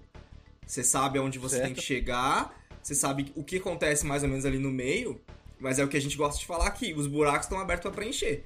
Você 0.66 0.84
sabe 0.84 1.18
aonde 1.18 1.40
você 1.40 1.56
Certo. 1.56 1.66
tem 1.66 1.74
que 1.74 1.82
chegar, 1.82 2.56
você 2.82 2.94
sabe 2.94 3.32
o 3.36 3.44
que 3.44 3.58
acontece 3.58 4.06
mais 4.06 4.22
ou 4.22 4.30
menos 4.30 4.46
ali 4.46 4.60
no 4.60 4.70
meio, 4.70 5.20
mas 5.60 5.80
é 5.80 5.84
o 5.84 5.88
que 5.88 5.98
a 5.98 6.02
gente 6.02 6.16
gosta 6.16 6.40
de 6.40 6.46
falar 6.46 6.68
aqui, 6.68 6.94
os 6.94 7.08
buracos 7.08 7.46
estão 7.46 7.60
abertos 7.60 7.82
pra 7.82 7.92
preencher. 7.92 8.46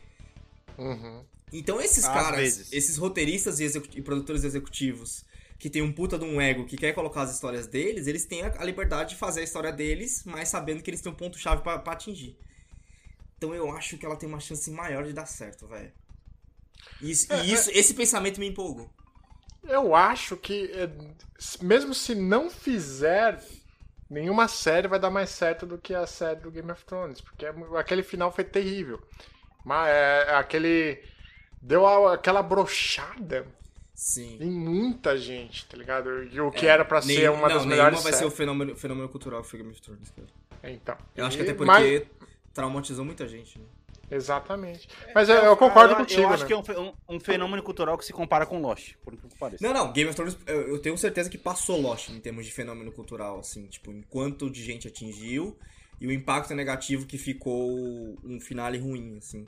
Uhum. 0.77 1.25
Então 1.51 1.81
esses 1.81 2.05
Às 2.05 2.13
caras, 2.13 2.39
vezes. 2.39 2.71
esses 2.71 2.97
roteiristas 2.97 3.59
e, 3.59 3.65
e 3.95 4.01
produtores 4.01 4.43
executivos 4.45 5.25
que 5.59 5.69
tem 5.69 5.81
um 5.81 5.91
puta 5.91 6.17
de 6.17 6.23
um 6.23 6.39
ego 6.39 6.65
que 6.65 6.77
quer 6.77 6.93
colocar 6.93 7.23
as 7.23 7.33
histórias 7.33 7.67
deles, 7.67 8.07
eles 8.07 8.25
têm 8.25 8.43
a, 8.43 8.53
a 8.61 8.63
liberdade 8.63 9.11
de 9.11 9.15
fazer 9.15 9.41
a 9.41 9.43
história 9.43 9.71
deles, 9.71 10.23
mas 10.25 10.49
sabendo 10.49 10.81
que 10.83 10.89
eles 10.89 11.01
têm 11.01 11.11
um 11.11 11.15
ponto-chave 11.15 11.63
pra 11.63 11.75
atingir. 11.87 12.37
Então 13.37 13.53
eu 13.53 13.71
acho 13.71 13.97
que 13.97 14.05
ela 14.05 14.15
tem 14.15 14.27
uma 14.27 14.39
chance 14.39 14.69
maior 14.71 15.03
de 15.03 15.13
dar 15.13 15.25
certo, 15.25 15.67
velho. 15.67 15.91
Isso, 17.01 17.31
É, 17.31 17.45
e 17.45 17.53
isso, 17.53 17.69
esse 17.71 17.93
pensamento 17.93 18.39
me 18.39 18.47
empolgou. 18.47 18.89
Eu 19.63 19.93
acho 19.95 20.35
que, 20.37 20.71
é, 20.73 20.89
mesmo 21.61 21.93
se 21.93 22.15
não 22.15 22.49
fizer, 22.49 23.43
nenhuma 24.09 24.47
série 24.47 24.87
vai 24.87 24.99
dar 24.99 25.09
mais 25.11 25.29
certo 25.29 25.65
do 25.65 25.77
que 25.77 25.93
a 25.93 26.07
série 26.07 26.39
do 26.39 26.49
Game 26.51 26.71
of 26.71 26.83
Thrones, 26.85 27.21
porque 27.21 27.45
é 27.45 27.53
aquele 27.77 28.01
final 28.03 28.31
foi 28.31 28.43
terrível. 28.43 29.01
Mas 29.65 29.89
é, 29.89 30.35
aquele. 30.35 31.03
Deu 31.61 32.07
aquela 32.07 32.41
brochada 32.41 33.45
Sim. 33.93 34.37
em 34.39 34.49
muita 34.49 35.17
gente, 35.17 35.65
tá 35.65 35.75
ligado? 35.75 36.23
E 36.23 36.39
o 36.39 36.51
que 36.51 36.65
era 36.67 36.85
pra 36.85 37.01
ser 37.01 37.29
uma 37.29 37.41
não, 37.41 37.47
das 37.49 37.65
nenhuma 37.65 37.69
melhores 37.75 38.03
vai 38.03 38.13
ser 38.13 38.19
o 38.19 38.21
séries. 38.21 38.37
fenômeno, 38.37 38.75
fenomenal 38.75 39.09
cultural 39.09 39.41
que 39.41 39.49
foi 39.49 39.59
Game 39.59 39.71
of 39.71 39.81
Thrones, 39.81 40.09
cara. 40.11 40.27
Então. 40.71 40.97
Eu 41.15 41.25
acho 41.25 41.35
que 41.35 41.43
até 41.43 41.53
porque 41.53 41.65
mas- 41.71 42.03
traumatizou 42.57 43.05
muita 43.05 43.27
gente, 43.27 43.59
né? 43.59 43.65
Exatamente. 44.09 44.87
Mas 45.13 45.29
eu, 45.29 45.35
eu 45.35 45.57
concordo 45.57 45.93
eu, 45.93 45.97
contigo, 45.97 46.21
Eu 46.21 46.29
acho 46.29 46.43
né? 46.43 46.47
que 46.47 46.53
é 46.53 46.57
um, 46.57 46.87
um- 46.87 47.15
um 47.15 47.19
fenômeno 47.19 47.61
cultural 47.61 47.97
que 47.97 48.05
se 48.05 48.13
compara 48.13 48.45
com 48.45 48.59
Lost, 48.59 48.95
por 49.03 49.15
que 49.15 49.27
que 49.27 49.37
pareça. 49.37 49.65
Não, 49.65 49.73
não, 49.73 49.91
Game 49.91 50.09
of 50.09 50.15
Thrones, 50.15 50.37
eu, 50.47 50.61
eu 50.69 50.79
tenho 50.81 50.97
certeza 50.97 51.29
que 51.29 51.37
passou 51.37 51.79
Lost 51.79 52.09
em 52.09 52.19
termos 52.19 52.45
de 52.45 52.51
fenômeno 52.51 52.91
cultural, 52.91 53.39
assim, 53.39 53.67
tipo, 53.67 53.91
enquanto 53.91 54.49
de 54.49 54.63
gente 54.63 54.87
atingiu 54.87 55.57
e 55.99 56.07
o 56.07 56.11
impacto 56.11 56.55
negativo 56.55 57.05
que 57.05 57.17
ficou 57.17 57.69
um 58.23 58.39
finale 58.39 58.77
ruim, 58.77 59.17
assim. 59.17 59.45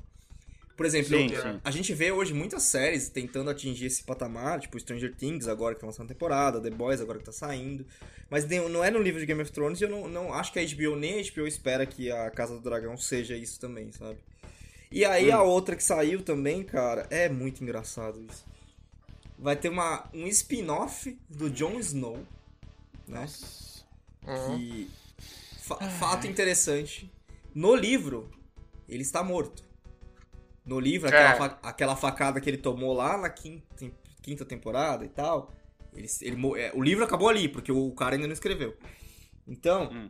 Por 0.79 0.85
exemplo, 0.85 1.09
Sim, 1.09 1.29
eu- 1.33 1.41
sim. 1.41 1.59
a 1.61 1.71
gente 1.71 1.93
vê 1.93 2.09
hoje 2.09 2.33
muitas 2.33 2.63
séries 2.63 3.09
tentando 3.09 3.49
atingir 3.49 3.87
esse 3.87 4.01
patamar, 4.01 4.61
tipo 4.61 4.79
Stranger 4.79 5.13
Things 5.13 5.45
agora 5.45 5.75
que 5.75 5.81
tá 5.81 5.87
lançando 5.87 6.07
temporada, 6.07 6.61
The 6.61 6.69
Boys 6.69 7.01
agora 7.01 7.19
que 7.19 7.25
tá 7.25 7.33
saindo. 7.33 7.85
Mas 8.29 8.47
não 8.47 8.81
é 8.81 8.89
no 8.89 9.01
livro 9.01 9.19
de 9.19 9.25
Game 9.25 9.41
of 9.41 9.51
Thrones 9.51 9.81
e 9.81 9.83
eu 9.83 9.89
não, 9.89 10.07
não 10.07 10.33
acho 10.33 10.53
que 10.53 10.59
a 10.59 10.63
HBO 10.65 10.95
nem 10.95 11.19
a 11.19 11.21
HBO 11.21 11.45
espera 11.45 11.85
que 11.85 12.09
a 12.09 12.31
Casa 12.31 12.53
do 12.55 12.61
Dragão 12.61 12.95
seja 12.95 13.35
isso 13.35 13.59
também, 13.59 13.91
sabe? 13.91 14.19
E 14.89 15.03
aí 15.03 15.29
Hum. 15.31 15.35
a 15.35 15.43
outra 15.43 15.75
que 15.75 15.83
saiu 15.83 16.21
também, 16.23 16.63
cara, 16.63 17.05
é 17.09 17.27
muito 17.27 17.61
engraçado 17.61 18.23
isso. 18.23 18.45
Vai 19.37 19.57
ter 19.57 19.67
uma, 19.67 20.09
um 20.13 20.27
spin-off 20.27 21.19
do 21.29 21.49
Jon 21.49 21.77
Snow, 21.81 22.25
né? 23.05 23.27
Que, 24.55 24.89
fa- 25.59 25.89
fato 25.99 26.25
interessante, 26.25 27.11
no 27.53 27.75
livro, 27.75 28.31
ele 28.87 29.01
está 29.01 29.21
morto. 29.21 29.67
No 30.69 30.79
livro, 30.79 31.08
aquela, 31.08 31.32
É. 31.34 31.36
fa- 31.36 31.60
aquela 31.63 31.95
facada 31.95 32.39
que 32.39 32.49
ele 32.49 32.58
tomou 32.58 32.93
lá 32.93 33.17
na 33.17 33.29
quinta, 33.29 33.65
quinta 34.21 34.45
temporada 34.45 35.03
e 35.03 35.10
tal, 35.10 35.51
ele, 35.95 36.08
ele, 36.21 36.60
é, 36.62 36.71
o 36.75 36.82
livro 36.84 37.03
acabou 37.03 37.27
ali, 37.29 37.47
porque 37.49 37.71
o 37.71 37.91
cara 37.91 38.15
ainda 38.15 38.27
não 38.27 38.34
escreveu. 38.34 38.75
Então, 39.47 39.89
Hum. 39.91 40.10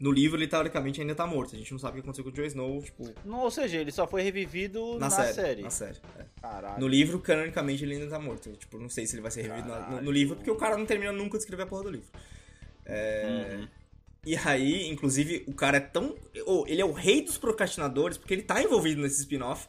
no 0.00 0.10
livro 0.10 0.36
ele 0.38 0.48
teoricamente 0.48 1.00
ainda 1.00 1.14
tá 1.14 1.26
morto. 1.26 1.54
A 1.54 1.58
gente 1.58 1.70
não 1.72 1.78
sabe 1.78 1.92
o 1.92 1.94
que 1.94 2.00
aconteceu 2.08 2.24
com 2.24 2.30
o 2.30 2.32
Jon 2.32 2.44
Snow, 2.44 2.82
tipo, 2.82 3.14
Não, 3.24 3.40
ou 3.40 3.50
seja, 3.50 3.78
ele 3.78 3.92
só 3.92 4.06
foi 4.06 4.22
revivido 4.22 4.94
na, 4.94 5.08
na, 5.08 5.10
série, 5.10 5.32
série. 5.34 5.62
Na 5.62 5.70
série, 5.70 5.98
é. 6.18 6.24
Caralho. 6.40 6.80
No 6.80 6.88
livro, 6.88 7.20
canonicamente, 7.20 7.84
ele 7.84 7.94
ainda 7.94 8.08
tá 8.08 8.18
morto. 8.18 8.50
Tipo, 8.56 8.78
não 8.78 8.88
sei 8.88 9.06
se 9.06 9.14
ele 9.14 9.22
vai 9.22 9.30
ser 9.30 9.42
revivido 9.42 9.68
na- 9.68 9.88
no, 9.90 10.02
no 10.02 10.10
livro, 10.10 10.34
porque 10.36 10.50
o 10.50 10.56
cara 10.56 10.76
não 10.76 10.84
termina 10.84 11.12
nunca 11.12 11.38
de 11.38 11.44
escrever 11.44 11.62
a 11.62 11.66
porra 11.66 11.84
do 11.84 11.90
livro. 11.90 12.08
É... 12.84 13.56
Uhum. 13.60 13.68
E 14.26 14.36
aí, 14.36 14.88
inclusive, 14.88 15.44
o 15.46 15.54
cara 15.54 15.76
é 15.76 15.80
tão. 15.80 16.16
oh, 16.46 16.64
ele 16.66 16.82
é 16.82 16.84
o 16.84 16.90
rei 16.92 17.22
dos 17.22 17.38
procrastinadores, 17.38 18.18
porque 18.18 18.34
ele 18.34 18.42
tá 18.42 18.60
envolvido 18.60 19.00
nesse 19.00 19.20
spin-off. 19.20 19.68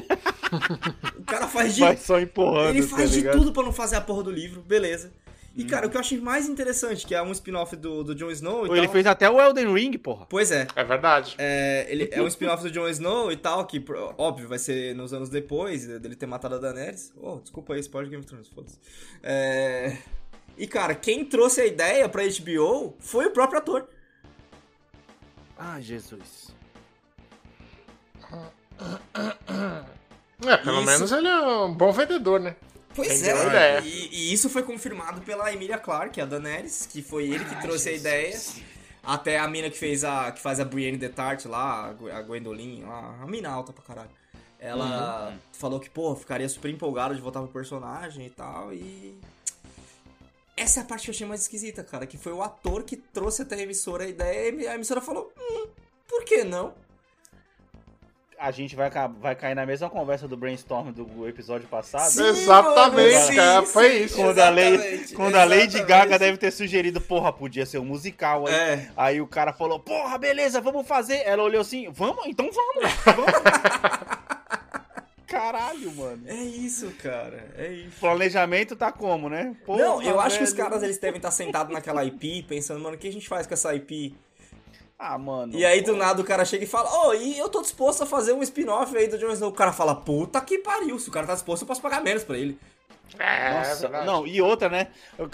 o 1.18 1.24
cara 1.24 1.48
faz 1.48 1.74
de. 1.74 1.80
Vai 1.80 1.96
só 1.96 2.20
empurrando, 2.20 2.70
Ele 2.76 2.86
tá 2.86 2.96
faz 2.96 3.10
de 3.10 3.16
ligado? 3.18 3.38
tudo 3.38 3.52
pra 3.52 3.62
não 3.62 3.72
fazer 3.72 3.96
a 3.96 4.00
porra 4.00 4.22
do 4.22 4.30
livro, 4.30 4.60
beleza. 4.62 5.12
E, 5.56 5.62
Uhum. 5.62 5.68
cara, 5.68 5.86
o 5.86 5.90
que 5.90 5.96
eu 5.96 6.00
achei 6.00 6.18
mais 6.20 6.48
interessante, 6.48 7.06
que 7.06 7.14
é 7.14 7.22
um 7.22 7.30
spin-off 7.30 7.76
do, 7.76 8.02
do 8.02 8.12
Jon 8.12 8.28
Snow 8.32 8.66
e 8.66 8.70
Ele 8.70 8.82
tal- 8.82 8.92
fez 8.92 9.06
até 9.06 9.30
o 9.30 9.40
Elden 9.40 9.72
Ring, 9.72 9.92
porra. 9.98 10.26
Pois 10.26 10.50
é, 10.50 10.66
É 10.74 10.82
verdade. 10.82 11.36
é, 11.38 11.86
ele 11.88 12.08
é 12.10 12.20
um 12.20 12.26
spin-off 12.26 12.60
do 12.64 12.70
Jon 12.72 12.88
Snow 12.88 13.30
e 13.30 13.36
tal, 13.36 13.64
que 13.64 13.80
óbvio 14.18 14.48
vai 14.48 14.58
ser 14.58 14.96
nos 14.96 15.12
anos 15.12 15.28
depois 15.28 15.86
dele 15.86 16.16
ter 16.16 16.26
matado 16.26 16.56
a 16.56 16.58
Daenerys. 16.58 17.12
Oh, 17.16 17.36
desculpa 17.36 17.74
aí, 17.74 17.80
spoiler 17.80 18.06
de 18.08 18.16
Game 18.16 18.20
of 18.24 18.28
Thrones, 18.28 18.48
foda-se. 18.48 18.78
É... 19.22 19.96
E 20.58 20.66
cara, 20.66 20.92
quem 20.94 21.24
trouxe 21.24 21.60
a 21.60 21.66
ideia 21.66 22.08
pra 22.08 22.22
HBO 22.24 22.96
foi 22.98 23.26
o 23.26 23.30
próprio 23.30 23.58
ator. 23.60 23.88
Ah, 25.56 25.80
Jesus. 25.80 26.52
É, 30.46 30.56
pelo 30.58 30.78
Isso. 30.78 30.86
menos 30.86 31.12
ele 31.12 31.28
é 31.28 31.40
um 31.40 31.72
bom 31.74 31.92
vendedor, 31.92 32.40
né? 32.40 32.56
Pois 32.94 33.10
Entendeu 33.10 33.36
a 33.36 33.44
é, 33.44 33.46
ideia. 33.48 33.80
e, 33.80 34.08
e 34.12 34.32
isso 34.32 34.48
foi 34.48 34.62
confirmado 34.62 35.20
pela 35.22 35.52
Emilia 35.52 35.78
Clarke, 35.78 36.20
a 36.20 36.24
Daenerys, 36.24 36.86
que 36.86 37.02
foi 37.02 37.24
ele 37.24 37.44
que 37.44 37.60
trouxe 37.60 37.88
a 37.88 37.92
ideia. 37.92 38.38
Até 39.02 39.38
a 39.38 39.46
mina 39.48 39.68
que 39.68 39.76
fez 39.76 40.04
a. 40.04 40.30
que 40.32 40.40
faz 40.40 40.60
a 40.60 40.64
Brienne 40.64 40.96
de 40.96 41.08
Tart 41.08 41.44
lá, 41.46 41.88
a 41.88 41.92
Gw- 41.92 42.10
a 42.10 42.22
Gwendolyn 42.22 42.84
lá, 42.84 43.18
a 43.20 43.26
mina 43.26 43.50
alta 43.50 43.72
pra 43.72 43.82
caralho. 43.82 44.10
Ela 44.58 45.36
falou 45.52 45.78
que, 45.78 45.90
pô, 45.90 46.14
ficaria 46.16 46.48
super 46.48 46.70
empolgada 46.70 47.14
de 47.14 47.20
voltar 47.20 47.40
pro 47.40 47.48
personagem 47.48 48.26
e 48.26 48.30
tal, 48.30 48.72
e. 48.72 49.18
Essa 50.56 50.80
é 50.80 50.82
a 50.84 50.86
parte 50.86 51.04
que 51.04 51.10
eu 51.10 51.14
achei 51.14 51.26
mais 51.26 51.42
esquisita, 51.42 51.82
cara, 51.82 52.06
que 52.06 52.16
foi 52.16 52.32
o 52.32 52.40
ator 52.40 52.84
que 52.84 52.96
trouxe 52.96 53.42
até 53.42 53.56
a 53.56 53.62
emissora 53.62 54.04
a 54.04 54.08
ideia 54.08 54.50
e 54.54 54.68
a 54.68 54.74
emissora 54.76 55.00
falou, 55.00 55.32
hum, 55.36 55.66
por 56.08 56.24
que 56.24 56.44
não? 56.44 56.72
A 58.44 58.50
gente 58.50 58.76
vai, 58.76 58.90
vai 59.20 59.34
cair 59.34 59.54
na 59.54 59.64
mesma 59.64 59.88
conversa 59.88 60.28
do 60.28 60.36
brainstorm 60.36 60.90
do 60.92 61.26
episódio 61.26 61.66
passado. 61.66 62.10
Sim, 62.10 62.26
Exatamente, 62.26 63.18
sim, 63.28 63.36
cara, 63.36 63.62
foi 63.64 63.90
sim, 63.90 64.04
isso. 64.04 64.16
Quando 64.16 64.38
a, 64.38 64.50
Lady, 64.50 64.74
exatamente, 64.74 65.14
quando 65.14 65.34
a 65.36 65.44
Lady. 65.44 65.82
Gaga 65.82 66.18
deve 66.18 66.36
ter 66.36 66.50
sugerido, 66.50 67.00
porra, 67.00 67.32
podia 67.32 67.64
ser 67.64 67.78
um 67.78 67.86
musical. 67.86 68.46
Aí, 68.46 68.54
É. 68.54 68.88
aí 68.94 69.20
o 69.22 69.26
cara 69.26 69.54
falou, 69.54 69.80
porra, 69.80 70.18
beleza, 70.18 70.60
vamos 70.60 70.86
fazer. 70.86 71.22
Ela 71.24 71.42
olhou 71.42 71.62
assim, 71.62 71.88
vamos? 71.90 72.26
Então 72.26 72.50
vamos. 72.52 72.92
vamos. 73.04 73.24
Caralho, 75.26 75.90
mano. 75.92 76.22
É 76.26 76.34
isso, 76.34 76.90
cara, 77.02 77.50
é 77.56 77.68
isso. 77.72 77.98
Planejamento 77.98 78.76
tá 78.76 78.92
como, 78.92 79.28
né? 79.28 79.56
Porra, 79.64 79.78
não, 79.82 80.02
eu 80.02 80.20
acho 80.20 80.36
que 80.38 80.44
os 80.44 80.52
velho. 80.52 80.64
caras 80.64 80.82
eles 80.82 80.98
devem 80.98 81.16
estar 81.16 81.30
sentados 81.30 81.72
naquela 81.72 82.04
IP, 82.04 82.42
pensando, 82.42 82.78
mano, 82.80 82.94
o 82.94 82.98
que 82.98 83.08
a 83.08 83.12
gente 83.12 83.26
faz 83.26 83.46
com 83.46 83.54
essa 83.54 83.74
IP? 83.74 84.14
Ah, 85.06 85.18
mano. 85.18 85.54
E 85.54 85.66
aí 85.66 85.82
do 85.82 85.94
nada 85.94 86.22
o 86.22 86.24
cara 86.24 86.46
chega 86.46 86.64
e 86.64 86.66
fala, 86.66 86.90
ô, 86.90 87.12
e 87.12 87.38
eu 87.38 87.50
tô 87.50 87.60
disposto 87.60 88.02
a 88.02 88.06
fazer 88.06 88.32
um 88.32 88.42
spin-off 88.42 88.96
aí 88.96 89.06
do 89.06 89.18
Jon 89.18 89.32
Snow. 89.32 89.50
O 89.50 89.52
cara 89.52 89.70
fala, 89.70 89.94
puta 89.94 90.40
que 90.40 90.56
pariu, 90.60 90.98
se 90.98 91.10
o 91.10 91.12
cara 91.12 91.26
tá 91.26 91.34
disposto, 91.34 91.60
eu 91.60 91.68
posso 91.68 91.82
pagar 91.82 92.02
menos 92.02 92.24
pra 92.24 92.38
ele. 92.38 92.58
É, 93.16 93.46
é 93.46 93.50
Nossa, 93.52 93.80
verdade. 93.82 94.06
não, 94.06 94.26
e 94.26 94.42
outra, 94.42 94.68
né? 94.68 94.88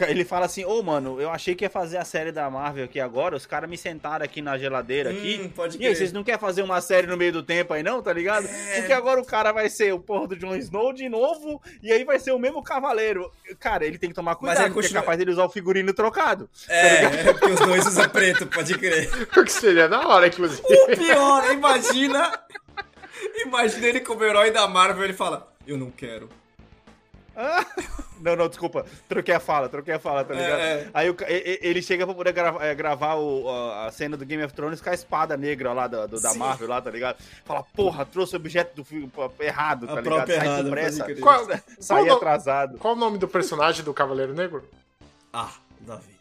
Ele 0.07 0.23
fala 0.23 0.45
assim, 0.45 0.65
ô, 0.67 0.83
mano, 0.83 1.19
eu 1.19 1.31
achei 1.31 1.55
que 1.55 1.65
ia 1.65 1.71
fazer 1.71 1.97
a 1.97 2.05
série 2.05 2.31
da 2.31 2.51
Marvel 2.51 2.85
aqui 2.85 3.01
agora, 3.01 3.35
os 3.35 3.47
caras 3.47 3.71
me 3.71 3.79
sentaram 3.79 4.23
aqui 4.23 4.43
na 4.43 4.59
geladeira 4.59 5.11
aqui. 5.11 5.41
Hum, 5.43 5.49
pode 5.49 5.79
E 5.81 5.87
aí, 5.87 5.97
vocês 5.97 6.13
não 6.13 6.23
querem 6.23 6.39
fazer 6.39 6.63
uma 6.63 6.81
série 6.83 7.07
no 7.07 7.17
meio 7.17 7.33
do 7.33 7.43
tempo 7.43 7.73
aí 7.73 7.83
não, 7.83 8.03
tá 8.03 8.13
ligado? 8.13 8.47
É. 8.47 8.81
Porque 8.81 8.93
agora 8.93 9.19
o 9.19 9.25
cara 9.25 9.51
vai 9.51 9.71
ser 9.71 9.95
o 9.95 9.99
porra 9.99 10.29
do 10.29 10.37
Jon 10.37 10.55
Snow 10.57 10.93
de 10.93 11.09
novo, 11.09 11.63
e 11.83 11.91
aí 11.91 12.05
vai 12.05 12.19
ser 12.19 12.33
o 12.33 12.39
mesmo 12.39 12.63
cavaleiro. 12.63 13.33
Cara, 13.59 13.87
ele 13.87 13.97
tem 13.97 14.11
que 14.11 14.15
tomar 14.17 14.35
cuidado, 14.37 14.59
ele 14.59 14.65
porque 14.75 14.83
continua- 14.89 14.99
é 15.01 15.03
capaz 15.03 15.19
dele 15.19 15.31
usar 15.31 15.45
o 15.45 15.51
figurino 15.51 15.95
trocado. 15.95 16.51
É, 16.69 17.05
é 17.05 17.33
porque 17.33 17.47
os 17.47 17.61
dois 17.61 17.87
usam 17.87 18.09
preto, 18.11 18.47
pode 18.47 18.77
crer. 18.77 19.09
O 19.41 19.43
que 19.45 19.53
seria 19.53 19.89
da 19.89 20.07
hora, 20.07 20.27
inclusive. 20.27 20.63
O 20.63 20.87
pior, 20.97 21.51
imagina. 21.51 22.41
Imagina 23.37 23.87
ele 23.87 24.01
como 24.01 24.23
herói 24.23 24.51
da 24.51 24.67
Marvel, 24.69 25.05
ele 25.05 25.13
fala, 25.15 25.51
eu 25.67 25.79
não 25.79 25.91
quero. 25.91 26.29
Não, 28.21 28.37
não, 28.37 28.49
desculpa. 28.49 28.85
Troquei 29.09 29.35
a 29.35 29.41
fala, 29.41 29.67
troquei 29.67 29.95
a 29.95 29.99
fala, 29.99 30.23
tá 30.23 30.35
É, 30.35 30.37
ligado? 30.37 30.61
é. 30.61 30.87
Aí 30.93 31.09
o 31.09 31.17
ele 31.27 31.81
chega 31.81 32.05
pra 32.05 32.15
poder 32.15 32.33
grava- 32.35 32.63
é, 32.63 32.75
gravar 32.75 33.15
o- 33.15 33.49
a 33.87 33.91
cena 33.91 34.15
do 34.15 34.27
Game 34.27 34.45
of 34.45 34.53
Thrones 34.53 34.79
com 34.83 34.91
a 34.91 34.93
espada 34.93 35.39
negra 35.39 35.73
lá 35.73 35.87
da, 35.87 36.05
do- 36.05 36.21
da 36.21 36.29
Sim. 36.29 36.39
Marvel 36.39 36.69
lá, 36.69 36.83
tá 36.83 36.91
ligado? 36.91 37.17
Fala, 37.47 37.63
porra, 37.75 38.05
trouxe 38.05 38.35
o 38.35 38.37
objeto 38.37 38.77
do 38.77 38.85
filme 38.85 39.11
errado, 39.41 39.87
tá 39.87 39.95
A 39.95 40.01
ligado? 40.03 40.27
Sai 40.27 40.37
errada, 40.37 40.65
com 40.65 40.71
pressa. 40.71 41.15
Qual, 41.17 41.47
sai 41.79 42.05
qual, 42.05 42.17
atrasado. 42.19 42.77
qual 42.77 42.93
o 42.93 42.97
nome 42.99 43.17
do 43.17 43.27
personagem 43.27 43.83
do 43.83 43.95
Cavaleiro 43.95 44.35
Negro? 44.35 44.69
Ah, 45.33 45.53
Davi. 45.81 46.20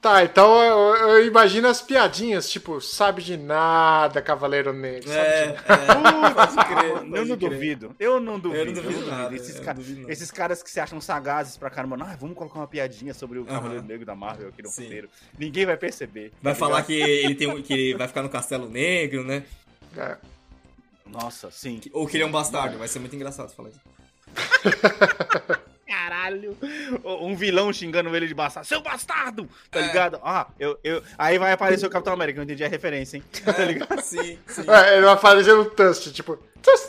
Tá, 0.00 0.22
então 0.22 0.62
eu, 0.62 1.08
eu 1.08 1.26
imagino 1.26 1.66
as 1.66 1.82
piadinhas, 1.82 2.48
tipo, 2.48 2.80
sabe 2.80 3.20
de 3.20 3.36
nada, 3.36 4.22
Cavaleiro 4.22 4.72
Negro. 4.72 5.08
Sabe 5.08 5.18
É, 5.18 5.46
de... 5.46 5.52
é, 5.52 6.30
pode 6.34 6.56
crer. 6.56 6.90
eu 6.92 7.26
não 7.26 7.36
crer. 7.36 7.50
duvido. 7.50 7.96
Eu 7.98 8.20
não 8.20 8.38
duvido. 8.38 8.60
Eu 8.60 8.66
não 8.66 8.72
duvido 8.74 9.06
nada, 9.06 9.34
Esses, 9.34 9.56
eu 9.56 9.62
ca- 9.64 9.74
não 9.74 9.80
duvido 9.80 10.00
nada. 10.02 10.12
esses 10.12 10.30
caras 10.30 10.62
que 10.62 10.70
se 10.70 10.78
acham 10.78 11.00
sagazes 11.00 11.56
pra 11.56 11.68
caramba, 11.68 11.96
não, 11.96 12.06
ah, 12.06 12.16
vamos 12.16 12.36
colocar 12.36 12.60
uma 12.60 12.68
piadinha 12.68 13.12
sobre 13.12 13.40
o. 13.40 13.44
Cavaleiro 13.44 13.82
Negro 13.84 14.06
da 14.06 14.14
Marvel 14.14 14.48
aqui 14.50 14.62
no 14.62 14.68
Sim. 14.68 14.84
roteiro. 14.84 15.08
Ninguém 15.36 15.66
vai 15.66 15.76
perceber. 15.76 16.32
Vai 16.40 16.52
tá 16.52 16.58
falar 16.60 16.82
que 16.84 16.92
ele 16.94 17.34
tem 17.34 17.48
um- 17.48 17.60
que 17.60 17.72
ele 17.72 17.94
vai 17.96 18.06
ficar 18.06 18.22
no 18.22 18.28
Castelo 18.28 18.68
Negro, 18.68 19.24
né? 19.24 19.42
É. 19.96 20.16
Nossa, 21.06 21.50
sim. 21.50 21.80
Ou 21.92 22.06
que 22.06 22.16
ele 22.16 22.22
é 22.22 22.26
um 22.26 22.30
bastardo, 22.30 22.78
vai 22.78 22.86
ser 22.86 23.00
muito 23.00 23.16
engraçado 23.16 23.50
falar 23.52 23.70
isso. 23.70 23.80
Caralho! 26.08 26.56
Um 27.04 27.36
vilão 27.36 27.70
xingando 27.70 28.14
ele 28.16 28.26
de 28.26 28.32
bastardo. 28.32 28.66
Seu 28.66 28.80
bastardo! 28.80 29.46
Tá 29.70 29.78
É. 29.80 29.82
ligado? 29.86 30.18
Ah, 30.24 30.46
eu, 30.58 30.78
eu... 30.82 31.02
Aí 31.18 31.36
vai 31.38 31.52
aparecer 31.52 31.84
o 31.86 31.90
Capitão 31.90 32.14
América, 32.14 32.40
eu 32.40 32.44
entendi 32.44 32.64
a 32.64 32.68
referência, 32.68 33.18
hein? 33.18 33.24
Tá 33.44 33.62
ligado? 33.64 34.00
Sim, 34.00 34.38
sim. 34.46 34.62
É, 34.66 34.94
ele 34.96 35.04
vai 35.04 35.12
aparecer 35.14 35.54
no 35.54 35.66
Tust, 35.66 36.10
tipo, 36.14 36.38
Tust! 36.62 36.88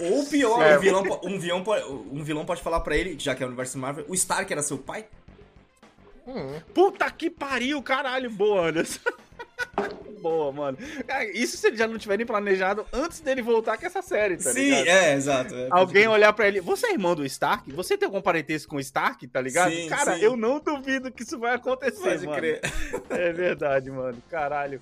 Ou 0.00 0.26
pior, 0.26 0.60
É. 0.60 0.76
um, 0.76 0.80
vilão, 0.80 1.20
um, 1.22 1.38
vilão, 1.38 1.64
um 2.10 2.24
vilão 2.24 2.44
pode 2.44 2.62
falar 2.62 2.80
pra 2.80 2.96
ele, 2.96 3.16
já 3.18 3.32
que 3.34 3.42
é 3.44 3.46
o 3.46 3.48
universo 3.48 3.78
Marvel, 3.78 4.04
o 4.08 4.14
Stark 4.14 4.52
era 4.52 4.62
seu 4.62 4.78
pai? 4.78 5.06
Puta 6.74 7.08
que 7.12 7.30
pariu, 7.30 7.80
caralho! 7.82 8.28
Boa, 8.30 8.68
Anderson. 8.70 8.98
Boa, 10.20 10.52
mano. 10.52 10.76
Cara, 11.06 11.24
Isso 11.30 11.56
se 11.56 11.66
ele 11.66 11.76
já 11.78 11.86
não 11.88 11.96
tiver 11.96 12.18
nem 12.18 12.26
planejado 12.26 12.84
antes 12.92 13.20
dele 13.20 13.40
voltar 13.40 13.78
com 13.78 13.86
essa 13.86 14.02
série, 14.02 14.36
tá 14.36 14.50
Sim, 14.52 14.68
ligado? 14.70 14.86
é, 14.88 15.14
exato. 15.14 15.54
é, 15.54 15.68
Alguém 15.70 16.06
olhar 16.08 16.30
pra 16.34 16.46
ele, 16.46 16.60
você 16.60 16.88
é 16.88 16.92
irmão 16.92 17.14
do 17.14 17.24
Stark? 17.24 17.72
Você 17.72 17.96
tem 17.96 18.06
algum 18.06 18.20
parentesco 18.20 18.68
com 18.70 18.76
o 18.76 18.80
Stark, 18.80 19.26
tá 19.28 19.40
ligado? 19.40 19.70
Sim, 19.72 19.88
Cara, 19.88 20.16
sim. 20.16 20.22
eu 20.22 20.36
não 20.36 20.60
duvido 20.60 21.10
que 21.10 21.22
isso 21.22 21.38
vai 21.38 21.54
acontecer, 21.54 22.02
Pode 22.02 22.26
mano. 22.26 22.36
crer. 22.38 22.60
É 23.08 23.32
verdade, 23.32 23.90
mano. 23.90 24.22
Caralho. 24.28 24.80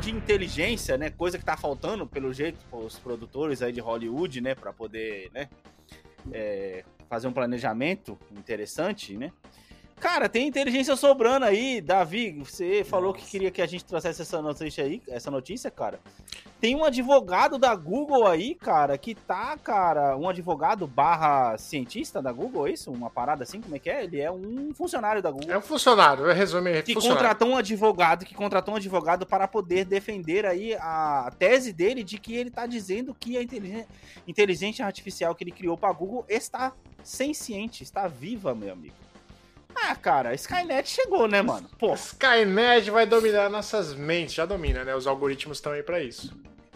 De 0.00 0.10
inteligência, 0.10 0.96
né? 0.96 1.10
Coisa 1.10 1.38
que 1.38 1.44
tá 1.44 1.56
faltando, 1.56 2.06
pelo 2.06 2.32
jeito, 2.32 2.58
os 2.72 2.98
produtores 2.98 3.62
aí 3.62 3.72
de 3.72 3.80
Hollywood, 3.80 4.40
né? 4.40 4.54
Pra 4.54 4.72
poder, 4.72 5.30
né? 5.32 5.48
é, 6.32 6.84
fazer 7.08 7.28
um 7.28 7.32
planejamento 7.32 8.18
interessante, 8.30 9.16
né? 9.16 9.32
Cara, 10.00 10.30
tem 10.30 10.48
inteligência 10.48 10.96
sobrando 10.96 11.44
aí, 11.44 11.78
Davi. 11.78 12.32
Você 12.32 12.82
falou 12.82 13.12
que 13.12 13.22
queria 13.22 13.50
que 13.50 13.60
a 13.60 13.66
gente 13.66 13.84
trouxesse 13.84 14.22
essa 14.22 14.40
notícia 14.40 14.82
aí, 14.82 15.02
essa 15.06 15.30
notícia, 15.30 15.70
cara. 15.70 16.00
Tem 16.58 16.74
um 16.74 16.84
advogado 16.84 17.58
da 17.58 17.74
Google 17.74 18.26
aí, 18.26 18.54
cara, 18.54 18.96
que 18.96 19.14
tá, 19.14 19.58
cara, 19.58 20.16
um 20.16 20.26
advogado 20.26 20.86
barra 20.86 21.56
cientista 21.58 22.22
da 22.22 22.32
Google, 22.32 22.66
é 22.66 22.72
isso? 22.72 22.90
Uma 22.90 23.10
parada 23.10 23.42
assim, 23.42 23.60
como 23.60 23.76
é 23.76 23.78
que 23.78 23.90
é? 23.90 24.04
Ele 24.04 24.20
é 24.20 24.30
um 24.30 24.72
funcionário 24.74 25.20
da 25.20 25.30
Google. 25.30 25.52
É 25.52 25.58
um 25.58 25.62
funcionário, 25.62 26.26
eu 26.26 26.34
resumo 26.34 26.68
é 26.68 26.80
que 26.80 26.94
contratou 26.94 27.48
um 27.48 27.56
advogado, 27.56 28.24
que 28.24 28.34
contratou 28.34 28.74
um 28.74 28.76
advogado 28.78 29.26
para 29.26 29.46
poder 29.46 29.84
defender 29.84 30.46
aí 30.46 30.74
a 30.74 31.30
tese 31.38 31.74
dele 31.74 32.02
de 32.02 32.18
que 32.18 32.34
ele 32.34 32.50
tá 32.50 32.66
dizendo 32.66 33.14
que 33.14 33.36
a 33.36 33.42
inteligência 34.26 34.86
artificial 34.86 35.34
que 35.34 35.44
ele 35.44 35.52
criou 35.52 35.76
para 35.76 35.92
Google 35.92 36.24
está 36.26 36.72
senciente, 37.02 37.82
está 37.82 38.06
viva, 38.06 38.54
meu 38.54 38.72
amigo. 38.72 39.09
Ah, 39.74 39.94
cara, 39.94 40.34
Skynet 40.34 40.88
chegou, 40.88 41.26
né, 41.28 41.42
mano? 41.42 41.68
Pô, 41.78 41.94
Skynet 41.94 42.90
vai 42.90 43.06
dominar 43.06 43.48
nossas 43.48 43.94
mentes, 43.94 44.34
já 44.34 44.44
domina, 44.46 44.84
né? 44.84 44.94
Os 44.94 45.06
algoritmos 45.06 45.58
estão 45.58 45.72
aí 45.72 45.82
pra 45.82 46.00
isso. 46.00 46.34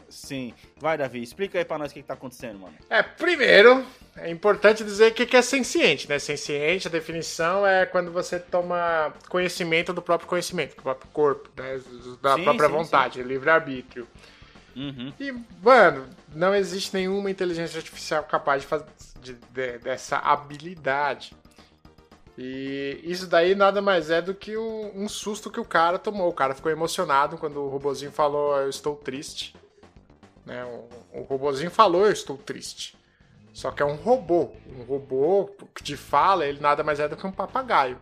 sim. 0.09 0.55
Vai, 0.79 0.97
Davi, 0.99 1.23
explica 1.23 1.59
aí 1.59 1.65
pra 1.65 1.77
nós 1.79 1.91
o 1.91 1.95
que, 1.95 2.01
que 2.03 2.07
tá 2.09 2.15
acontecendo, 2.15 2.59
mano. 2.59 2.75
É, 2.91 3.03
primeiro, 3.03 3.85
é 4.17 4.31
importante 4.31 4.85
dizer 4.85 5.11
o 5.11 5.15
que 5.15 5.27
que 5.27 5.37
é 5.37 5.43
senciente, 5.43 6.09
né? 6.09 6.19
Senciente, 6.19 6.87
a 6.87 6.91
definição 6.91 7.67
é 7.67 7.85
quando 7.87 8.13
você 8.13 8.39
toma 8.39 9.13
conhecimento 9.29 9.93
do 9.93 10.01
próprio 10.03 10.29
conhecimento, 10.29 10.77
do 10.77 10.83
próprio 10.83 11.11
corpo, 11.13 11.49
né? 11.57 11.81
Da 12.23 12.37
Sim, 12.37 12.45
própria 12.45 12.69
sim, 12.69 12.73
vontade, 12.75 13.23
livre-arbítrio. 13.23 14.07
Uhum. 14.77 15.13
E, 15.21 15.33
mano, 15.63 16.09
não 16.35 16.55
existe 16.55 16.95
nenhuma 16.95 17.31
inteligência 17.31 17.79
artificial 17.79 18.25
capaz 18.25 18.63
de 18.63 18.69
fazer 18.69 18.87
de- 19.21 19.35
de- 19.35 19.79
dessa 19.79 20.19
habilidade. 20.19 21.35
E 22.37 23.01
isso 23.05 23.27
daí 23.27 23.55
nada 23.55 23.81
mais 23.81 24.11
é 24.11 24.21
do 24.21 24.35
que 24.35 24.57
um, 24.57 24.91
um 24.95 25.09
susto 25.09 25.51
que 25.51 25.61
o 25.61 25.65
cara 25.65 25.99
tomou. 25.99 26.29
O 26.29 26.35
cara 26.35 26.55
ficou 26.55 26.71
emocionado 26.71 27.39
quando 27.39 27.61
o 27.61 27.69
robozinho 27.69 28.11
falou, 28.11 28.57
eu 28.57 28.69
estou 28.69 28.97
triste. 28.97 29.55
Né? 30.45 30.65
O, 30.65 31.21
o 31.21 31.23
robozinho 31.23 31.71
falou, 31.71 32.07
eu 32.07 32.13
estou 32.13 32.37
triste. 32.37 32.97
Só 33.53 33.71
que 33.71 33.83
é 33.83 33.87
um 33.87 33.95
robô. 33.95 34.51
Um 34.77 34.83
robô 34.83 35.49
que 35.73 35.83
te 35.83 35.97
fala, 35.97 36.45
ele 36.45 36.61
nada 36.61 36.83
mais 36.83 36.99
é 36.99 37.09
do 37.09 37.17
que 37.17 37.25
um 37.25 37.31
papagaio. 37.31 37.99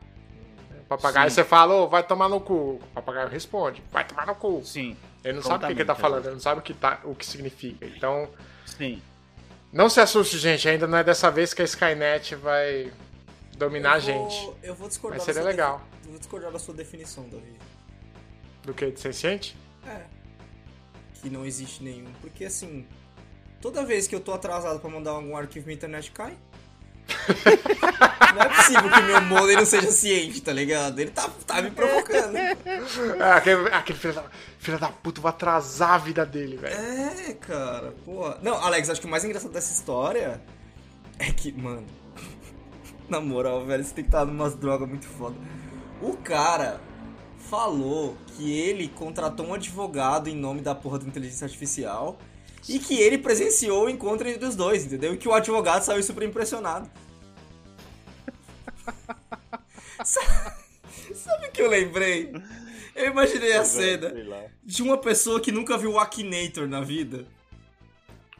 O 0.80 0.84
papagaio 0.88 1.28
Sim. 1.28 1.34
você 1.34 1.44
fala, 1.44 1.74
ô, 1.74 1.88
vai 1.88 2.02
tomar 2.02 2.28
no 2.28 2.40
cu. 2.40 2.54
O 2.54 2.80
papagaio 2.94 3.28
responde, 3.28 3.82
vai 3.92 4.06
tomar 4.06 4.26
no 4.26 4.34
cu. 4.34 4.62
Sim, 4.64 4.96
Ele 5.22 5.34
não 5.34 5.42
sabe 5.42 5.64
o 5.64 5.68
que, 5.68 5.74
que 5.74 5.80
ele 5.82 5.86
tá 5.86 5.94
Prontamente, 5.94 6.00
falando, 6.00 6.24
ele 6.24 6.34
não 6.34 6.40
sabe 6.40 6.60
o 6.60 6.62
que, 6.62 6.72
tá, 6.72 7.00
o 7.04 7.14
que 7.14 7.26
significa. 7.26 7.84
Então, 7.84 8.30
sim. 8.64 9.02
não 9.70 9.90
se 9.90 10.00
assuste, 10.00 10.38
gente. 10.38 10.66
Ainda 10.66 10.86
não 10.86 10.96
é 10.96 11.04
dessa 11.04 11.30
vez 11.30 11.52
que 11.52 11.60
a 11.60 11.66
Skynet 11.66 12.34
vai 12.34 12.90
dominar 13.56 13.90
a 13.94 13.98
vou- 13.98 14.00
gente. 14.00 14.52
Eu 14.62 14.74
vou 14.74 14.88
discordar 14.88 15.18
Mas 15.18 15.24
seria 15.26 15.42
legal. 15.42 15.78
defi- 15.78 16.04
Eu 16.04 16.10
vou 16.10 16.18
discordar 16.18 16.50
da 16.52 16.58
sua 16.58 16.74
definição, 16.74 17.28
Davi. 17.28 17.56
Do 18.64 18.72
que? 18.74 18.90
De 18.90 19.00
senciente? 19.00 19.56
É. 19.86 20.02
Que 21.14 21.28
não 21.30 21.44
existe 21.44 21.82
nenhum. 21.82 22.12
Porque 22.20 22.44
assim, 22.44 22.86
toda 23.60 23.84
vez 23.84 24.06
que 24.06 24.14
eu 24.14 24.20
tô 24.20 24.32
atrasado 24.32 24.78
pra 24.80 24.90
mandar 24.90 25.12
algum 25.12 25.36
arquivo, 25.36 25.66
minha 25.66 25.76
internet 25.76 26.10
cai. 26.12 26.36
não 28.34 28.42
é 28.42 28.48
possível 28.48 28.90
que 28.90 29.02
meu 29.02 29.20
modem 29.22 29.56
não 29.56 29.64
seja 29.66 29.90
ciente, 29.90 30.40
tá 30.40 30.52
ligado? 30.52 30.98
Ele 31.00 31.10
tá, 31.10 31.28
tá 31.46 31.60
me 31.60 31.70
provocando. 31.70 32.36
Ah, 33.20 33.36
aquele 33.36 33.68
aquele 33.68 33.98
filho, 33.98 34.14
da, 34.14 34.24
filho 34.58 34.78
da 34.78 34.88
puta 34.88 35.20
vai 35.20 35.30
atrasar 35.30 35.90
a 35.94 35.98
vida 35.98 36.24
dele, 36.24 36.56
velho. 36.56 36.74
É, 36.74 37.34
cara, 37.34 37.92
porra. 38.04 38.38
Não, 38.42 38.54
Alex, 38.54 38.88
acho 38.88 39.00
que 39.00 39.06
o 39.06 39.10
mais 39.10 39.24
engraçado 39.24 39.52
dessa 39.52 39.72
história 39.72 40.40
é 41.18 41.32
que, 41.32 41.52
mano. 41.52 41.86
Na 43.08 43.20
moral, 43.20 43.64
velho, 43.66 43.84
você 43.84 43.94
tem 43.94 44.04
que 44.04 44.08
estar 44.08 44.24
numas 44.24 44.54
drogas 44.54 44.88
muito 44.88 45.06
foda. 45.06 45.36
O 46.00 46.16
cara 46.16 46.80
falou 47.50 48.16
que 48.28 48.50
ele 48.58 48.88
contratou 48.88 49.46
um 49.46 49.54
advogado 49.54 50.28
em 50.28 50.36
nome 50.36 50.60
da 50.62 50.74
porra 50.74 50.98
da 50.98 51.06
inteligência 51.06 51.44
artificial 51.44 52.18
e 52.68 52.78
que 52.78 52.94
ele 52.98 53.18
presenciou 53.18 53.84
o 53.84 53.90
encontro 53.90 54.26
entre 54.28 54.46
os 54.46 54.56
dois, 54.56 54.84
entendeu? 54.86 55.14
E 55.14 55.16
que 55.18 55.28
o 55.28 55.34
advogado 55.34 55.82
saiu 55.82 56.02
super 56.02 56.22
impressionado. 56.26 56.88
Sa- 60.04 60.56
Sabe 61.14 61.46
o 61.48 61.52
que 61.52 61.60
eu 61.62 61.68
lembrei? 61.68 62.32
Eu 62.94 63.06
imaginei 63.10 63.52
a 63.54 63.64
cena 63.64 64.12
de 64.64 64.82
uma 64.82 64.96
pessoa 64.96 65.40
que 65.40 65.52
nunca 65.52 65.76
viu 65.76 65.92
o 65.92 65.98
Akinator 65.98 66.66
na 66.66 66.80
vida. 66.80 67.26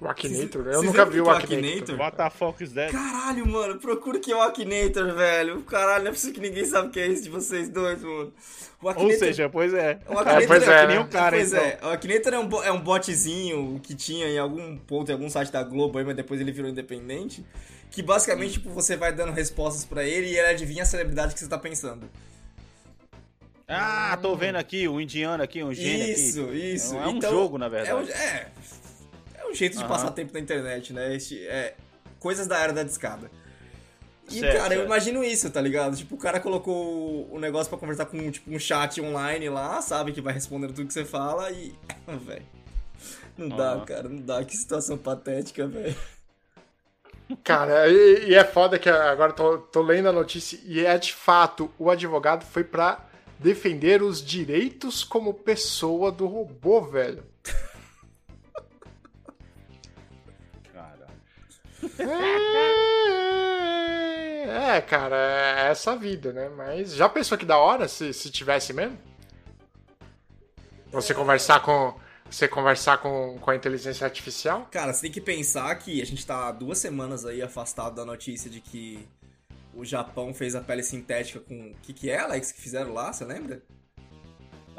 O 0.02 0.08
Akinator? 0.08 0.62
Vocês 0.64 0.74
Eu 0.76 0.82
nunca 0.82 1.04
vi 1.06 1.20
o 1.20 1.30
Akinator. 1.30 1.58
Akinator? 1.68 1.98
What 2.00 2.16
the 2.16 2.30
fuck 2.30 2.64
is 2.64 2.72
that? 2.72 2.90
Caralho, 2.92 3.46
mano, 3.46 3.78
procura 3.78 4.18
que 4.18 4.32
é 4.32 4.36
o 4.36 4.42
Akinator, 4.42 5.14
velho. 5.14 5.62
Caralho, 5.62 6.02
não 6.04 6.10
é 6.10 6.12
possível 6.14 6.34
que 6.34 6.40
ninguém 6.40 6.64
sabe 6.64 6.88
o 6.88 6.90
que 6.90 6.98
é 6.98 7.06
isso 7.06 7.22
de 7.22 7.30
vocês 7.30 7.68
dois, 7.68 8.02
mano. 8.02 8.32
O 8.80 8.86
Ou 8.86 8.90
Akinator- 8.90 9.18
seja, 9.18 9.48
pois 9.48 9.72
é. 9.72 10.00
o 10.08 10.18
Akinator 10.18 10.46
pois 10.48 10.62
é, 10.68 10.80
que 10.80 10.86
nem 10.88 10.96
né? 10.96 11.02
o 11.02 11.08
cara, 11.08 11.36
pois 11.36 11.52
então. 11.52 11.64
é, 11.64 11.78
o 11.84 11.88
Akinator 11.90 12.34
é 12.34 12.38
um, 12.40 12.48
bo- 12.48 12.62
é 12.64 12.72
um 12.72 12.80
botzinho 12.80 13.80
que 13.80 13.94
tinha 13.94 14.26
em 14.28 14.38
algum 14.38 14.76
ponto, 14.76 15.08
em 15.08 15.12
algum 15.12 15.30
site 15.30 15.52
da 15.52 15.62
Globo 15.62 15.98
aí, 15.98 16.04
mas 16.04 16.16
depois 16.16 16.40
ele 16.40 16.50
virou 16.50 16.68
independente. 16.68 17.46
Que 17.92 18.02
basicamente, 18.02 18.54
tipo, 18.54 18.70
você 18.70 18.96
vai 18.96 19.12
dando 19.12 19.32
respostas 19.32 19.84
pra 19.84 20.02
ele 20.02 20.26
e 20.28 20.36
ele 20.36 20.48
adivinha 20.48 20.82
a 20.82 20.86
celebridade 20.86 21.34
que 21.34 21.38
você 21.40 21.46
tá 21.48 21.58
pensando. 21.58 22.08
Ah, 23.68 24.18
tô 24.20 24.34
vendo 24.34 24.56
aqui, 24.56 24.88
um 24.88 25.00
indiano 25.00 25.42
aqui, 25.42 25.62
um 25.62 25.72
gênio 25.72 26.02
aqui. 26.02 26.12
Isso, 26.12 26.52
isso. 26.52 26.94
É 26.96 27.06
um 27.06 27.16
Então, 27.16 27.30
jogo, 27.30 27.56
na 27.58 27.66
É 27.66 27.68
um, 27.68 27.70
verdade. 28.02 28.12
é, 28.12 28.16
é 28.16 28.48
um 29.52 29.54
jeito 29.54 29.74
de 29.76 29.80
Aham. 29.80 29.88
passar 29.88 30.10
tempo 30.12 30.32
na 30.32 30.40
internet, 30.40 30.92
né? 30.92 31.14
Este- 31.14 31.46
é, 31.46 31.74
coisas 32.18 32.46
da 32.46 32.58
era 32.58 32.72
da 32.72 32.82
discada. 32.82 33.30
E, 34.30 34.38
Certo, 34.38 34.56
cara, 34.56 34.74
eu 34.74 34.78
certo. 34.78 34.86
imagino 34.86 35.22
isso, 35.24 35.50
tá 35.50 35.60
ligado? 35.60 35.96
Tipo, 35.96 36.14
o 36.14 36.18
cara 36.18 36.40
colocou 36.40 37.28
o 37.30 37.38
negócio 37.38 37.68
pra 37.68 37.78
conversar 37.78 38.06
com 38.06 38.30
tipo, 38.30 38.50
um 38.50 38.58
chat 38.58 39.00
online 39.00 39.48
lá, 39.48 39.82
sabe? 39.82 40.12
Que 40.12 40.20
vai 40.20 40.32
respondendo 40.32 40.72
tudo 40.72 40.86
que 40.86 40.92
você 40.92 41.04
fala 41.04 41.50
e. 41.50 41.74
velho. 42.24 42.46
Não 43.36 43.48
dá, 43.48 43.72
Aham. 43.72 43.84
cara, 43.84 44.08
não 44.08 44.20
dá. 44.22 44.44
Que 44.44 44.56
situação 44.56 44.96
patética, 44.96 45.66
velho. 45.66 45.96
Cara, 47.42 47.88
e, 47.88 48.28
e 48.30 48.34
é 48.34 48.44
foda 48.44 48.78
que 48.78 48.88
agora 48.90 49.32
eu 49.32 49.36
tô, 49.36 49.58
tô 49.58 49.82
lendo 49.82 50.08
a 50.08 50.12
notícia 50.12 50.58
e 50.64 50.84
é 50.84 50.96
de 50.98 51.14
fato, 51.14 51.70
o 51.78 51.90
advogado 51.90 52.44
foi 52.44 52.62
pra 52.62 53.06
defender 53.38 54.02
os 54.02 54.22
direitos 54.24 55.02
como 55.02 55.32
pessoa 55.32 56.12
do 56.12 56.26
robô, 56.26 56.82
velho. 56.82 57.24
É, 61.98 62.04
é, 64.76 64.80
cara, 64.80 65.16
é 65.16 65.70
essa 65.70 65.96
vida, 65.96 66.32
né? 66.32 66.48
Mas 66.48 66.94
já 66.94 67.08
pensou 67.08 67.38
que 67.38 67.44
da 67.44 67.58
hora 67.58 67.88
se, 67.88 68.12
se 68.12 68.30
tivesse 68.30 68.72
mesmo? 68.72 68.98
Você 70.90 71.14
conversar 71.14 71.60
com. 71.60 71.94
Você 72.30 72.48
conversar 72.48 72.98
com, 72.98 73.38
com 73.38 73.50
a 73.50 73.56
inteligência 73.56 74.06
artificial? 74.06 74.66
Cara, 74.70 74.92
você 74.92 75.02
tem 75.02 75.12
que 75.12 75.20
pensar 75.20 75.74
que 75.74 76.00
a 76.00 76.06
gente 76.06 76.26
tá 76.26 76.50
duas 76.50 76.78
semanas 76.78 77.26
aí 77.26 77.42
afastado 77.42 77.94
da 77.94 78.06
notícia 78.06 78.50
de 78.50 78.60
que 78.60 79.06
o 79.74 79.84
Japão 79.84 80.32
fez 80.32 80.54
a 80.54 80.60
pele 80.60 80.82
sintética 80.82 81.40
com. 81.40 81.70
O 81.70 81.74
que, 81.82 81.92
que 81.92 82.10
é, 82.10 82.18
Alex, 82.18 82.52
que 82.52 82.60
fizeram 82.60 82.92
lá? 82.92 83.12
Você 83.12 83.24
lembra? 83.24 83.62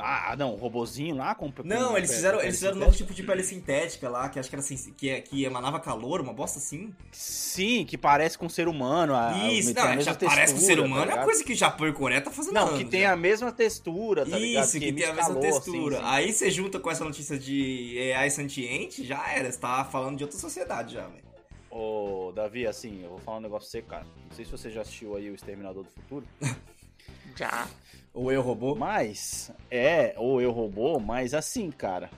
Ah, 0.06 0.36
não, 0.38 0.52
o 0.54 0.56
robozinho 0.58 1.16
lá 1.16 1.34
com. 1.34 1.52
Não, 1.64 1.98
eles 1.98 2.14
fizeram, 2.14 2.42
eles 2.42 2.56
fizeram 2.56 2.76
um 2.76 2.80
novo 2.82 2.96
tipo 2.96 3.14
de 3.14 3.24
pele 3.24 3.42
sintética 3.42 4.10
lá, 4.10 4.28
que 4.28 4.38
acho 4.38 4.50
que 4.50 4.56
era 4.56 4.62
assim, 4.62 4.76
que, 4.98 5.10
é- 5.10 5.22
que 5.22 5.46
emanava 5.46 5.80
calor, 5.80 6.20
uma 6.20 6.34
bosta 6.34 6.60
assim. 6.60 6.94
Sim, 7.12 7.86
que 7.86 7.98
parece 7.98 8.38
com 8.38 8.48
um 8.48 8.50
ser 8.50 8.68
humano. 8.68 9.16
A, 9.16 9.32
Isso, 9.50 9.74
tem 9.74 9.82
a 9.82 9.86
não, 9.88 9.96
mesma 9.96 10.12
já 10.14 10.20
parece 10.20 10.54
com 10.54 10.60
ser 10.60 10.66
textura, 10.68 10.82
humano, 10.88 11.06
tá 11.06 11.12
é 11.12 11.16
uma 11.16 11.24
coisa 11.24 11.44
que 11.44 11.56
Japão 11.56 11.88
e 11.88 11.94
Coreia 11.94 12.20
tá 12.20 12.32
fazendo 12.32 12.54
Não, 12.54 12.68
anos 12.68 12.80
que 12.80 12.86
tem 12.86 13.02
já. 13.04 13.14
a 13.14 13.16
mesma 13.16 13.52
textura, 13.54 14.26
tá 14.26 14.38
ligado? 14.38 14.64
Isso, 14.66 14.74
que, 14.74 14.80
tem 14.80 14.90
emite 14.90 15.06
a 15.06 15.14
mesma 15.14 15.28
calor, 15.36 15.42
textura. 15.42 15.96
sim, 15.96 16.02
sim. 16.04 16.10
Aí 16.10 16.34
você 16.34 16.52
junta 16.52 16.80
com 16.82 16.92
essa 16.92 17.06
notícia 17.06 17.40
de 17.40 18.12
AI 18.14 18.30
sentiente, 18.30 19.06
já 19.06 19.26
era, 19.32 19.50
você 19.50 19.58
tá 19.58 19.86
falando 19.86 20.18
de 20.18 20.24
outra 20.26 20.38
sociedade 20.38 20.96
já, 20.96 21.08
velho. 21.08 21.24
Ô, 21.72 22.34
Davi, 22.36 22.68
assim, 22.68 23.04
eu 23.04 23.10
vou 23.12 23.20
falar 23.20 23.38
um 23.38 23.42
negócio 23.42 23.72
pra 23.72 23.80
você, 23.80 23.88
cara. 23.88 24.06
Não 24.30 24.36
sei 24.36 24.44
se 24.44 24.52
você 24.52 24.70
já 24.70 24.82
assistiu 24.82 25.16
aí 25.16 25.30
o 25.32 25.34
Exterminador 25.36 25.84
do 25.84 25.90
Futuro. 25.90 26.28
Já. 27.36 27.68
Ou 28.14 28.32
eu 28.32 28.42
robô? 28.42 28.76
Mas, 28.76 29.52
é, 29.72 30.14
ou 30.18 30.40
eu 30.40 30.52
robô, 30.52 31.00
mas 31.00 31.34
assim, 31.34 31.72
cara, 31.72 32.12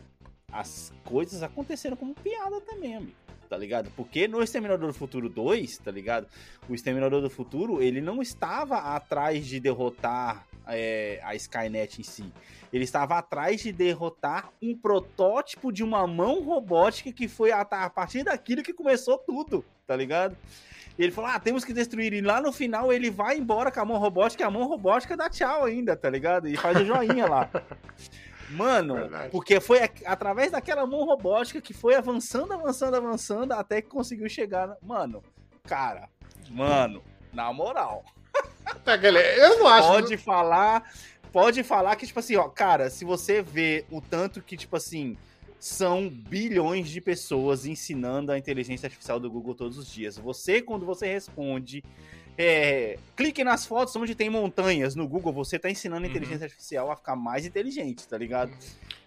as 0.51 0.93
coisas 1.05 1.41
aconteceram 1.41 1.95
como 1.95 2.13
piada 2.13 2.59
também, 2.61 2.95
amigo. 2.95 3.15
Tá 3.47 3.57
ligado? 3.57 3.91
Porque 3.95 4.27
no 4.27 4.41
Exterminador 4.41 4.87
do 4.87 4.93
Futuro 4.93 5.29
2, 5.29 5.77
tá 5.77 5.91
ligado? 5.91 6.27
O 6.67 6.73
Exterminador 6.73 7.21
do 7.21 7.29
Futuro, 7.29 7.81
ele 7.81 8.01
não 8.01 8.21
estava 8.21 8.77
atrás 8.77 9.45
de 9.45 9.59
derrotar 9.59 10.45
é, 10.67 11.21
a 11.23 11.35
Skynet 11.35 12.01
em 12.01 12.03
si. 12.03 12.33
Ele 12.73 12.83
estava 12.83 13.17
atrás 13.17 13.61
de 13.61 13.71
derrotar 13.71 14.51
um 14.61 14.75
protótipo 14.75 15.71
de 15.71 15.83
uma 15.83 16.05
mão 16.07 16.43
robótica 16.43 17.11
que 17.13 17.27
foi 17.27 17.51
a, 17.51 17.61
a 17.61 17.89
partir 17.89 18.23
daquilo 18.23 18.63
que 18.63 18.73
começou 18.73 19.17
tudo, 19.19 19.63
tá 19.85 19.95
ligado? 19.95 20.35
E 20.97 21.03
ele 21.03 21.11
falou: 21.11 21.29
ah, 21.29 21.39
temos 21.39 21.65
que 21.65 21.73
destruir. 21.73 22.13
E 22.13 22.21
lá 22.21 22.41
no 22.41 22.51
final 22.51 22.91
ele 22.91 23.09
vai 23.09 23.37
embora 23.37 23.71
com 23.71 23.79
a 23.79 23.85
mão 23.85 23.97
robótica 23.97 24.43
e 24.43 24.45
a 24.45 24.51
mão 24.51 24.67
robótica 24.67 25.17
dá 25.17 25.29
tchau 25.29 25.65
ainda, 25.65 25.95
tá 25.95 26.09
ligado? 26.09 26.47
E 26.47 26.55
faz 26.55 26.77
o 26.79 26.85
joinha 26.85 27.27
lá. 27.27 27.49
Mano, 28.49 28.93
Verdade. 28.93 29.29
porque 29.31 29.59
foi 29.59 29.79
através 30.05 30.51
daquela 30.51 30.85
mão 30.85 31.03
robótica 31.03 31.59
que 31.59 31.73
foi 31.73 31.95
avançando, 31.95 32.53
avançando, 32.53 32.95
avançando, 32.95 33.51
até 33.53 33.81
que 33.81 33.89
conseguiu 33.89 34.29
chegar. 34.29 34.77
Mano, 34.83 35.23
cara, 35.63 36.07
mano, 36.51 37.01
na 37.33 37.51
moral. 37.51 38.05
Eu 39.39 39.59
não 39.59 39.67
acho. 39.67 39.87
Pode 39.87 40.17
falar, 40.17 40.91
pode 41.31 41.63
falar 41.63 41.95
que, 41.95 42.05
tipo 42.05 42.19
assim, 42.19 42.35
ó, 42.35 42.47
cara, 42.47 42.89
se 42.89 43.03
você 43.03 43.41
vê 43.41 43.83
o 43.89 43.99
tanto 43.99 44.41
que, 44.41 44.55
tipo 44.55 44.75
assim, 44.75 45.17
são 45.59 46.09
bilhões 46.09 46.89
de 46.89 47.01
pessoas 47.01 47.65
ensinando 47.65 48.31
a 48.31 48.37
inteligência 48.37 48.87
artificial 48.87 49.19
do 49.19 49.29
Google 49.29 49.55
todos 49.55 49.77
os 49.77 49.87
dias. 49.91 50.17
Você, 50.17 50.61
quando 50.61 50.85
você 50.85 51.07
responde, 51.07 51.83
é, 52.37 52.97
clique 53.15 53.43
nas 53.43 53.65
fotos 53.65 53.95
onde 53.95 54.13
tem 54.13 54.29
montanhas 54.29 54.95
no 54.95 55.07
Google, 55.07 55.31
você 55.33 55.57
tá 55.57 55.69
ensinando 55.69 56.05
a 56.05 56.09
inteligência 56.09 56.45
artificial 56.45 56.91
a 56.91 56.95
ficar 56.95 57.15
mais 57.15 57.45
inteligente, 57.45 58.07
tá 58.07 58.17
ligado? 58.17 58.51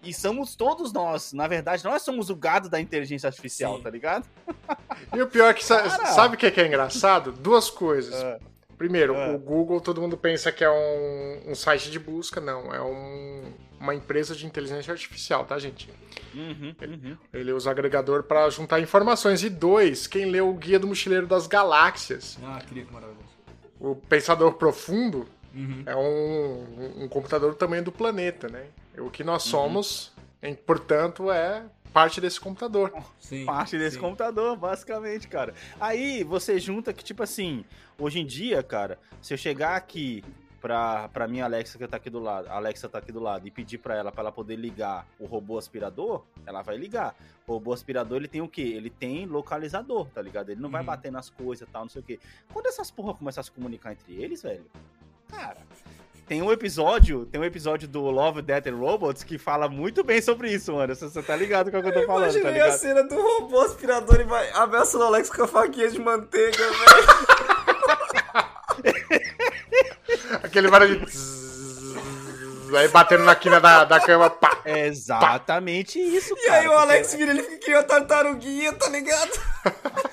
E 0.03 0.13
somos 0.13 0.55
todos 0.55 0.91
nós, 0.91 1.31
na 1.33 1.47
verdade, 1.47 1.83
nós 1.83 2.01
somos 2.01 2.29
o 2.29 2.35
gado 2.35 2.69
da 2.69 2.79
inteligência 2.79 3.27
artificial, 3.27 3.77
Sim. 3.77 3.83
tá 3.83 3.89
ligado? 3.89 4.25
E 5.15 5.21
o 5.21 5.27
pior 5.27 5.49
é 5.49 5.53
que 5.53 5.65
Cara. 5.65 5.89
sabe 6.07 6.35
o 6.35 6.37
que 6.37 6.45
é, 6.45 6.51
que 6.51 6.59
é 6.59 6.67
engraçado? 6.67 7.31
Duas 7.31 7.69
coisas. 7.69 8.13
Ah. 8.21 8.37
Primeiro, 8.77 9.15
Ah. 9.15 9.31
o 9.33 9.39
Google, 9.39 9.79
todo 9.79 10.01
mundo 10.01 10.17
pensa 10.17 10.51
que 10.51 10.63
é 10.63 10.69
um, 10.69 11.51
um 11.51 11.55
site 11.55 11.89
de 11.89 11.97
busca, 11.97 12.41
não. 12.41 12.73
É 12.73 12.81
um- 12.81 13.51
uma 13.79 13.95
empresa 13.95 14.35
de 14.35 14.45
inteligência 14.45 14.91
artificial, 14.91 15.45
tá, 15.45 15.57
gente? 15.57 15.89
Uhum, 16.33 16.75
uhum. 16.81 17.17
Ele 17.33 17.51
usa 17.51 17.71
agregador 17.71 18.23
para 18.23 18.49
juntar 18.49 18.79
informações. 18.79 19.43
E 19.43 19.49
dois, 19.49 20.05
quem 20.07 20.25
leu 20.25 20.49
o 20.49 20.53
Guia 20.53 20.77
do 20.79 20.87
Mochileiro 20.87 21.25
das 21.27 21.47
Galáxias, 21.47 22.37
Ah, 22.43 22.61
que 22.67 22.73
livro 22.73 22.93
maravilhoso. 22.93 23.27
o 23.79 23.95
Pensador 23.95 24.53
Profundo, 24.53 25.27
Uhum. 25.55 25.83
é 25.85 25.95
um, 25.95 27.03
um 27.03 27.07
computador 27.07 27.51
do 27.51 27.57
tamanho 27.57 27.83
do 27.83 27.91
planeta, 27.91 28.47
né? 28.47 28.65
O 28.99 29.09
que 29.09 29.23
Uhum. 29.23 29.27
nós 29.27 29.43
somos, 29.43 30.11
em- 30.43 30.53
portanto, 30.53 31.31
é 31.31 31.63
parte 31.91 32.21
desse 32.21 32.39
computador. 32.39 32.93
Sim. 33.19 33.45
parte 33.45 33.77
desse 33.77 33.95
sim. 33.95 34.01
computador, 34.01 34.55
basicamente, 34.57 35.27
cara. 35.27 35.53
Aí 35.79 36.23
você 36.23 36.59
junta 36.59 36.91
que, 36.93 37.03
tipo 37.03 37.23
assim, 37.23 37.63
hoje 37.97 38.19
em 38.19 38.25
dia, 38.25 38.61
cara, 38.61 38.99
se 39.21 39.33
eu 39.33 39.37
chegar 39.37 39.75
aqui 39.75 40.23
pra, 40.61 41.07
pra 41.09 41.27
minha 41.27 41.45
Alexa 41.45 41.77
que 41.77 41.87
tá 41.87 41.97
aqui 41.97 42.09
do 42.09 42.19
lado, 42.19 42.47
a 42.49 42.55
Alexa 42.55 42.87
tá 42.89 42.97
aqui 42.99 43.11
do 43.11 43.19
lado, 43.19 43.47
e 43.47 43.51
pedir 43.51 43.77
pra 43.77 43.95
ela, 43.95 44.11
pra 44.11 44.21
ela 44.21 44.31
poder 44.31 44.55
ligar 44.55 45.07
o 45.19 45.25
robô 45.25 45.57
aspirador, 45.57 46.23
ela 46.45 46.61
vai 46.61 46.77
ligar. 46.77 47.15
O 47.47 47.53
robô 47.53 47.73
aspirador, 47.73 48.17
ele 48.17 48.27
tem 48.27 48.41
o 48.41 48.47
quê? 48.47 48.61
Ele 48.61 48.89
tem 48.89 49.25
localizador, 49.25 50.05
tá 50.13 50.21
ligado? 50.21 50.49
Ele 50.49 50.61
não 50.61 50.69
vai 50.69 50.81
Uhum. 50.81 50.87
bater 50.87 51.11
nas 51.11 51.29
coisas 51.29 51.67
e 51.67 51.71
tal, 51.71 51.83
não 51.83 51.89
sei 51.89 52.01
o 52.01 52.05
quê. 52.05 52.19
Quando 52.53 52.67
essas 52.67 52.91
porra 52.91 53.13
começar 53.13 53.41
a 53.41 53.43
se 53.43 53.51
comunicar 53.51 53.91
entre 53.93 54.13
eles, 54.21 54.41
velho, 54.43 54.65
cara... 55.29 55.57
Tem 56.27 56.43
um 56.43 56.51
episódio, 56.51 57.25
tem 57.25 57.41
um 57.41 57.43
episódio 57.43 57.87
do 57.87 58.01
Love, 58.11 58.43
Death 58.43 58.67
and 58.67 58.75
Robots 58.75 59.23
que 59.23 59.39
fala 59.39 59.67
muito 59.67 60.03
bem 60.03 60.21
sobre 60.21 60.51
isso, 60.53 60.71
mano. 60.73 60.93
Você, 60.93 61.09
você 61.09 61.23
tá 61.23 61.35
ligado 61.35 61.71
com 61.71 61.79
o 61.79 61.81
que 61.81 61.87
eu 61.87 61.91
tô 61.93 62.05
falando, 62.05 62.25
tá 62.31 62.37
Imaginei 62.39 62.53
ligado? 62.53 62.69
a 62.69 62.77
cena 62.77 63.03
do 63.03 63.15
robô 63.19 63.61
aspirador 63.61 64.19
e 64.21 64.25
vai 64.25 64.47
abraça 64.51 64.95
o 64.99 65.01
Alex 65.01 65.27
com 65.31 65.41
a 65.41 65.47
faquinha 65.47 65.89
de 65.89 65.97
manteiga, 65.99 66.55
velho. 66.55 67.48
Aquele 70.49 70.67
barulho 70.67 71.05
de... 71.05 71.29
Aí 72.75 72.87
batendo 72.87 73.23
na 73.23 73.35
quina 73.35 73.59
da, 73.59 73.83
da 73.83 73.99
cama, 73.99 74.29
pá. 74.31 74.59
É 74.65 74.87
exatamente 74.87 75.99
isso, 75.99 76.33
E 76.37 76.47
cara. 76.47 76.59
aí 76.61 76.67
o 76.67 76.71
Alex 76.73 77.13
vira, 77.13 77.31
ele 77.31 77.43
fica 77.43 77.57
que 77.57 77.67
nem 77.67 77.77
uma 77.77 77.83
tartaruguinha, 77.83 78.73
tá 78.73 78.89
ligado? 78.89 79.31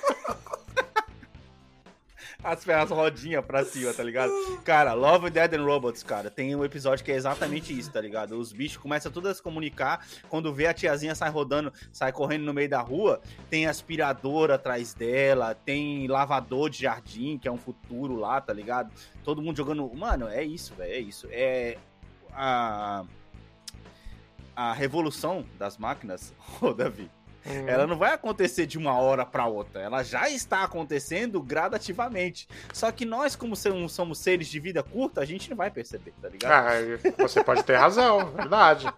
As, 2.47 2.69
as 2.69 2.91
rodinhas 2.91 3.45
pra 3.45 3.65
cima, 3.65 3.93
tá 3.93 4.05
ligado? 4.05 4.31
Cara, 4.63 4.93
Love, 4.93 5.31
Dead 5.31 5.53
and 5.55 5.65
Robots, 5.65 6.05
cara, 6.05 6.31
tem 6.31 6.55
um 6.55 6.65
episódio 6.65 7.05
que 7.05 7.11
é 7.11 7.17
exatamente 7.17 7.77
isso, 7.77 7.91
tá 7.91 8.01
ligado? 8.01 8.39
Os 8.39 8.53
bichos 8.53 8.77
começam 8.77 9.11
tudo 9.11 9.29
a 9.29 9.35
se 9.35 9.43
comunicar, 9.43 10.07
quando 10.29 10.55
vê 10.55 10.69
a 10.69 10.73
tiazinha 10.73 11.13
sai 11.17 11.29
rodando, 11.29 11.73
sai 11.93 12.13
correndo 12.13 12.45
no 12.45 12.55
meio 12.55 12.69
da 12.69 12.81
rua, 12.81 13.21
tem 13.51 13.67
aspirador 13.67 14.53
atrás 14.53 14.95
dela, 14.95 15.57
tem 15.57 16.07
lavador 16.07 16.71
de 16.71 16.83
jardim, 16.83 17.37
que 17.37 17.49
é 17.49 17.51
um 17.51 17.59
futuro 17.59 18.15
lá, 18.15 18.41
tá 18.41 18.53
ligado? 18.53 18.93
Todo 19.25 19.43
mundo 19.43 19.57
jogando... 19.57 19.93
Mano, 19.93 20.29
é 20.29 20.45
isso, 20.45 20.73
velho, 20.77 20.93
é 20.93 21.01
isso. 21.01 21.27
É... 21.33 21.77
A... 22.33 23.05
A 24.55 24.73
revolução 24.73 25.45
das 25.59 25.77
máquinas, 25.77 26.33
ô 26.63 26.73
Davi, 26.73 27.11
ela 27.67 27.87
não 27.87 27.97
vai 27.97 28.13
acontecer 28.13 28.67
de 28.67 28.77
uma 28.77 28.99
hora 28.99 29.25
pra 29.25 29.47
outra. 29.47 29.81
Ela 29.81 30.03
já 30.03 30.29
está 30.29 30.65
acontecendo 30.65 31.41
gradativamente. 31.41 32.49
Só 32.73 32.91
que 32.91 33.05
nós, 33.05 33.37
como 33.37 33.55
somos, 33.55 33.93
somos 33.93 34.19
seres 34.19 34.49
de 34.49 34.59
vida 34.59 34.83
curta, 34.83 35.21
a 35.21 35.25
gente 35.25 35.49
não 35.51 35.57
vai 35.57 35.71
perceber, 35.71 36.13
tá 36.21 36.29
ligado? 36.29 36.53
Ah, 36.53 36.73
você 37.19 37.43
pode 37.43 37.63
ter 37.63 37.77
razão, 37.77 38.33
verdade. 38.33 38.87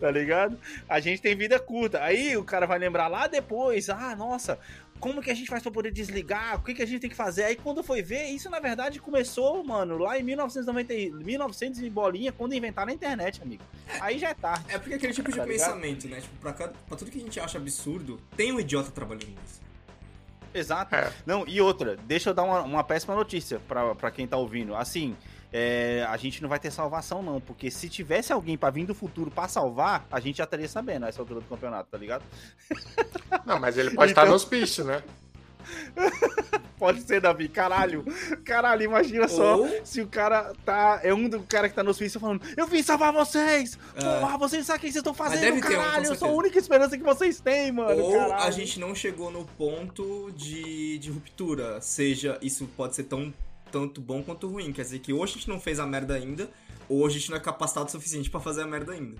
Tá 0.00 0.10
ligado? 0.10 0.58
A 0.88 0.98
gente 1.00 1.20
tem 1.22 1.36
vida 1.36 1.58
curta. 1.58 2.02
Aí 2.02 2.36
o 2.36 2.44
cara 2.44 2.66
vai 2.66 2.78
lembrar 2.78 3.08
lá 3.08 3.26
depois: 3.26 3.88
ah, 3.88 4.14
nossa, 4.16 4.58
como 5.00 5.22
que 5.22 5.30
a 5.30 5.34
gente 5.34 5.48
faz 5.48 5.62
pra 5.62 5.70
poder 5.72 5.90
desligar? 5.90 6.56
O 6.56 6.62
que, 6.62 6.74
que 6.74 6.82
a 6.82 6.86
gente 6.86 7.00
tem 7.00 7.10
que 7.10 7.16
fazer? 7.16 7.44
Aí 7.44 7.56
quando 7.56 7.82
foi 7.82 8.02
ver, 8.02 8.24
isso 8.26 8.48
na 8.50 8.60
verdade 8.60 9.00
começou, 9.00 9.62
mano, 9.64 9.96
lá 9.98 10.18
em 10.18 10.22
1990, 10.22 10.94
e- 10.94 11.10
1900 11.10 11.80
e 11.80 11.88
bolinha, 11.90 12.32
quando 12.32 12.54
inventaram 12.54 12.90
a 12.90 12.94
internet, 12.94 13.40
amigo. 13.42 13.62
Aí 14.00 14.18
já 14.18 14.30
é 14.30 14.34
tarde. 14.34 14.64
É 14.68 14.78
porque 14.78 14.94
aquele 14.94 15.12
tipo 15.12 15.30
de 15.30 15.36
Tá 15.38 15.44
ligado? 15.44 15.58
pensamento, 15.66 16.08
né? 16.08 16.20
Tipo, 16.20 16.36
pra, 16.40 16.52
cada, 16.52 16.72
pra 16.86 16.96
tudo 16.96 17.10
que 17.10 17.18
a 17.18 17.20
gente 17.22 17.38
acha 17.40 17.58
absurdo, 17.58 18.20
tem 18.36 18.52
um 18.52 18.60
idiota 18.60 18.90
trabalhando 18.90 19.26
nisso. 19.28 19.60
Exato. 20.54 20.94
É. 20.94 21.12
Não, 21.26 21.46
e 21.46 21.60
outra, 21.60 21.96
deixa 21.96 22.30
eu 22.30 22.34
dar 22.34 22.42
uma, 22.42 22.62
uma 22.62 22.82
péssima 22.84 23.14
notícia 23.14 23.60
pra, 23.68 23.94
pra 23.94 24.10
quem 24.10 24.26
tá 24.26 24.36
ouvindo. 24.36 24.74
Assim, 24.74 25.14
é, 25.52 26.06
a 26.08 26.16
gente 26.16 26.42
não 26.42 26.48
vai 26.48 26.58
ter 26.58 26.70
salvação, 26.70 27.22
não, 27.22 27.40
porque 27.40 27.70
se 27.70 27.88
tivesse 27.88 28.32
alguém 28.32 28.56
pra 28.58 28.70
vir 28.70 28.86
do 28.86 28.94
futuro 28.94 29.30
pra 29.30 29.48
salvar, 29.48 30.06
a 30.10 30.20
gente 30.20 30.36
já 30.38 30.44
estaria 30.44 30.68
sabendo 30.68 31.06
a 31.06 31.08
essa 31.08 31.20
altura 31.22 31.40
do 31.40 31.46
campeonato, 31.46 31.88
tá 31.90 31.96
ligado? 31.98 32.22
Não, 33.44 33.58
mas 33.58 33.78
ele 33.78 33.90
pode 33.92 34.12
estar 34.12 34.22
Então- 34.22 34.30
no 34.30 34.36
hospício, 34.36 34.84
né? 34.84 35.02
Pode 36.78 37.02
ser, 37.02 37.20
Davi, 37.20 37.48
caralho. 37.48 38.04
Caralho, 38.44 38.82
imagina 38.84 39.28
só 39.28 39.58
se 39.84 40.00
o 40.00 40.06
cara 40.06 40.52
tá. 40.64 41.00
É 41.02 41.12
um 41.12 41.28
do 41.28 41.42
cara 41.42 41.68
que 41.68 41.74
tá 41.74 41.82
no 41.82 41.90
hospício 41.90 42.20
falando: 42.20 42.40
Eu 42.56 42.66
vim 42.66 42.82
salvar 42.82 43.12
vocês! 43.12 43.78
É. 43.96 44.20
Porra, 44.20 44.38
vocês 44.38 44.64
sabem 44.64 44.78
o 44.78 44.80
que 44.80 44.86
vocês 44.92 44.96
estão 44.96 45.12
fazendo, 45.12 45.56
um, 45.56 45.60
caralho! 45.60 46.06
eu 46.06 46.14
sou 46.14 46.28
a 46.28 46.32
única 46.32 46.58
esperança 46.58 46.96
que 46.96 47.02
vocês 47.02 47.40
têm, 47.40 47.72
mano. 47.72 48.00
Ou 48.02 48.12
caralho. 48.12 48.42
a 48.44 48.50
gente 48.50 48.78
não 48.78 48.94
chegou 48.94 49.30
no 49.30 49.44
ponto 49.44 50.30
de, 50.36 50.98
de 50.98 51.10
ruptura. 51.10 51.80
Seja, 51.80 52.38
isso 52.40 52.66
pode 52.76 52.94
ser 52.94 53.04
tão 53.04 53.34
tanto 53.70 54.00
bom 54.00 54.22
quanto 54.22 54.48
ruim. 54.48 54.72
Quer 54.72 54.82
dizer 54.82 54.98
que 55.00 55.12
ou 55.12 55.22
a 55.22 55.26
gente 55.26 55.48
não 55.48 55.60
fez 55.60 55.78
a 55.80 55.86
merda 55.86 56.14
ainda, 56.14 56.50
ou 56.88 57.06
a 57.06 57.10
gente 57.10 57.30
não 57.30 57.36
é 57.36 57.40
capacitado 57.40 57.86
o 57.86 57.90
suficiente 57.90 58.30
pra 58.30 58.40
fazer 58.40 58.62
a 58.62 58.66
merda 58.66 58.92
ainda. 58.92 59.16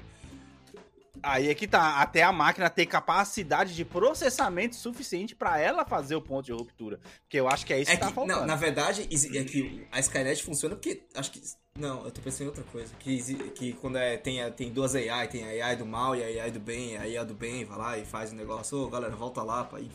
Aí 1.21 1.49
é 1.49 1.55
que 1.55 1.67
tá, 1.67 2.01
até 2.01 2.23
a 2.23 2.31
máquina 2.31 2.71
ter 2.71 2.87
capacidade 2.87 3.75
de 3.75 3.85
processamento 3.85 4.77
suficiente 4.77 5.35
pra 5.35 5.59
ela 5.59 5.85
fazer 5.85 6.15
o 6.15 6.23
ponto 6.23 6.47
de 6.47 6.53
ruptura. 6.53 7.01
Porque 7.23 7.41
eu 7.41 7.49
acho 7.49 7.67
que 7.67 7.73
é 7.73 7.81
isso 7.81 7.91
É 7.91 7.95
que, 7.97 8.01
tá 8.01 8.07
que, 8.09 8.15
faltando. 8.15 8.39
não, 8.41 8.47
na 8.47 8.55
verdade, 8.55 9.03
é 9.03 9.45
que 9.45 9.85
a 9.91 9.99
Skynet 9.99 10.45
funciona 10.45 10.77
porque. 10.77 11.03
Acho 11.17 11.33
que. 11.33 11.43
Não, 11.77 12.05
eu 12.05 12.11
tô 12.13 12.21
pensando 12.21 12.45
em 12.45 12.47
outra 12.49 12.63
coisa. 12.71 12.93
Que, 13.01 13.21
que 13.51 13.73
quando 13.75 13.97
é, 13.99 14.17
tem, 14.17 14.43
a- 14.43 14.51
tem 14.53 14.71
duas 14.73 14.95
AI, 14.95 15.27
tem 15.29 15.45
a 15.61 15.67
AI 15.67 15.77
do 15.77 15.85
mal 15.87 16.15
e 16.15 16.23
a 16.23 16.43
AI 16.45 16.51
do 16.53 16.61
bem, 16.61 16.97
a 16.97 17.03
AI 17.03 17.25
do 17.25 17.35
bem 17.35 17.65
vai 17.65 17.79
lá 17.79 17.99
e 17.99 18.05
faz 18.05 18.31
o 18.31 18.37
negócio. 18.37 18.79
Ô, 18.79 18.89
galera, 18.89 19.15
volta 19.17 19.43
lá, 19.43 19.65
pá. 19.65 19.81
Enfim. 19.81 19.91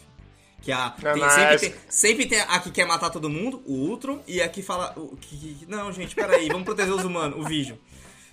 Que 0.64 0.72
a, 0.72 0.93
Não, 1.03 1.14
tem- 1.14 1.22
não, 1.22 1.30
sempre, 1.30 1.59
tem, 1.59 1.74
sempre 1.89 2.26
tem 2.26 2.39
a 2.39 2.57
que 2.59 2.72
quer 2.72 2.86
matar 2.88 3.09
todo 3.09 3.30
mundo, 3.30 3.61
o 3.66 3.74
Ultron, 3.74 4.24
e 4.26 4.41
a 4.41 4.47
que 4.47 4.61
fala. 4.64 4.93
O, 4.97 5.16
que, 5.18 5.55
que- 5.55 5.66
não, 5.68 5.91
gente, 5.91 6.16
peraí, 6.16 6.47
vamos 6.47 6.64
proteger 6.64 6.93
os 6.93 7.03
humanos, 7.03 7.38
o 7.38 7.43
Vision. 7.43 7.78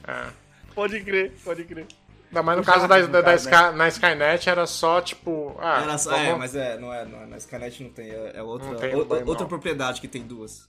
É. 0.07 0.29
Pode 0.75 1.01
crer, 1.01 1.33
pode 1.45 1.65
crer. 1.65 1.87
Não, 2.31 2.45
mas 2.45 2.57
no 2.59 2.63
caso 2.65 2.87
da, 2.87 3.01
da, 3.05 3.21
da 3.21 3.35
Sky- 3.35 3.75
na 3.75 3.89
Skynet 3.89 4.49
era 4.49 4.65
só 4.65 5.01
tipo. 5.01 5.57
Ah, 5.59 5.83
Era 5.83 5.99
só- 5.99 6.11
vamos- 6.11 6.25
é, 6.29 6.35
mas 6.37 6.55
é, 6.55 6.79
não 6.79 6.95
é, 6.95 7.05
não 7.05 7.23
é. 7.23 7.27
Na 7.27 7.37
Skynet 7.39 7.83
não 7.83 7.91
tem, 7.91 8.09
é, 8.11 8.33
é 8.37 8.43
outra, 8.45 8.77
tem, 8.77 8.95
o- 8.95 9.05
tem, 9.05 9.25
outra 9.25 9.47
propriedade 9.47 10.01
que 10.01 10.07
tem 10.07 10.23
duas. 10.23 10.69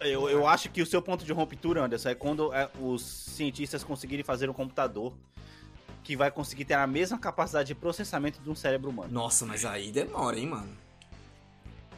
Eu, 0.00 0.28
eu 0.28 0.48
acho 0.48 0.68
que 0.70 0.82
o 0.82 0.86
seu 0.86 1.00
ponto 1.00 1.24
de 1.24 1.32
ruptura, 1.32 1.84
Anderson, 1.84 2.08
é 2.08 2.14
quando 2.16 2.52
é, 2.52 2.68
os 2.80 3.02
cientistas 3.02 3.84
conseguirem 3.84 4.24
fazer 4.24 4.50
um 4.50 4.52
computador 4.52 5.12
que 6.06 6.16
vai 6.16 6.30
conseguir 6.30 6.64
ter 6.64 6.74
a 6.74 6.86
mesma 6.86 7.18
capacidade 7.18 7.66
de 7.66 7.74
processamento 7.74 8.40
de 8.40 8.48
um 8.48 8.54
cérebro 8.54 8.90
humano. 8.90 9.12
Nossa, 9.12 9.44
mas 9.44 9.64
aí 9.64 9.90
demora, 9.90 10.38
hein, 10.38 10.46
mano. 10.46 10.72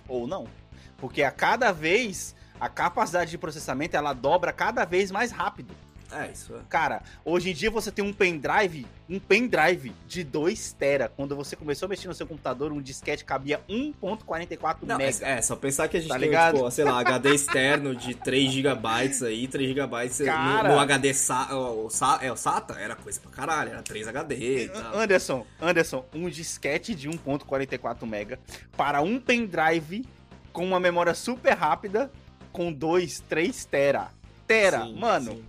Ou 0.08 0.26
não. 0.26 0.48
Porque 0.96 1.22
a 1.22 1.30
cada 1.30 1.72
vez, 1.72 2.34
a 2.58 2.70
capacidade 2.70 3.30
de 3.30 3.36
processamento, 3.36 3.98
ela 3.98 4.14
dobra 4.14 4.50
cada 4.50 4.86
vez 4.86 5.10
mais 5.10 5.30
rápido. 5.30 5.74
É, 6.10 6.30
isso 6.32 6.54
é. 6.54 6.60
Cara, 6.68 7.02
hoje 7.24 7.50
em 7.50 7.54
dia 7.54 7.70
você 7.70 7.90
tem 7.92 8.04
um 8.04 8.12
pendrive, 8.12 8.86
um 9.10 9.18
pendrive 9.18 9.92
de 10.06 10.24
2 10.24 10.72
tera. 10.72 11.08
Quando 11.14 11.36
você 11.36 11.54
começou 11.54 11.86
a 11.86 11.88
mexer 11.90 12.08
no 12.08 12.14
seu 12.14 12.26
computador, 12.26 12.72
um 12.72 12.80
disquete 12.80 13.24
cabia 13.24 13.60
1.44 13.68 14.76
Não, 14.82 14.96
mega. 14.98 15.26
é, 15.26 15.32
é, 15.38 15.42
só 15.42 15.54
pensar 15.56 15.88
que 15.88 15.96
a 15.96 16.00
gente 16.00 16.08
Tá 16.08 16.18
tem, 16.18 16.28
ligado? 16.28 16.56
tipo, 16.56 16.70
sei 16.70 16.84
lá, 16.84 16.98
HD 17.00 17.34
externo 17.34 17.94
de 17.94 18.14
3 18.14 18.52
GB 18.52 18.88
aí, 19.26 19.48
3 19.48 19.68
GB 19.68 20.24
Cara. 20.24 20.68
no, 20.68 20.74
no 20.74 20.80
HD 20.80 21.12
sa, 21.14 21.54
o, 21.54 21.86
o 21.86 21.90
sa, 21.90 22.18
é, 22.22 22.32
o 22.32 22.36
SATA 22.36 22.74
era 22.78 22.96
coisa 22.96 23.20
pra 23.20 23.30
caralho, 23.30 23.70
era 23.70 23.82
3 23.82 24.08
HD 24.08 24.64
e 24.64 24.68
tal. 24.68 24.98
Anderson, 24.98 25.46
Anderson, 25.60 26.04
um 26.14 26.28
disquete 26.28 26.94
de 26.94 27.08
1.44 27.08 28.06
mega 28.06 28.38
para 28.76 29.00
um 29.02 29.18
pendrive 29.20 30.06
com 30.52 30.64
uma 30.64 30.80
memória 30.80 31.14
super 31.14 31.52
rápida 31.54 32.10
com 32.52 32.72
2, 32.72 33.20
3 33.28 33.64
tera. 33.66 34.08
Tera, 34.46 34.84
Sim, 34.86 34.94
mano. 34.98 35.32
sim. 35.32 35.44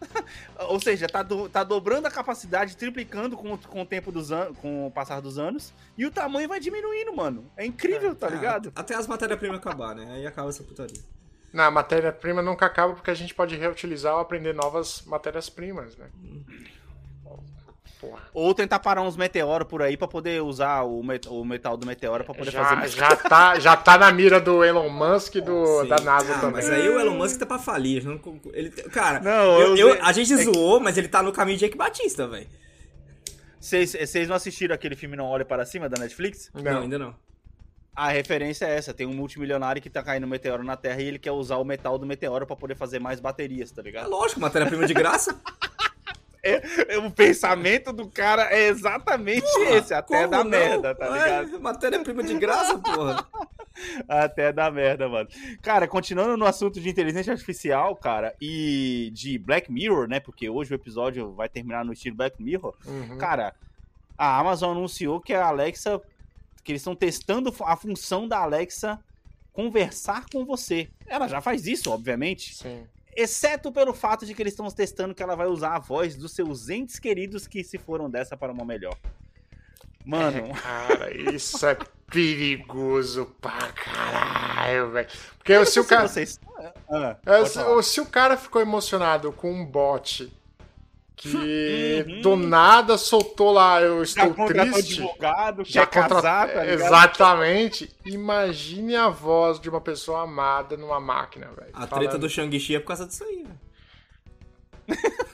Ou 0.68 0.80
seja, 0.80 1.06
tá, 1.08 1.22
do- 1.22 1.48
tá 1.48 1.62
dobrando 1.64 2.06
a 2.06 2.10
capacidade, 2.10 2.76
triplicando 2.76 3.36
com, 3.36 3.54
o- 3.54 3.58
com 3.58 3.82
o 3.82 3.86
tempo 3.86 4.10
dos 4.12 4.30
anos, 4.32 4.56
com 4.58 4.86
o 4.86 4.90
passar 4.90 5.20
dos 5.20 5.38
anos, 5.38 5.72
e 5.96 6.06
o 6.06 6.10
tamanho 6.10 6.48
vai 6.48 6.60
diminuindo, 6.60 7.14
mano. 7.14 7.50
É 7.56 7.64
incrível, 7.64 8.14
tá 8.14 8.26
Ah, 8.26 8.30
ligado? 8.30 8.72
Até 8.74 8.94
as 8.94 9.06
matérias-primas 9.06 9.58
acabar, 9.58 9.94
né? 9.94 10.10
Aí 10.14 10.26
acaba 10.26 10.48
essa 10.48 10.62
putaria. 10.62 11.00
Na 11.52 11.66
a 11.66 11.70
matéria-prima 11.70 12.40
nunca 12.42 12.64
acaba 12.66 12.94
porque 12.94 13.10
a 13.10 13.14
gente 13.14 13.34
pode 13.34 13.56
reutilizar 13.56 14.14
ou 14.14 14.20
aprender 14.20 14.54
novas 14.54 15.02
matérias-primas, 15.04 15.96
né? 15.96 16.08
Porra. 18.00 18.20
Ou 18.32 18.54
tentar 18.54 18.78
parar 18.78 19.02
uns 19.02 19.16
meteoros 19.16 19.68
por 19.68 19.82
aí 19.82 19.96
pra 19.96 20.08
poder 20.08 20.42
usar 20.42 20.82
o, 20.82 21.02
met- 21.02 21.28
o 21.28 21.44
metal 21.44 21.76
do 21.76 21.86
meteoro 21.86 22.24
pra 22.24 22.34
poder 22.34 22.50
fazer 22.50 22.70
Já, 22.70 22.76
mais. 22.76 22.92
já, 22.92 23.16
tá, 23.16 23.58
já 23.58 23.76
tá 23.76 23.98
na 23.98 24.10
mira 24.10 24.40
do 24.40 24.64
Elon 24.64 24.88
Musk 24.88 25.34
e 25.36 25.40
do, 25.40 25.82
Sim. 25.82 25.88
da 25.88 25.96
NASA 26.00 26.34
ah, 26.36 26.38
também. 26.38 26.52
Mas 26.64 26.70
aí 26.70 26.88
o 26.88 26.98
Elon 26.98 27.16
Musk 27.16 27.38
tá 27.38 27.44
pra 27.46 27.58
falir. 27.58 28.02
não- 28.04 28.18
Ele, 28.54 28.70
cara, 28.70 29.20
Não, 29.20 29.60
eu- 29.60 29.76
eu 29.76 29.88
eu- 29.96 30.04
a 30.04 30.12
gente 30.12 30.32
é 30.32 30.36
que- 30.36 30.44
zoou, 30.44 30.80
mas 30.80 30.96
ele 30.96 31.08
tá 31.08 31.22
no 31.22 31.30
caminho 31.32 31.58
de 31.58 31.64
Jake 31.66 31.76
Batista, 31.76 32.26
velho. 32.26 32.46
Vocês 33.60 33.92
vocês 33.92 34.26
não 34.28 34.36
assistiram 34.36 34.74
aquele 34.74 34.96
filme 34.96 35.16
Não 35.16 35.26
Olhe 35.26 35.44
Para 35.44 35.66
Cima, 35.66 35.86
da 35.88 36.00
Netflix? 36.00 36.50
Não. 36.54 36.62
Não. 36.62 36.80
ainda 36.82 36.98
não. 36.98 37.14
A 37.94 38.08
referência 38.08 38.64
é 38.64 38.76
essa, 38.76 38.94
tem 38.94 39.06
um 39.06 39.12
multimilionário 39.12 39.82
que 39.82 39.90
tá 39.90 40.02
caindo 40.02 40.24
um 40.24 40.28
meteoro 40.30 40.64
na 40.64 40.76
Terra 40.76 41.02
e 41.02 41.06
ele 41.06 41.18
quer 41.18 41.32
usar 41.32 41.56
o 41.56 41.64
metal 41.64 41.98
do 41.98 42.06
meteoro 42.06 42.46
pra 42.46 42.56
poder 42.56 42.74
fazer 42.76 42.98
mais 42.98 43.20
baterias, 43.20 43.70
tá 43.72 43.82
É 43.82 43.84
ligado? 43.84 44.08
lógico, 44.08 44.40
matéria-prima 44.40 44.86
de 44.86 44.94
graça. 44.94 45.38
É, 46.42 46.96
o 46.98 47.10
pensamento 47.10 47.92
do 47.92 48.08
cara 48.08 48.44
é 48.50 48.68
exatamente 48.68 49.46
esse, 49.68 49.92
até 49.92 50.26
da 50.26 50.42
não? 50.42 50.50
merda, 50.50 50.94
tá 50.94 51.08
ligado? 51.08 51.56
É, 51.56 51.58
matéria-prima 51.58 52.22
de 52.22 52.34
graça, 52.38 52.78
porra. 52.78 53.26
Até 54.06 54.52
da 54.52 54.70
merda, 54.70 55.08
mano. 55.08 55.28
Cara, 55.62 55.88
continuando 55.88 56.36
no 56.36 56.44
assunto 56.44 56.80
de 56.80 56.88
inteligência 56.88 57.32
artificial, 57.32 57.96
cara, 57.96 58.34
e 58.40 59.10
de 59.14 59.38
Black 59.38 59.72
Mirror, 59.72 60.06
né? 60.06 60.20
Porque 60.20 60.50
hoje 60.50 60.72
o 60.72 60.74
episódio 60.74 61.32
vai 61.32 61.48
terminar 61.48 61.84
no 61.84 61.92
estilo 61.92 62.16
Black 62.16 62.42
Mirror. 62.42 62.74
Uhum. 62.84 63.16
Cara, 63.16 63.54
a 64.18 64.38
Amazon 64.38 64.76
anunciou 64.76 65.20
que 65.20 65.32
a 65.32 65.46
Alexa, 65.46 66.00
que 66.62 66.72
eles 66.72 66.82
estão 66.82 66.94
testando 66.94 67.54
a 67.64 67.76
função 67.76 68.28
da 68.28 68.40
Alexa 68.40 69.02
conversar 69.52 70.26
com 70.30 70.44
você. 70.44 70.88
Ela 71.06 71.26
já 71.26 71.40
faz 71.40 71.66
isso, 71.66 71.90
obviamente. 71.90 72.54
Sim. 72.54 72.86
Exceto 73.20 73.70
pelo 73.70 73.92
fato 73.92 74.24
de 74.24 74.34
que 74.34 74.42
eles 74.42 74.52
estão 74.52 74.66
testando 74.70 75.14
que 75.14 75.22
ela 75.22 75.36
vai 75.36 75.46
usar 75.46 75.76
a 75.76 75.78
voz 75.78 76.16
dos 76.16 76.32
seus 76.32 76.68
entes 76.68 76.98
queridos 76.98 77.46
que 77.46 77.62
se 77.62 77.76
foram 77.78 78.08
dessa 78.08 78.36
para 78.36 78.52
uma 78.52 78.64
melhor. 78.64 78.96
Mano, 80.04 80.54
Cara, 80.54 81.14
isso 81.34 81.66
é 81.66 81.76
perigoso 82.10 83.26
pra 83.40 83.72
caralho, 83.72 84.90
velho. 84.90 85.08
Porque 85.36 85.64
se 85.66 85.78
o 85.78 85.84
cara. 85.84 86.08
vocês. 86.08 86.40
Ah, 86.88 87.16
É, 87.26 87.44
se, 87.44 87.60
se 87.82 88.00
o 88.00 88.06
cara 88.06 88.36
ficou 88.36 88.62
emocionado 88.62 89.30
com 89.32 89.52
um 89.52 89.64
bot 89.64 90.32
que 91.22 91.28
Uhum. 92.08 92.20
do 92.22 92.34
nada 92.36 92.96
soltou 92.96 93.52
lá, 93.52 93.80
eu 93.82 94.02
já 94.06 94.22
estou 94.22 94.34
contratou 94.34 94.72
triste. 94.72 95.00
advogado, 95.02 95.62
Já 95.66 95.86
quer 95.86 96.00
contra- 96.02 96.16
casar, 96.16 96.48
tá? 96.52 96.66
Exatamente. 96.66 97.94
Imagine 98.06 98.96
a 98.96 99.08
voz 99.10 99.60
de 99.60 99.68
uma 99.68 99.80
pessoa 99.82 100.22
amada 100.22 100.76
numa 100.78 100.98
máquina, 100.98 101.48
velho. 101.48 101.68
A 101.74 101.86
Falando- 101.86 102.04
treta 102.04 102.18
do 102.18 102.28
Shang-Chi 102.28 102.76
é 102.76 102.80
por 102.80 102.86
causa 102.86 103.06
disso 103.06 103.22
aí, 103.24 103.44
velho. 103.44 103.60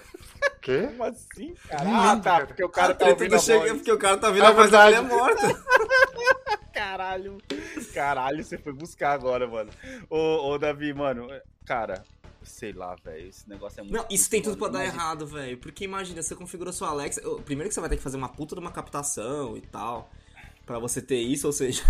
Quê? 0.61 0.89
Como 0.89 1.05
assim, 1.05 1.55
cara? 1.69 1.85
Ah, 1.87 2.17
tá, 2.17 2.47
porque 2.47 2.65
o 2.65 2.69
cara 2.69 2.89
a 2.93 2.95
tá 2.97 3.05
treta 3.05 3.13
ouvindo 3.13 3.31
do 3.31 3.37
a 3.37 3.39
Shang 3.39 3.59
voz. 3.61 3.71
é 3.71 3.75
porque 3.75 3.93
o 3.93 3.99
cara 3.99 4.17
tá 4.17 4.31
vendo 4.31 4.43
É 4.45 4.47
a 4.49 4.51
voz 4.51 4.69
da 4.71 4.85
mulher 4.85 5.01
verdade. 5.03 5.15
morta. 5.23 5.65
Caralho. 6.75 7.39
Caralho, 7.95 8.43
você 8.45 8.59
foi 8.59 8.73
buscar 8.73 9.13
agora, 9.13 9.47
mano. 9.47 9.71
Ô, 10.11 10.51
ô 10.51 10.59
Davi, 10.59 10.93
mano, 10.93 11.29
cara, 11.65 12.03
sei 12.49 12.73
lá, 12.73 12.95
velho. 13.05 13.29
Esse 13.29 13.49
negócio 13.49 13.81
é 13.81 13.83
muito. 13.83 13.95
Não, 13.97 14.07
isso 14.11 14.29
tem 14.31 14.41
tudo 14.43 14.57
pra 14.57 14.69
dar 14.69 14.83
Imagina- 14.85 15.03
errado, 15.03 15.27
velho. 15.27 15.59
Porque 15.59 15.85
imagina, 15.85 16.23
você 16.23 16.35
configurou 16.35 16.73
sua 16.73 16.89
Alexa. 16.89 17.21
Primeiro 17.45 17.69
que 17.69 17.75
você 17.75 17.81
vai 17.81 17.89
ter 17.89 17.97
que 17.97 18.03
fazer 18.03 18.17
uma 18.17 18.29
puta 18.29 18.55
de 18.55 18.61
uma 18.61 18.71
captação 18.73 19.57
e 19.57 19.61
tal. 19.61 20.11
Pra 20.65 20.79
você 20.79 21.01
ter 21.03 21.21
isso, 21.21 21.47
ou 21.47 21.53
seja. 21.53 21.83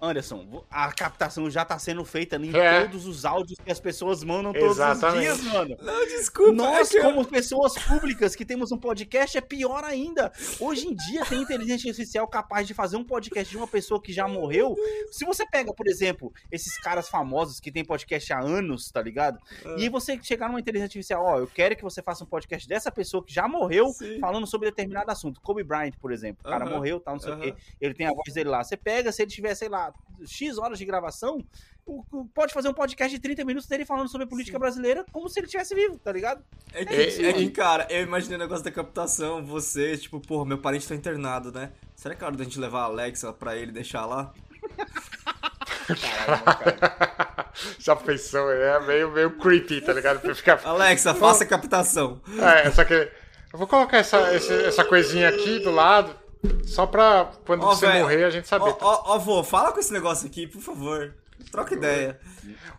Anderson, 0.00 0.64
a 0.70 0.92
captação 0.92 1.50
já 1.50 1.64
tá 1.64 1.78
sendo 1.78 2.04
feita 2.04 2.36
em 2.36 2.54
É. 2.56 2.82
todos 2.82 3.06
os 3.06 3.24
áudios 3.24 3.58
que 3.64 3.70
as 3.70 3.80
pessoas 3.80 4.22
mandam 4.22 4.52
todos 4.52 4.76
Exatamente. 4.76 5.28
os 5.30 5.40
dias, 5.40 5.52
mano. 5.52 5.76
Não, 5.80 6.06
desculpa. 6.06 6.52
Nós, 6.52 6.94
é 6.94 6.98
eu- 6.98 7.02
como 7.02 7.24
pessoas 7.26 7.74
públicas 7.74 8.36
que 8.36 8.44
temos 8.44 8.70
um 8.72 8.78
podcast, 8.78 9.36
é 9.36 9.40
pior 9.40 9.84
ainda. 9.84 10.32
Hoje 10.60 10.86
em 10.86 10.94
dia 10.94 11.24
tem 11.24 11.42
inteligência 11.42 11.90
artificial 11.90 12.26
capaz 12.28 12.66
de 12.66 12.74
fazer 12.74 12.96
um 12.96 13.04
podcast 13.04 13.50
de 13.50 13.56
uma 13.56 13.66
pessoa 13.66 14.00
que 14.00 14.12
já 14.12 14.28
morreu. 14.28 14.76
Se 15.10 15.24
você 15.24 15.44
pega, 15.46 15.72
por 15.74 15.88
exemplo, 15.88 16.32
esses 16.50 16.78
caras 16.80 17.08
famosos 17.08 17.58
que 17.60 17.72
tem 17.72 17.84
podcast 17.84 18.32
há 18.32 18.40
anos, 18.40 18.90
tá 18.90 19.02
ligado? 19.02 19.38
Ah. 19.64 19.74
E 19.78 19.82
aí 19.84 19.88
você 19.88 20.18
chegar 20.22 20.48
numa 20.48 20.60
inteligência 20.60 20.86
artificial, 20.86 21.24
ó, 21.24 21.38
eu 21.38 21.46
quero 21.46 21.74
que 21.76 21.82
você 21.82 22.02
faça 22.02 22.24
um 22.24 22.26
podcast 22.26 22.68
dessa 22.68 22.90
pessoa 22.90 23.24
que 23.24 23.32
já 23.32 23.48
morreu, 23.48 23.88
Sim. 23.88 24.18
falando 24.20 24.46
sobre 24.46 24.68
determinado 24.70 25.10
assunto. 25.10 25.40
Kobe 25.40 25.62
Bryant, 25.64 25.94
por 26.00 26.12
exemplo. 26.12 26.42
O 26.44 26.48
cara 26.48 26.64
Aham, 26.64 26.74
morreu, 26.74 27.00
tal, 27.00 27.14
não 27.14 27.20
sei 27.20 27.30
o 27.30 27.34
aham. 27.34 27.42
quê. 27.42 27.54
Ele 27.80 27.94
tem 27.94 28.06
a 28.06 28.12
voz 28.12 28.32
dele 28.32 28.48
lá. 28.48 28.62
Você 28.62 28.76
pega, 28.76 29.10
se 29.12 29.22
ele 29.22 29.30
tiver, 29.30 29.54
sei 29.58 29.68
lá, 29.68 29.92
X 30.26 30.56
horas 30.58 30.78
de 30.78 30.84
gravação, 30.84 31.38
o- 31.86 32.04
o- 32.12 32.24
pode 32.34 32.52
fazer 32.52 32.68
um 32.68 32.74
podcast 32.74 33.14
de 33.14 33.20
30 33.20 33.44
minutos 33.44 33.68
dele 33.68 33.84
falando 33.86 34.08
sobre 34.10 34.26
política 34.26 34.58
brasileira 34.58 35.04
como 35.12 35.28
se 35.28 35.38
ele 35.40 35.46
estivesse 35.46 35.74
vivo, 35.74 35.98
tá 35.98 36.12
ligado? 36.12 36.44
É 36.72 36.84
que, 36.84 36.94
É, 36.94 37.30
é 37.30 37.32
que, 37.32 37.50
cara, 37.50 37.86
eu 37.90 38.02
imaginei 38.02 38.36
o 38.36 38.40
negócio 38.40 38.64
da 38.64 38.70
captação, 38.70 39.44
você, 39.44 39.96
tipo, 39.96 40.20
porra, 40.20 40.44
meu 40.44 40.58
parente 40.58 40.86
tá 40.86 40.94
internado, 40.94 41.50
né? 41.52 41.72
Será 41.96 42.14
que 42.14 42.22
é 42.22 42.26
hora 42.26 42.36
da 42.36 42.44
gente 42.44 42.58
levar 42.60 42.80
a 42.80 42.84
Alexa 42.84 43.32
pra 43.32 43.56
ele 43.56 43.72
deixar 43.72 44.04
lá? 44.06 44.32
Caralho, 46.00 46.44
cara. 46.44 47.50
Já 47.78 47.96
pensou, 47.96 48.50
é 48.52 48.80
meio, 48.86 49.10
meio 49.10 49.30
creepy, 49.38 49.80
tá 49.80 49.92
ligado? 49.92 50.20
Pra 50.20 50.34
ficar... 50.34 50.60
Alexa, 50.64 51.14
faça 51.14 51.44
a 51.44 51.46
captação. 51.46 52.20
É, 52.38 52.70
só 52.70 52.84
que. 52.84 52.94
Eu 53.50 53.58
vou 53.58 53.66
colocar 53.66 53.96
essa, 53.96 54.18
essa 54.18 54.84
coisinha 54.84 55.30
aqui 55.30 55.58
do 55.60 55.70
lado, 55.70 56.14
só 56.64 56.86
pra 56.86 57.32
quando 57.46 57.62
Ó, 57.64 57.74
você 57.74 57.86
velho, 57.86 58.00
morrer 58.02 58.24
a 58.24 58.30
gente 58.30 58.46
saber. 58.48 58.70
Ó, 58.70 58.76
ó, 58.80 59.14
ó, 59.14 59.18
vô, 59.18 59.42
fala 59.42 59.72
com 59.72 59.80
esse 59.80 59.92
negócio 59.92 60.26
aqui, 60.26 60.46
por 60.46 60.60
favor. 60.60 61.14
Troca 61.50 61.74
ideia. 61.74 62.18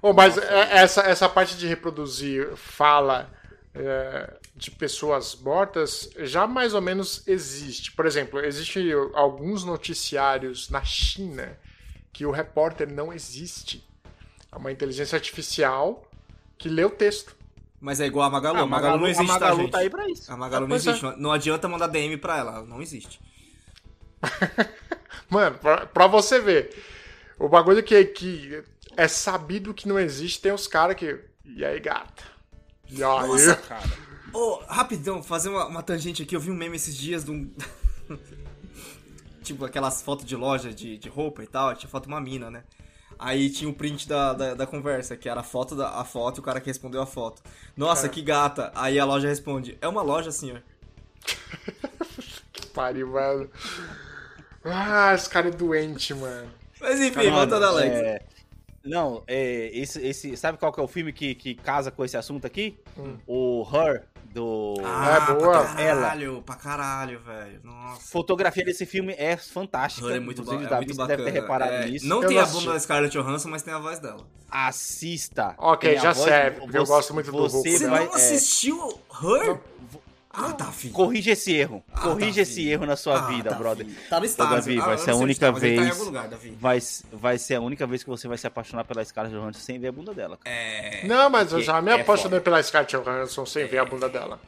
Ô, 0.01 0.13
mas 0.13 0.37
é- 0.37 0.77
essa, 0.77 1.01
essa 1.01 1.27
parte 1.29 1.55
de 1.57 1.65
reproduzir 1.67 2.55
fala 2.55 3.29
é, 3.73 4.33
de 4.55 4.69
pessoas 4.71 5.35
mortas 5.35 6.09
já 6.19 6.45
mais 6.45 6.73
ou 6.73 6.81
menos 6.81 7.23
existe. 7.27 7.91
Por 7.93 8.05
exemplo, 8.05 8.39
existe 8.39 8.91
alguns 9.13 9.63
noticiários 9.63 10.69
na 10.69 10.83
China 10.83 11.57
que 12.11 12.25
o 12.25 12.31
repórter 12.31 12.91
não 12.91 13.13
existe. 13.13 13.87
É 14.51 14.57
uma 14.57 14.71
inteligência 14.71 15.15
artificial 15.15 16.05
que 16.57 16.67
lê 16.67 16.83
o 16.83 16.89
texto. 16.89 17.35
Mas 17.79 18.01
é 18.01 18.05
igual 18.07 18.27
a 18.27 18.29
Magalu. 18.29 18.59
Ah, 18.59 18.63
a 18.63 18.65
Magalu, 18.65 18.99
não 18.99 19.07
existe, 19.07 19.29
a 19.29 19.33
Magalu 19.33 19.55
tá, 19.57 19.61
gente? 19.63 19.71
tá 19.71 19.77
aí 19.79 19.89
pra 19.89 20.09
isso. 20.09 20.31
A 20.31 20.35
Magalu 20.35 20.65
Ah, 20.65 20.67
não 20.67 20.75
é. 20.75 20.77
existe. 20.77 21.03
Não, 21.03 21.17
não 21.17 21.31
adianta 21.31 21.67
mandar 21.69 21.87
DM 21.87 22.17
pra 22.17 22.37
ela, 22.37 22.55
ela 22.57 22.65
não 22.65 22.81
existe. 22.81 23.21
Mano, 25.29 25.57
pra, 25.57 25.85
pra 25.85 26.07
você 26.07 26.39
ver. 26.39 26.75
O 27.37 27.47
bagulho 27.47 27.83
que, 27.83 28.03
que 28.05 28.63
é 28.97 29.07
sabido 29.07 29.73
que 29.73 29.87
não 29.87 29.99
existe, 29.99 30.41
tem 30.41 30.51
os 30.51 30.67
caras 30.67 30.95
que. 30.95 31.19
E 31.45 31.63
aí, 31.63 31.79
gata? 31.79 32.23
E 32.89 32.95
aí? 33.03 33.27
Nossa, 33.27 33.55
Cara, 33.55 33.89
Ô, 34.33 34.61
rapidão, 34.67 35.23
fazer 35.23 35.49
uma, 35.49 35.65
uma 35.65 35.83
tangente 35.83 36.21
aqui. 36.23 36.35
Eu 36.35 36.39
vi 36.39 36.51
um 36.51 36.55
meme 36.55 36.75
esses 36.75 36.95
dias 36.95 37.23
de 37.23 37.31
um. 37.31 37.51
tipo, 39.43 39.65
aquelas 39.65 40.01
fotos 40.01 40.25
de 40.25 40.35
loja 40.35 40.73
de, 40.73 40.97
de 40.97 41.09
roupa 41.09 41.43
e 41.43 41.47
tal. 41.47 41.73
Tinha 41.75 41.89
foto 41.89 42.03
de 42.03 42.09
uma 42.09 42.21
mina, 42.21 42.51
né? 42.51 42.63
Aí 43.17 43.49
tinha 43.49 43.69
o 43.69 43.73
print 43.73 44.07
da, 44.07 44.33
da, 44.33 44.53
da 44.53 44.65
conversa, 44.67 45.17
que 45.17 45.27
era 45.27 45.41
a 45.41 45.43
foto, 45.43 45.75
da, 45.75 45.89
a 45.99 46.05
foto 46.05 46.37
e 46.37 46.39
o 46.39 46.43
cara 46.43 46.61
que 46.61 46.67
respondeu 46.67 47.01
a 47.01 47.05
foto. 47.05 47.41
Nossa, 47.75 48.05
É. 48.05 48.09
que 48.09 48.21
gata. 48.21 48.71
Aí 48.75 48.99
a 48.99 49.05
loja 49.05 49.27
responde: 49.27 49.77
É 49.81 49.87
uma 49.87 50.01
loja, 50.01 50.31
senhor. 50.31 50.61
Que 52.51 52.67
pariu, 52.67 53.07
mano. 53.07 53.49
Ah, 54.63 55.13
esse 55.15 55.29
cara 55.29 55.47
é 55.47 55.51
doente, 55.51 56.13
mano. 56.13 56.49
Mas 56.81 56.99
enfim, 56.99 57.25
Mano, 57.29 57.31
voltando 57.37 57.65
a 57.65 57.67
Alex. 57.69 57.95
é, 57.95 58.21
Não, 58.85 59.23
é, 59.27 59.69
esse, 59.73 59.99
esse, 60.05 60.37
sabe 60.37 60.57
qual 60.57 60.71
que 60.71 60.79
é 60.79 60.83
o 60.83 60.87
filme 60.87 61.11
que, 61.11 61.35
que 61.35 61.53
casa 61.55 61.91
com 61.91 62.03
esse 62.05 62.15
assunto 62.15 62.45
aqui? 62.47 62.77
O 63.27 63.65
Her, 63.71 64.05
do... 64.33 64.75
Ah, 64.85 65.27
É 65.29 65.33
boa. 65.33 65.63
pra 65.65 65.73
caralho, 65.75 66.41
pra 66.45 66.55
caralho, 66.55 67.19
velho. 67.19 67.59
Nossa. 67.63 68.09
Fotografia 68.11 68.63
desse 68.63 68.85
filme 68.85 69.13
é 69.17 69.35
fantástica. 69.35 70.07
Her 70.07 70.15
é 70.15 70.19
muito, 70.19 70.37
ba 70.43 70.53
Inclusive, 70.53 70.65
é 70.65 70.69
Davi, 70.69 70.85
muito 70.85 70.95
você 70.95 71.01
bacana. 71.01 71.17
deve 71.17 71.31
ter 71.31 71.41
reparado 71.41 71.71
É, 71.73 71.85
nisso. 71.87 72.05
Não 72.07 72.21
Eu 72.21 72.27
tem 72.29 72.37
não 72.37 72.43
a 72.43 72.47
bunda 72.47 72.73
da 72.73 72.79
Scarlett 72.79 73.17
Johansson, 73.17 73.49
mas 73.49 73.61
tem 73.63 73.73
a 73.73 73.79
voz 73.79 73.99
dela. 73.99 74.25
Assista. 74.49 75.55
Ok, 75.57 75.95
já 75.97 76.13
voz- 76.13 76.17
serve, 76.25 76.59
porque 76.61 76.77
eu 76.77 76.85
você- 76.85 76.91
gosto 76.93 77.13
muito 77.13 77.31
do 77.31 77.37
você 77.37 77.55
Hulk. 77.57 77.71
Você 77.77 77.87
vai- 77.87 78.05
não 78.05 78.13
é, 78.13 78.15
assistiu 78.15 78.99
Her? 79.21 79.59
Ah, 80.31 80.53
tá, 80.53 80.65
filho. 80.65 80.93
Corrige 80.93 81.31
esse 81.31 81.51
erro. 81.55 81.83
Ah, 81.91 82.01
Corrige 82.01 82.27
Davi. 82.27 82.41
esse 82.41 82.69
erro 82.69 82.85
na 82.85 82.95
sua 82.95 83.17
Ah, 83.17 83.27
vida, 83.27 83.49
Davi. 83.49 83.61
brother. 83.61 83.87
Tá 84.09 84.17
no 84.17 84.23
Ô, 84.23 84.25
Stars. 84.25 84.49
Davi, 84.51 84.79
Ah, 84.79 84.85
vai 84.85 84.93
eu 84.93 84.97
ser 84.99 85.11
a 85.11 85.15
única 85.15 85.39
tá, 85.39 85.51
tá 85.51 85.57
em 85.57 85.61
vez- 85.75 85.89
algum 85.91 86.03
lugar, 86.03 86.27
Davi. 86.27 86.57
Vai, 86.59 86.79
vai 87.11 87.37
ser 87.39 87.55
a 87.55 87.61
única 87.61 87.87
vez 87.87 88.03
que 88.03 88.09
você 88.09 88.27
vai 88.27 88.37
se 88.37 88.45
apaixonar 88.45 88.83
pela 88.83 89.03
Scarlett 89.03 89.35
Johansson 89.35 89.59
sem 89.59 89.79
ver 89.79 89.87
a 89.87 89.91
bunda 89.91 90.13
dela. 90.13 90.37
cara. 90.43 90.55
É. 90.55 91.01
Não, 91.07 91.29
mas 91.31 91.43
eu 91.51 91.57
Porque 91.57 91.63
já 91.65 91.81
me 91.81 91.89
é 91.91 91.95
apaixonei 91.95 92.39
foda. 92.39 92.41
pela 92.41 92.61
Scarlett 92.61 92.95
Johansson 92.95 93.45
sem 93.45 93.65
ver 93.65 93.79
a 93.79 93.85
bunda 93.85 94.07
dela. 94.07 94.39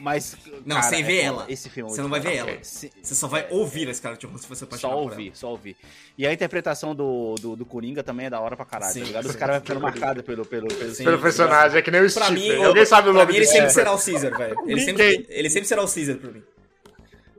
Mas. 0.00 0.36
Não, 0.66 0.76
cara, 0.76 0.88
sem 0.88 1.00
é 1.00 1.02
ver 1.02 1.16
foda. 1.16 1.26
ela. 1.42 1.46
Esse 1.48 1.70
filme 1.70 1.90
é 1.90 1.94
Você 1.94 2.02
não 2.02 2.08
vai 2.10 2.20
ver 2.20 2.34
ela. 2.36 2.58
Se- 2.62 2.90
Você 3.02 3.14
só 3.14 3.26
vai 3.28 3.46
ouvir 3.50 3.88
a 3.88 3.94
Scarlett 3.94 4.26
Johansson 4.26 4.42
se 4.42 4.48
você 4.48 4.64
apaixonar 4.64 4.94
Só 4.94 5.00
ouvir, 5.00 5.30
só 5.34 5.50
ouvir. 5.50 5.76
E 6.18 6.26
a 6.26 6.32
interpretação 6.32 6.94
do, 6.94 7.34
do, 7.36 7.56
do 7.56 7.64
Coringa 7.66 8.02
também 8.02 8.26
é 8.26 8.30
da 8.30 8.40
hora 8.40 8.56
pra 8.56 8.64
caralho, 8.64 8.92
Sim, 8.92 9.00
tá 9.00 9.06
ligado? 9.06 9.26
Os 9.26 9.36
caras 9.36 9.56
vão 9.56 9.62
ficando 9.64 9.80
marcados 9.80 10.22
pelo, 10.24 10.44
pelo, 10.44 10.68
pelo, 10.68 10.94
Sim. 10.94 11.04
Pelo 11.04 11.18
personagem, 11.18 11.78
é 11.78 11.82
que 11.82 11.90
nem 11.90 12.00
o 12.00 12.10
Steve. 12.10 12.32
mim, 12.32 12.64
Alguém 12.64 12.84
sabe 12.84 13.08
o 13.08 13.12
pra 13.12 13.20
nome 13.22 13.32
mim 13.32 13.38
ele 13.38 13.46
sempre 13.46 13.70
será 13.70 13.92
o 13.92 13.98
Caesar, 13.98 14.36
velho. 14.36 14.56
Ele 14.66 14.80
sempre, 14.80 15.08
Ninguém. 15.08 15.26
ele 15.28 15.50
sempre 15.50 15.68
será 15.68 15.82
o 15.82 15.88
Caesar 15.92 16.16
pra 16.16 16.30
mim. 16.30 16.42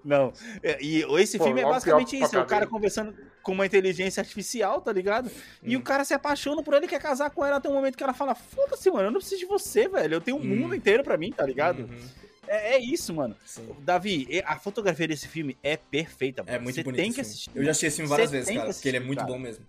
Não. 0.03 0.34
É, 0.61 0.77
E 0.81 1.01
esse 1.21 1.38
Pô, 1.38 1.45
filme 1.45 1.61
é 1.61 1.63
basicamente 1.63 2.19
isso. 2.19 2.36
É 2.36 2.39
o 2.41 2.45
cara 2.45 2.67
conversando 2.67 3.15
com 3.41 3.53
uma 3.53 3.65
inteligência 3.65 4.19
artificial, 4.21 4.81
tá 4.81 4.91
ligado? 4.91 5.29
E 5.61 5.75
o 5.75 5.79
Hum. 5.79 5.81
cara 5.81 6.03
se 6.03 6.13
apaixona 6.13 6.61
por 6.61 6.73
ele, 6.73 6.88
quer 6.88 6.99
casar 6.99 7.29
com 7.29 7.45
ela 7.45 7.57
até 7.57 7.69
um 7.69 7.73
momento 7.73 7.97
que 7.97 8.03
ela 8.03 8.13
fala: 8.13 8.36
Foda-se, 8.36 8.89
mano, 8.91 9.05
eu 9.07 9.11
não 9.11 9.19
preciso 9.19 9.39
de 9.41 9.45
você, 9.45 9.88
velho. 9.88 10.15
Eu 10.15 10.21
tenho 10.21 10.36
um 10.38 10.43
mundo 10.43 10.75
inteiro 10.75 11.03
pra 11.03 11.17
mim, 11.17 11.31
tá 11.31 11.45
ligado? 11.45 11.84
Uhum. 11.84 12.22
É, 12.47 12.75
é 12.75 12.79
isso, 12.79 13.13
mano. 13.13 13.35
Sim. 13.45 13.67
Davi, 13.79 14.27
a 14.45 14.57
fotografia 14.57 15.07
desse 15.07 15.27
filme 15.27 15.57
é 15.63 15.77
perfeita, 15.77 16.43
É 16.45 16.51
mano. 16.53 16.63
muito 16.65 16.75
Você 16.75 16.83
bonito. 16.83 16.97
tem 17.01 17.09
esse 17.09 17.15
que 17.15 17.23
filme. 17.23 17.31
assistir. 17.33 17.51
Eu 17.55 17.63
já 17.65 17.71
assisti 17.71 17.85
esse 17.87 17.95
filme 17.97 18.09
várias 18.09 18.29
Você 18.29 18.35
vezes, 18.35 18.47
tem 18.47 18.57
cara, 18.57 18.67
que 18.69 18.73
porque 18.75 18.87
ele 18.89 18.97
é 18.97 18.99
assistir, 18.99 19.07
muito 19.07 19.19
cara. 19.19 19.31
bom 19.31 19.39
mesmo. 19.39 19.65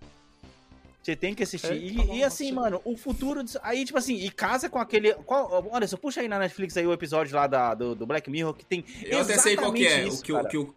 Você 1.01 1.15
tem 1.15 1.35
que 1.35 1.43
assistir. 1.43 1.71
É, 1.71 1.75
e, 1.75 1.95
tá 1.95 2.03
bom, 2.03 2.03
e 2.03 2.11
assim, 2.11 2.25
assistir. 2.25 2.51
mano, 2.53 2.81
o 2.83 2.97
futuro. 2.97 3.43
disso- 3.43 3.59
Aí, 3.61 3.85
tipo 3.85 3.97
assim, 3.97 4.15
e 4.15 4.31
casa 4.31 4.67
com 4.69 4.79
aquele. 4.79 5.13
Qual, 5.13 5.67
olha, 5.71 5.87
só 5.87 5.97
puxa 5.97 6.21
aí 6.21 6.27
na 6.27 6.39
Netflix 6.39 6.75
aí 6.77 6.87
o 6.87 6.91
episódio 6.93 7.35
lá 7.35 7.45
da, 7.45 7.75
do, 7.75 7.93
do 7.93 8.05
Black 8.07 8.27
Mirror 8.29 8.53
que 8.55 8.65
tem. 8.65 8.83
Eu 9.03 9.19
até 9.21 9.37
sei 9.37 9.55
qual 9.55 9.71
que 9.71 9.85
é. 9.85 9.87
exatamente 9.87 10.09
o 10.09 10.13
isso, 10.15 10.23
que, 10.23 10.33
o, 10.33 10.45
que 10.47 10.57
o. 10.57 10.73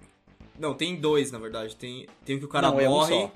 Não, 0.58 0.74
tem 0.74 0.96
dois, 1.00 1.32
na 1.32 1.38
verdade. 1.38 1.74
Tem, 1.76 2.06
tem 2.26 2.36
o 2.36 2.38
que 2.40 2.44
o 2.44 2.48
cara 2.48 2.70
Não, 2.70 2.78
é 2.78 2.86
um 2.88 2.92
morre. 2.92 3.30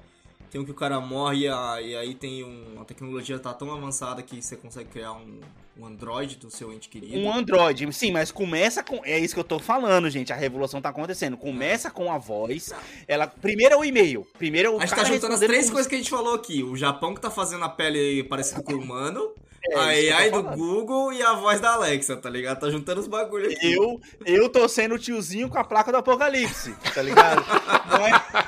tem 0.51 0.61
o 0.61 0.65
que 0.67 0.71
o 0.71 0.75
cara 0.75 1.01
morre 1.01 1.39
e, 1.45 1.49
a- 1.49 1.81
e 1.81 1.97
aí 1.97 2.15
tem 2.15 2.45
um. 2.45 2.79
A 2.79 2.85
tecnologia 2.85 3.39
tá 3.39 3.55
tão 3.55 3.73
avançada 3.73 4.23
que 4.23 4.43
você 4.43 4.55
consegue 4.55 4.91
criar 4.91 5.13
um, 5.15 5.41
um 5.79 5.87
android 5.87 6.37
do 6.37 6.51
seu 6.51 6.73
ente 6.73 6.89
querido. 6.89 7.19
Um 7.19 7.33
Android, 7.33 7.91
sim, 7.93 8.11
mas 8.11 8.31
começa 8.31 8.83
com. 8.83 9.01
É 9.05 9.19
isso 9.19 9.35
que 9.35 9.41
eu 9.41 9.45
tô 9.45 9.59
falando, 9.59 10.11
gente. 10.11 10.33
A 10.33 10.37
revolução 10.37 10.83
tá 10.83 10.91
acontecendo. 10.91 11.37
Começa 11.37 11.91
com 11.91 12.13
a 12.13 12.19
voz. 12.19 12.73
Ela. 13.09 13.27
Primeiro 13.27 13.75
é 13.75 13.79
o 13.79 13.85
e-mail. 13.85 14.27
Primeiro 14.39 14.69
é 14.69 14.71
o 14.71 14.77
A 14.77 14.87
gente 14.87 14.95
tá 14.95 15.05
juntando 15.05 15.35
as 15.35 15.41
três 15.41 15.65
como 15.65 15.75
coisas 15.75 15.89
que 15.89 15.95
a 15.95 15.99
gente 15.99 16.11
falou 16.11 16.35
aqui. 16.35 16.63
O 16.63 16.77
Japão 16.77 17.15
que 17.15 17.21
tá 17.21 17.31
fazendo 17.31 17.65
a 17.65 17.69
pele 17.69 18.23
parecida 18.25 18.63
com 18.63 18.75
o 18.75 18.79
humano. 18.81 19.33
É, 19.71 20.11
a 20.11 20.19
AI 20.19 20.31
do. 20.33 20.43
Google 20.43 21.13
e 21.13 21.23
a 21.23 21.35
voz 21.35 21.61
da 21.61 21.75
Alexa, 21.75 22.17
tá 22.17 22.29
ligado? 22.29 22.59
Tá 22.59 22.69
juntando 22.69 23.01
os 23.01 23.07
bagulho 23.07 23.49
aqui. 23.49 23.73
Eu, 23.73 24.01
eu 24.27 24.49
tô 24.49 24.69
sendo 24.69 24.97
o 24.97 24.99
tiozinho 24.99 25.49
com 25.49 25.57
a 25.57 25.63
placa 25.63 25.93
do 25.93 25.99
apocalipse, 25.99 26.75
tá 26.93 27.01
ligado? 27.01 27.45
Não 27.89 28.05
é- 28.05 28.45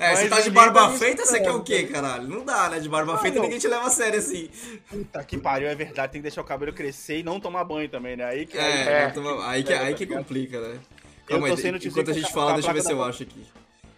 É, 0.00 0.16
você 0.16 0.28
tá 0.28 0.36
de 0.36 0.48
ninguém 0.48 0.52
barba 0.52 0.80
tá 0.80 0.90
feita, 0.98 1.24
você 1.26 1.40
quer 1.40 1.50
o 1.50 1.62
quê, 1.62 1.84
caralho? 1.84 2.26
Não 2.28 2.44
dá, 2.44 2.68
né? 2.70 2.80
De 2.80 2.88
barba 2.88 3.12
Não, 3.14 3.20
feita 3.20 3.36
não. 3.36 3.44
ninguém 3.44 3.58
te 3.58 3.68
leva 3.68 3.86
a 3.86 3.90
sério 3.90 4.18
assim. 4.18 4.48
Puta 4.88 5.22
que 5.24 5.36
pariu, 5.38 5.68
é 5.68 5.74
verdade. 5.74 6.12
Tem 6.12 6.20
que 6.20 6.24
deixar 6.24 6.40
o 6.40 6.44
cabelo 6.44 6.72
crescer 6.72 7.18
e 7.18 7.22
não 7.22 7.38
tomar 7.40 7.64
banho 7.64 7.88
também, 7.88 8.16
né? 8.16 8.24
Aí 8.24 8.46
que. 8.46 8.56
aí 8.58 8.72
que- 8.84 8.88
É, 8.88 9.08
então, 9.08 9.40
aí, 9.42 9.62
que, 9.62 9.72
aí 9.72 9.94
que 9.94 10.06
complica, 10.06 10.60
né? 10.60 10.78
Calma 11.26 11.48
tô 11.48 11.54
aí, 11.54 11.78
enquanto 11.84 12.10
a 12.10 12.14
gente 12.14 12.32
fala, 12.32 12.52
deixa 12.54 12.68
eu 12.70 12.74
ver 12.74 12.80
placa 12.82 12.88
se 12.88 12.92
eu 12.92 13.02
acho 13.04 13.22
aqui. 13.22 13.44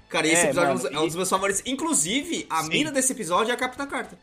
Cara, 0.08 0.26
esse 0.26 0.36
É, 0.42 0.44
episódio 0.46 0.68
é 0.68 0.72
um 0.72 0.74
mano, 0.76 0.88
dos- 0.88 0.92
é 0.92 0.98
um 1.00 1.04
dos 1.06 1.14
e- 1.14 1.16
meus 1.16 1.28
favoritos. 1.30 1.62
Inclusive, 1.64 2.46
a 2.50 2.62
Sim. 2.64 2.68
mina 2.70 2.90
desse 2.90 3.12
episódio 3.12 3.52
é 3.52 3.54
a 3.54 3.56
Capitã 3.56 3.86
Carter. 3.86 4.18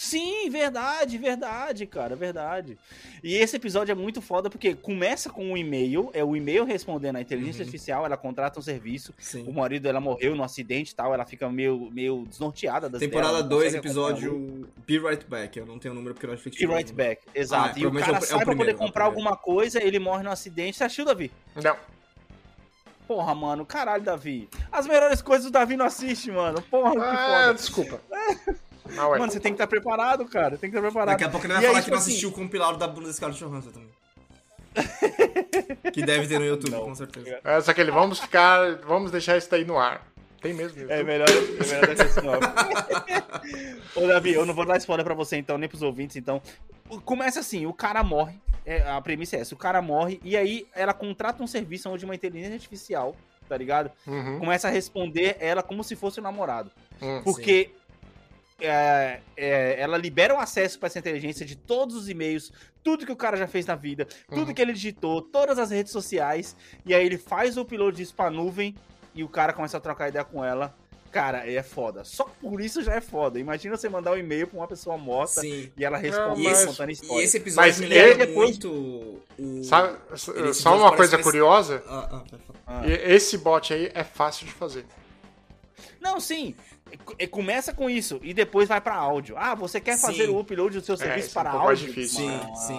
Sim, 0.00 0.48
verdade, 0.48 1.18
verdade, 1.18 1.84
cara, 1.84 2.14
verdade. 2.14 2.78
E 3.20 3.34
esse 3.34 3.56
episódio 3.56 3.90
é 3.90 3.96
muito 3.96 4.22
foda 4.22 4.48
porque 4.48 4.76
começa 4.76 5.28
com 5.28 5.44
um 5.44 5.56
e-mail, 5.56 6.08
é 6.14 6.22
o 6.22 6.36
e-mail 6.36 6.64
respondendo 6.64 7.16
à 7.16 7.20
inteligência 7.20 7.62
Uhum. 7.62 7.66
artificial, 7.66 8.06
ela 8.06 8.16
contrata 8.16 8.60
um 8.60 8.62
serviço, 8.62 9.10
o 9.10 9.14
Sim. 9.20 9.50
marido 9.50 9.82
dela 9.82 10.00
morreu 10.00 10.36
no 10.36 10.44
acidente 10.44 10.92
e 10.92 10.94
tal, 10.94 11.12
ela 11.12 11.24
fica 11.26 11.48
meio, 11.50 11.90
meio 11.90 12.24
desnorteada 12.28 12.88
das 12.88 13.00
Temporada 13.00 13.40
ideias, 13.40 13.42
não 13.42 13.48
2, 13.48 13.64
consegue 13.74 13.88
acompanhar 13.88 14.06
o- 14.06 14.10
episódio 14.12 14.68
Be 14.86 14.98
Right 15.00 15.24
Back. 15.26 15.58
Eu 15.58 15.66
não 15.66 15.80
tenho 15.80 15.92
o 15.92 15.96
número 15.96 16.14
porque 16.14 16.26
eu 16.26 16.30
não. 16.30 16.38
Be 16.38 16.76
Right 16.76 16.92
Back, 16.92 17.22
exato. 17.34 17.74
Ah, 17.76 17.80
e 17.80 17.84
o 17.86 17.92
cara 17.92 18.06
é 18.06 18.12
o- 18.12 18.14
é 18.14 18.18
o 18.18 18.22
sai 18.22 18.36
pra 18.38 18.46
primeiro, 18.46 18.56
poder 18.58 18.70
é 18.70 18.74
o 18.74 18.78
comprar 18.78 19.06
primeiro. 19.10 19.28
alguma 19.28 19.36
coisa, 19.36 19.82
ele 19.82 19.98
morre 19.98 20.22
no 20.22 20.30
acidente. 20.30 20.76
Você 20.76 20.84
assistiu, 20.84 21.06
Davi? 21.06 21.32
Não. 21.56 21.76
Porra, 23.08 23.34
mano, 23.34 23.66
caralho, 23.66 24.04
Davi. 24.04 24.48
As 24.70 24.86
melhores 24.86 25.20
coisas 25.20 25.48
o 25.48 25.50
Davi 25.50 25.76
não 25.76 25.86
assiste, 25.86 26.30
mano. 26.30 26.62
Porra, 26.70 26.92
que 26.92 26.98
Ah, 27.00 27.40
foda. 27.46 27.54
desculpa. 27.54 28.00
Ah. 28.96 29.08
Mano, 29.18 29.30
você 29.32 29.40
tem 29.40 29.52
que 29.52 29.56
estar 29.56 29.66
preparado, 29.66 30.24
cara. 30.26 30.56
Tem 30.56 30.70
que 30.70 30.76
estar 30.76 30.80
preparado. 30.86 31.14
Daqui 31.14 31.24
a 31.24 31.28
pouco 31.28 31.46
ele 31.46 31.52
vai 31.54 31.62
E 31.62 31.66
aí, 31.66 31.70
falar 31.72 31.78
que 31.80 31.84
tipo 31.86 31.94
não 31.96 32.02
assim, 32.02 32.10
assistiu 32.10 32.28
o 32.30 32.32
compilado 32.32 32.78
da 32.78 32.86
bunda 32.88 33.06
da 33.08 33.12
Scarlett 33.12 33.42
Johansson 33.44 33.70
também. 33.70 33.88
que 35.92 36.02
deve 36.02 36.26
ter 36.28 36.38
no 36.38 36.44
YouTube, 36.44 36.70
Não. 36.72 36.84
com 36.84 36.94
certeza. 36.94 37.40
É, 37.44 37.60
só 37.60 37.72
que 37.72 37.80
ele, 37.80 37.90
vamos 37.90 38.18
ficar, 38.20 38.76
vamos 38.86 39.10
deixar 39.10 39.36
isso 39.36 39.50
daí 39.50 39.64
no 39.64 39.78
ar. 39.78 40.06
Tem 40.40 40.54
mesmo. 40.54 40.78
É 40.78 40.82
YouTube? 40.82 41.04
melhor, 41.04 41.28
é 41.28 41.66
melhor 41.66 41.86
deixar 41.86 42.04
esse 42.06 42.20
nome. 42.22 42.40
Ô, 43.96 44.06
Davi, 44.06 44.34
eu 44.34 44.46
não 44.46 44.54
vou 44.54 44.64
dar 44.64 44.76
spoiler 44.76 45.04
pra 45.04 45.14
você, 45.14 45.36
então, 45.36 45.58
nem 45.58 45.68
pros 45.68 45.82
ouvintes, 45.82 46.16
então. 46.16 46.40
Começa 47.04 47.40
assim, 47.40 47.66
o 47.66 47.72
cara 47.72 48.02
morre. 48.04 48.38
é, 48.64 48.82
a 48.88 49.00
premissa 49.00 49.36
é 49.36 49.40
essa, 49.40 49.54
o 49.54 49.58
cara 49.58 49.82
morre, 49.82 50.20
e 50.22 50.36
aí 50.36 50.66
ela 50.74 50.92
contrata 50.94 51.42
um 51.42 51.46
serviço 51.46 51.90
onde 51.90 52.04
uma 52.04 52.14
inteligência 52.14 52.54
artificial, 52.54 53.16
tá 53.48 53.56
ligado? 53.56 53.90
Uhum. 54.06 54.38
Começa 54.38 54.68
a 54.68 54.70
responder 54.70 55.36
ela 55.40 55.62
como 55.62 55.82
se 55.82 55.96
fosse 55.96 56.20
o 56.20 56.22
namorado. 56.22 56.70
Hum. 57.02 57.20
Porque 57.24 57.70
é, 58.60 59.20
é, 59.36 59.80
ela 59.80 59.96
libera 59.96 60.34
o 60.34 60.38
acesso 60.38 60.78
pra 60.78 60.86
essa 60.86 60.98
inteligência 60.98 61.44
de 61.46 61.56
todos 61.56 61.94
os 61.96 62.08
e-mails, 62.08 62.52
tudo 62.82 63.06
que 63.06 63.12
o 63.12 63.16
cara 63.16 63.36
já 63.36 63.46
fez 63.46 63.66
na 63.66 63.74
vida, 63.74 64.06
tudo 64.28 64.48
Uhum. 64.48 64.54
que 64.54 64.60
ele 64.62 64.72
digitou, 64.72 65.22
todas 65.22 65.58
as 65.58 65.70
redes 65.70 65.92
sociais, 65.92 66.56
e 66.84 66.94
aí 66.94 67.04
ele 67.04 67.18
faz 67.18 67.56
o 67.56 67.62
upload 67.62 67.96
disso 67.96 68.14
pra 68.14 68.30
nuvem 68.30 68.74
e 69.14 69.22
o 69.22 69.28
cara 69.28 69.52
começa 69.52 69.76
a 69.76 69.80
trocar 69.80 70.08
ideia 70.08 70.24
com 70.24 70.44
ela. 70.44 70.74
Cara, 71.10 71.50
é 71.50 71.62
foda. 71.62 72.04
Só 72.04 72.24
por 72.24 72.60
isso 72.60 72.82
já 72.82 72.94
é 72.94 73.00
foda. 73.00 73.38
Imagina 73.40 73.74
você 73.76 73.88
mandar 73.88 74.12
um 74.12 74.18
e-mail 74.18 74.46
pra 74.46 74.58
uma 74.58 74.68
pessoa 74.68 74.98
morta 74.98 75.40
Sim. 75.40 75.72
e 75.74 75.82
ela 75.82 75.96
responde 75.96 76.42
E 76.42 76.46
esse, 76.46 76.66
contando 76.66 76.90
e 76.90 76.92
história. 76.92 77.24
esse 77.24 77.36
episódio 77.38 77.66
Mas 77.70 77.80
me 77.80 77.86
lembra 77.86 78.10
ele- 78.10 78.26
depois- 78.26 78.50
muito 78.50 78.70
o... 78.70 79.64
Sabe, 79.64 79.96
só 80.52 80.76
uma 80.76 80.94
coisa 80.94 81.12
parece- 81.12 81.22
curiosa, 81.22 81.82
Ah, 81.88 82.08
ah. 82.12 82.24
Ah. 82.66 82.86
e- 82.86 82.92
esse 83.14 83.38
bot 83.38 83.72
aí 83.72 83.90
é 83.94 84.04
fácil 84.04 84.46
de 84.46 84.52
fazer. 84.52 84.84
Não, 85.98 86.20
sim. 86.20 86.54
Começa 87.30 87.72
com 87.72 87.88
isso 87.90 88.18
e 88.22 88.32
depois 88.34 88.68
vai 88.68 88.80
pra 88.80 88.94
áudio. 88.94 89.36
Ah, 89.38 89.54
você 89.54 89.80
quer 89.80 89.98
fazer 89.98 90.26
Sim. 90.26 90.32
o 90.32 90.38
upload 90.40 90.78
do 90.78 90.84
seu 90.84 90.96
serviço 90.96 91.28
isso 91.28 91.38
é 91.38 91.40
um 91.40 91.42
para 91.42 91.50
pouco 91.52 91.66
mais 91.66 91.78
áudio? 91.80 91.94
difícil. 91.94 92.20
Sim, 92.26 92.40
Ah, 92.42 92.54
sim. 92.56 92.72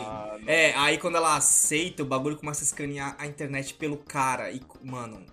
não. 0.44 0.50
É, 0.50 0.74
aí 0.76 0.98
quando 0.98 1.16
ela 1.18 1.36
aceita, 1.36 2.04
o 2.04 2.06
bagulho 2.06 2.38
começa 2.38 2.64
a 2.64 2.66
escanear 2.66 3.16
a 3.20 3.26
internet 3.28 3.74
pelo 3.74 3.98
cara. 3.98 4.52
E, 4.52 4.62
mano, 4.84 5.24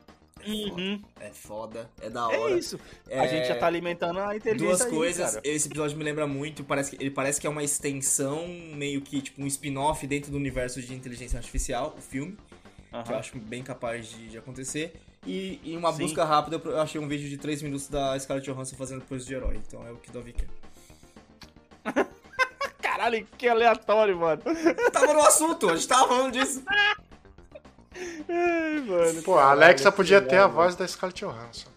é 0.41 0.47
foda. 0.69 0.81
Uhum. 0.81 1.03
É 1.21 1.31
foda, 1.31 1.91
é 2.01 2.09
da 2.11 2.33
É 2.33 2.39
hora. 2.39 2.57
isso. 2.59 2.79
A 3.11 3.25
É, 3.25 3.29
gente 3.29 3.49
já 3.49 3.57
tá 3.57 3.67
alimentando 3.67 4.21
a 4.21 4.37
inteligência 4.37 4.67
Duas 4.69 4.81
aí, 4.83 4.91
coisas, 4.91 5.31
cara. 5.35 5.41
esse 5.45 5.67
episódio 5.69 5.97
me 5.99 6.05
lembra 6.05 6.27
muito, 6.27 6.63
parece 6.63 6.91
que, 6.97 7.03
ele 7.03 7.11
parece 7.11 7.41
que 7.41 7.47
é 7.47 7.51
uma 7.51 7.65
extensão, 7.65 8.47
meio 8.75 9.01
que 9.01 9.21
tipo 9.23 9.43
um 9.43 9.47
spin-off 9.47 10.07
dentro 10.07 10.31
do 10.31 10.37
universo 10.37 10.81
de 10.81 10.95
inteligência 10.95 11.37
artificial, 11.39 11.95
o 11.99 12.01
filme, 12.01 12.37
que 13.05 13.13
eu 13.13 13.17
acho 13.17 13.39
bem 13.39 13.63
capaz 13.63 14.09
de, 14.09 14.29
de 14.29 14.39
acontecer. 14.39 14.95
E 15.27 15.61
em 15.65 15.77
uma 15.77 15.93
Sim. 15.93 16.05
busca 16.05 16.25
rápida, 16.25 16.61
eu 16.65 16.81
achei 16.81 17.01
um 17.01 17.09
vídeo 17.09 17.29
de 17.29 17.37
3 17.37 17.63
minutos 17.63 17.89
da 17.89 18.19
Scarlett 18.19 18.49
Johansson 18.51 18.77
fazendo 18.77 19.05
coisa 19.05 19.25
de 19.25 19.35
herói, 19.35 19.57
então 19.67 19.87
é 19.87 19.91
o 19.91 19.97
que 19.97 20.11
Davi 20.13 20.33
quer. 20.33 20.47
Caralho, 22.81 23.27
que 23.37 23.49
aleatório, 23.49 24.17
mano. 24.19 24.43
Tava 24.93 25.13
no 25.13 25.21
assunto, 25.23 25.69
a 25.69 25.75
gente 25.77 25.89
tava 25.89 26.09
falando 26.09 26.33
disso. 26.33 26.63
Ai, 28.29 28.81
mano. 28.87 29.23
Pô, 29.23 29.37
a 29.39 29.51
Alexa 29.51 29.91
podia 29.91 30.21
ter 30.21 30.39
a 30.39 30.47
voz 30.47 30.77
da 30.77 30.87
Scarlett 30.87 31.25
Johansson. 31.25 31.69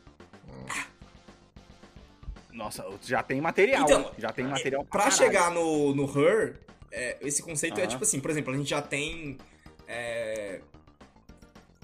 Nossa, 2.52 2.86
já 3.02 3.24
tem 3.24 3.40
material. 3.40 3.84
Então, 3.84 4.12
já 4.18 4.32
tem 4.34 4.46
material 4.46 4.84
Pra 4.84 5.04
caralho. 5.04 5.18
chegar 5.18 5.52
no, 5.52 5.96
no 5.96 6.06
Her, 6.06 6.60
é, 6.92 7.18
esse 7.22 7.42
conceito 7.42 7.80
é 7.80 7.84
Aham. 7.84 7.90
tipo 7.90 8.04
assim, 8.04 8.20
por 8.20 8.30
exemplo, 8.30 8.54
a 8.54 8.58
gente 8.58 8.70
já 8.70 8.82
tem 8.82 9.38
é, 9.88 10.19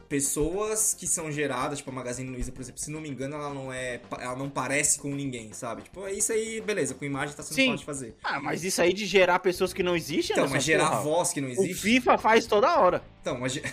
pessoas 0.10 0.94
que 0.94 1.08
são 1.08 1.32
geradas, 1.32 1.80
tipo 1.80 1.90
a 1.90 1.94
Magazine 1.94 2.30
Luiza, 2.30 2.52
por 2.52 2.62
exemplo, 2.62 2.80
se 2.82 2.90
não 2.92 3.02
me 3.02 3.10
engano, 3.10 3.36
ela 3.36 3.54
não 3.54 3.72
é. 3.72 4.00
Ela 4.20 4.36
não 4.36 4.50
parece 4.50 5.00
com 5.00 5.10
ninguém, 5.14 5.52
sabe? 5.54 5.82
Tipo, 5.84 6.06
é 6.06 6.14
isso 6.14 6.32
aí, 6.32 6.62
beleza, 6.62 6.94
com 6.94 7.04
imagem 7.06 7.36
tá 7.36 7.44
sendo 7.44 7.56
Sim. 7.56 7.66
fácil 7.72 7.78
de 7.80 7.86
fazer. 7.86 8.16
Ah, 8.24 8.40
mas 8.40 8.64
isso 8.64 8.82
aí 8.82 8.94
de 8.94 9.06
gerar 9.06 9.40
pessoas 9.40 9.74
que 9.74 9.84
não 9.84 9.96
existem, 9.96 10.36
Então, 10.36 10.48
mas 10.50 10.64
gerar 10.64 10.90
porra, 10.90 11.02
voz 11.02 11.34
que 11.34 11.42
não 11.42 11.50
O 11.50 11.52
existe. 11.52 11.76
FIFA 11.76 12.18
faz 12.18 12.46
toda 12.46 12.80
hora. 12.80 13.04
Então, 13.22 13.40
mas. 13.40 13.60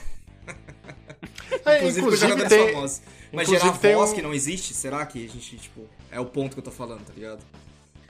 É, 1.66 1.76
Inclusive, 1.78 2.01
inclusive 2.07 2.28
jogadores 2.30 2.49
tem, 2.64 2.72
famosos. 2.74 3.03
Mas 3.30 3.47
inclusive 3.49 3.78
gerar 3.78 3.95
voz 3.99 4.11
um- 4.11 4.14
que 4.14 4.22
não 4.22 4.35
existe, 4.35 4.72
será 4.74 5.05
que 5.07 5.24
a 5.24 5.28
gente, 5.28 5.57
tipo. 5.59 5.87
É 6.11 6.18
o 6.18 6.24
ponto 6.26 6.55
que 6.55 6.59
eu 6.59 6.62
tô 6.64 6.70
falando, 6.70 7.05
tá 7.05 7.12
ligado? 7.14 7.45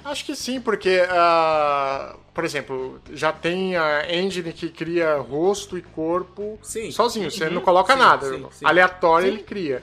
Acho 0.05 0.25
que 0.25 0.35
sim, 0.35 0.61
porque, 0.61 1.05
ah, 1.09 2.17
por 2.35 2.45
exemplo, 2.45 3.01
já 3.13 3.33
tem 3.33 3.77
a 3.77 4.13
engine 4.13 4.53
que 4.53 4.69
cria 4.69 5.17
rosto 5.19 5.79
e 5.79 5.83
corpo 5.83 6.59
Sim. 6.63 6.91
sozinho. 6.91 7.31
Você 7.31 7.49
não 7.49 7.61
coloca 7.63 7.93
Sim, 7.93 7.99
nada. 7.99 8.29
sim, 8.29 8.47
sim. 8.51 8.65
Aleatório 8.67 9.29
Sim. 9.29 9.35
ele 9.35 9.43
cria. 9.45 9.83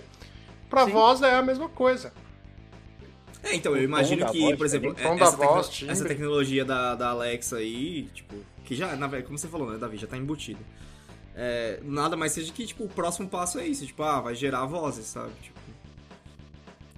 Pra 0.69 0.85
Sim. 0.85 0.91
voz 0.91 1.21
é 1.21 1.33
a 1.33 1.41
mesma 1.41 1.69
coisa. 1.69 2.13
É, 3.41 3.55
então, 3.55 3.75
eu 3.75 3.83
imagino 3.83 4.29
que, 4.31 4.39
voz 4.41 4.57
por 4.57 4.65
exemplo, 4.65 4.93
diferente. 4.93 5.17
Tom 5.17 5.25
essa, 5.25 5.37
da 5.37 5.45
voz, 5.45 5.85
essa 5.87 6.05
tecnologia 6.05 6.65
da, 6.65 6.95
da 6.95 7.09
Alexa 7.09 7.57
aí, 7.57 8.03
tipo, 8.13 8.35
que 8.65 8.75
já, 8.75 8.87
na 8.97 9.07
verdade, 9.07 9.23
como 9.23 9.37
você 9.37 9.47
falou, 9.47 9.71
né, 9.71 9.77
Davi, 9.77 9.97
já 9.97 10.07
tá 10.07 10.17
embutido. 10.17 10.59
É, 11.35 11.79
nada 11.83 12.17
mais 12.17 12.33
seja 12.33 12.51
que, 12.51 12.65
tipo, 12.65 12.83
o 12.83 12.89
próximo 12.89 13.29
passo 13.29 13.57
é 13.59 13.65
isso, 13.65 13.85
tipo, 13.85 14.03
ah, 14.03 14.19
vai 14.19 14.35
gerar 14.35 14.65
vozes, 14.65 15.05
sabe? 15.05 15.31
Tipo, 15.41 15.58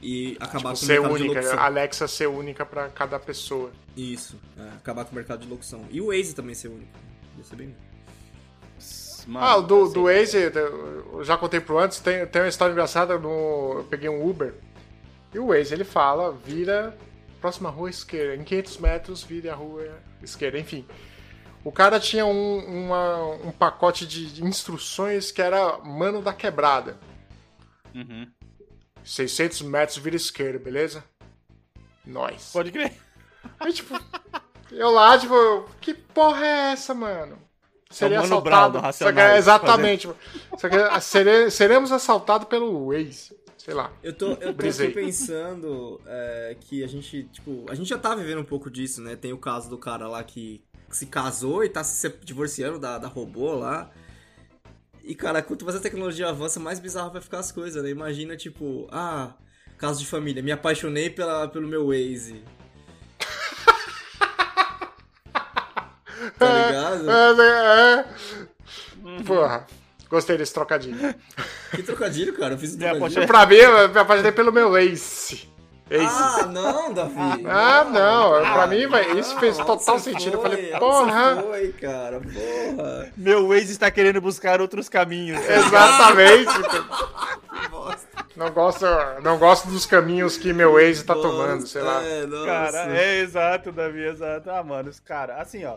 e 0.01 0.35
acabar 0.39 0.73
Tipo, 0.73 0.79
com 0.79 0.85
o 0.85 0.87
mercado 0.87 1.17
de 1.17 1.23
única, 1.23 1.39
locução. 1.41 1.59
Alexa 1.63 2.07
ser 2.07 2.27
única 2.27 2.65
pra 2.65 2.89
cada 2.89 3.19
pessoa. 3.19 3.71
Isso, 3.95 4.39
é, 4.57 4.63
acabar 4.77 5.05
com 5.05 5.11
o 5.11 5.15
mercado 5.15 5.41
de 5.41 5.47
locução. 5.47 5.85
E 5.91 6.01
o 6.01 6.07
Waze 6.07 6.33
também 6.33 6.55
ser 6.55 6.69
único. 6.69 6.91
Ia 7.37 7.43
ser 7.43 7.55
bem... 7.55 7.75
Mas, 8.77 9.25
mano. 9.27 9.45
Ah, 9.45 9.57
o 9.57 9.61
do, 9.61 9.83
assim, 9.83 9.93
do 9.93 10.03
Waze, 10.05 10.37
eu 10.37 11.23
já 11.23 11.37
contei 11.37 11.59
pro 11.59 11.77
antes, 11.77 11.99
tem, 11.99 12.25
tem 12.25 12.41
uma 12.41 12.47
história 12.47 12.71
engraçada 12.71 13.17
no. 13.19 13.75
Eu 13.79 13.83
peguei 13.89 14.09
um 14.09 14.27
Uber. 14.27 14.55
E 15.33 15.37
o 15.39 15.47
Waze, 15.47 15.73
ele 15.73 15.83
fala, 15.83 16.31
vira 16.31 16.97
próxima 17.39 17.69
rua 17.69 17.89
esquerda. 17.89 18.35
Em 18.35 18.43
500 18.43 18.77
metros, 18.79 19.23
vira 19.23 19.51
a 19.53 19.55
rua 19.55 19.87
esquerda. 20.23 20.57
Enfim. 20.57 20.85
O 21.63 21.71
cara 21.71 21.99
tinha 21.99 22.25
um, 22.25 22.57
uma- 22.85 23.27
um 23.45 23.51
pacote 23.51 24.07
de 24.07 24.43
instruções 24.43 25.31
que 25.31 25.41
era 25.41 25.77
mano 25.77 26.19
da 26.21 26.33
quebrada. 26.33 26.97
Uhum. 27.93 28.27
600 29.03 29.61
metros, 29.63 29.97
vira 29.97 30.15
esquerda, 30.15 30.59
beleza? 30.59 31.03
Nós. 32.05 32.51
Pode 32.51 32.71
crer. 32.71 32.93
Aí, 33.59 33.73
tipo, 33.73 33.99
eu 34.71 34.89
lá, 34.91 35.17
tipo, 35.17 35.65
que 35.79 35.93
porra 35.93 36.45
é 36.45 36.71
essa, 36.73 36.93
mano? 36.93 37.37
Seria 37.89 38.17
É 38.17 38.19
o 38.19 38.23
Mano 38.23 38.41
Brown 38.41 38.53
assaltado. 38.57 38.77
que- 38.79 38.85
Racionais 38.85 39.37
exatamente. 39.37 40.09
Só 40.57 40.69
que 40.69 40.75
ah, 40.75 40.99
sere- 41.01 41.51
seremos 41.51 41.91
assaltados 41.91 42.47
pelo 42.47 42.87
Waze. 42.87 43.35
Sei 43.57 43.73
lá. 43.73 43.91
Eu 44.01 44.13
tô, 44.13 44.31
eu 44.33 44.53
tô 44.55 44.91
pensando 44.93 46.01
é, 46.07 46.57
que 46.61 46.83
a 46.83 46.87
gente, 46.87 47.23
tipo, 47.25 47.65
a 47.69 47.75
gente 47.75 47.87
já 47.89 47.97
tá 47.97 48.15
vivendo 48.15 48.39
um 48.39 48.45
pouco 48.45 48.71
disso, 48.71 49.01
né? 49.01 49.15
Tem 49.15 49.33
o 49.33 49.37
caso 49.37 49.69
do 49.69 49.77
cara 49.77 50.07
lá 50.07 50.23
que 50.23 50.63
se 50.89 51.05
casou 51.05 51.63
e 51.63 51.69
tá 51.69 51.83
se 51.83 51.95
se 51.99 52.09
divorciando 52.23 52.79
da, 52.79 52.97
da 52.97 53.07
robô 53.07 53.53
lá. 53.53 53.91
E, 55.03 55.15
cara, 55.15 55.41
quanto 55.41 55.65
mais 55.65 55.75
a 55.75 55.79
tecnologia 55.79 56.29
avança, 56.29 56.59
mais 56.59 56.79
bizarro 56.79 57.11
vai 57.11 57.21
ficar 57.21 57.39
as 57.39 57.51
coisas, 57.51 57.83
né? 57.83 57.89
Imagina, 57.89 58.37
tipo, 58.37 58.87
ah, 58.91 59.33
caso 59.77 59.99
de 59.99 60.05
família, 60.05 60.43
me 60.43 60.51
apaixonei 60.51 61.09
pela, 61.09 61.47
pelo 61.47 61.67
meu 61.67 61.87
Waze. 61.87 62.43
tá 66.37 66.67
ligado? 66.67 67.09
É, 67.09 67.99
é. 67.99 69.23
Porra, 69.23 69.65
gostei 70.09 70.37
desse 70.37 70.53
trocadilho. 70.53 71.15
Que 71.71 71.81
trocadilho, 71.83 72.33
cara. 72.37 72.53
Eu 72.53 72.57
fiz 72.59 72.75
um 72.75 72.77
trocadilho. 72.77 73.27
pra 73.27 73.45
mim, 73.45 73.55
eu 73.55 73.89
me 73.89 73.99
apaixonei 73.99 74.31
pelo 74.31 74.51
meu 74.51 74.77
Ace. 74.77 75.49
Ace. 75.91 76.05
Ah, 76.07 76.45
não, 76.47 76.93
Davi. 76.93 77.45
Ah, 77.47 77.83
não, 77.83 78.53
pra 78.53 78.65
mim, 78.67 78.87
isso 79.19 79.37
fez 79.39 79.57
total 79.57 79.99
sentido. 79.99 80.37
Eu 80.37 80.41
foi? 80.41 80.49
falei, 80.49 80.69
Onde 80.69 80.79
porra. 80.79 81.43
foi, 81.43 81.73
cara, 81.73 82.21
porra. 82.21 83.11
Meu 83.17 83.49
Waze 83.49 83.71
está 83.73 83.91
querendo 83.91 84.21
buscar 84.21 84.61
outros 84.61 84.87
caminhos. 84.87 85.39
Exatamente. 85.45 86.53
Que 86.63 87.67
bosta. 87.69 88.07
Não 88.37 88.49
gosto, 88.51 88.85
não 89.21 89.37
gosto 89.37 89.67
dos 89.67 89.85
caminhos 89.85 90.37
que 90.37 90.53
meu 90.53 90.73
Waze 90.73 91.03
tá 91.03 91.13
tomando, 91.13 91.67
sei 91.67 91.81
lá. 91.81 92.01
É, 92.01 92.25
nossa. 92.25 92.45
Cara, 92.45 92.97
é 92.97 93.19
exato, 93.19 93.71
Davi, 93.73 94.03
exato. 94.05 94.49
Ah, 94.49 94.63
mano, 94.63 94.89
cara, 95.05 95.35
assim, 95.41 95.65
ó. 95.65 95.75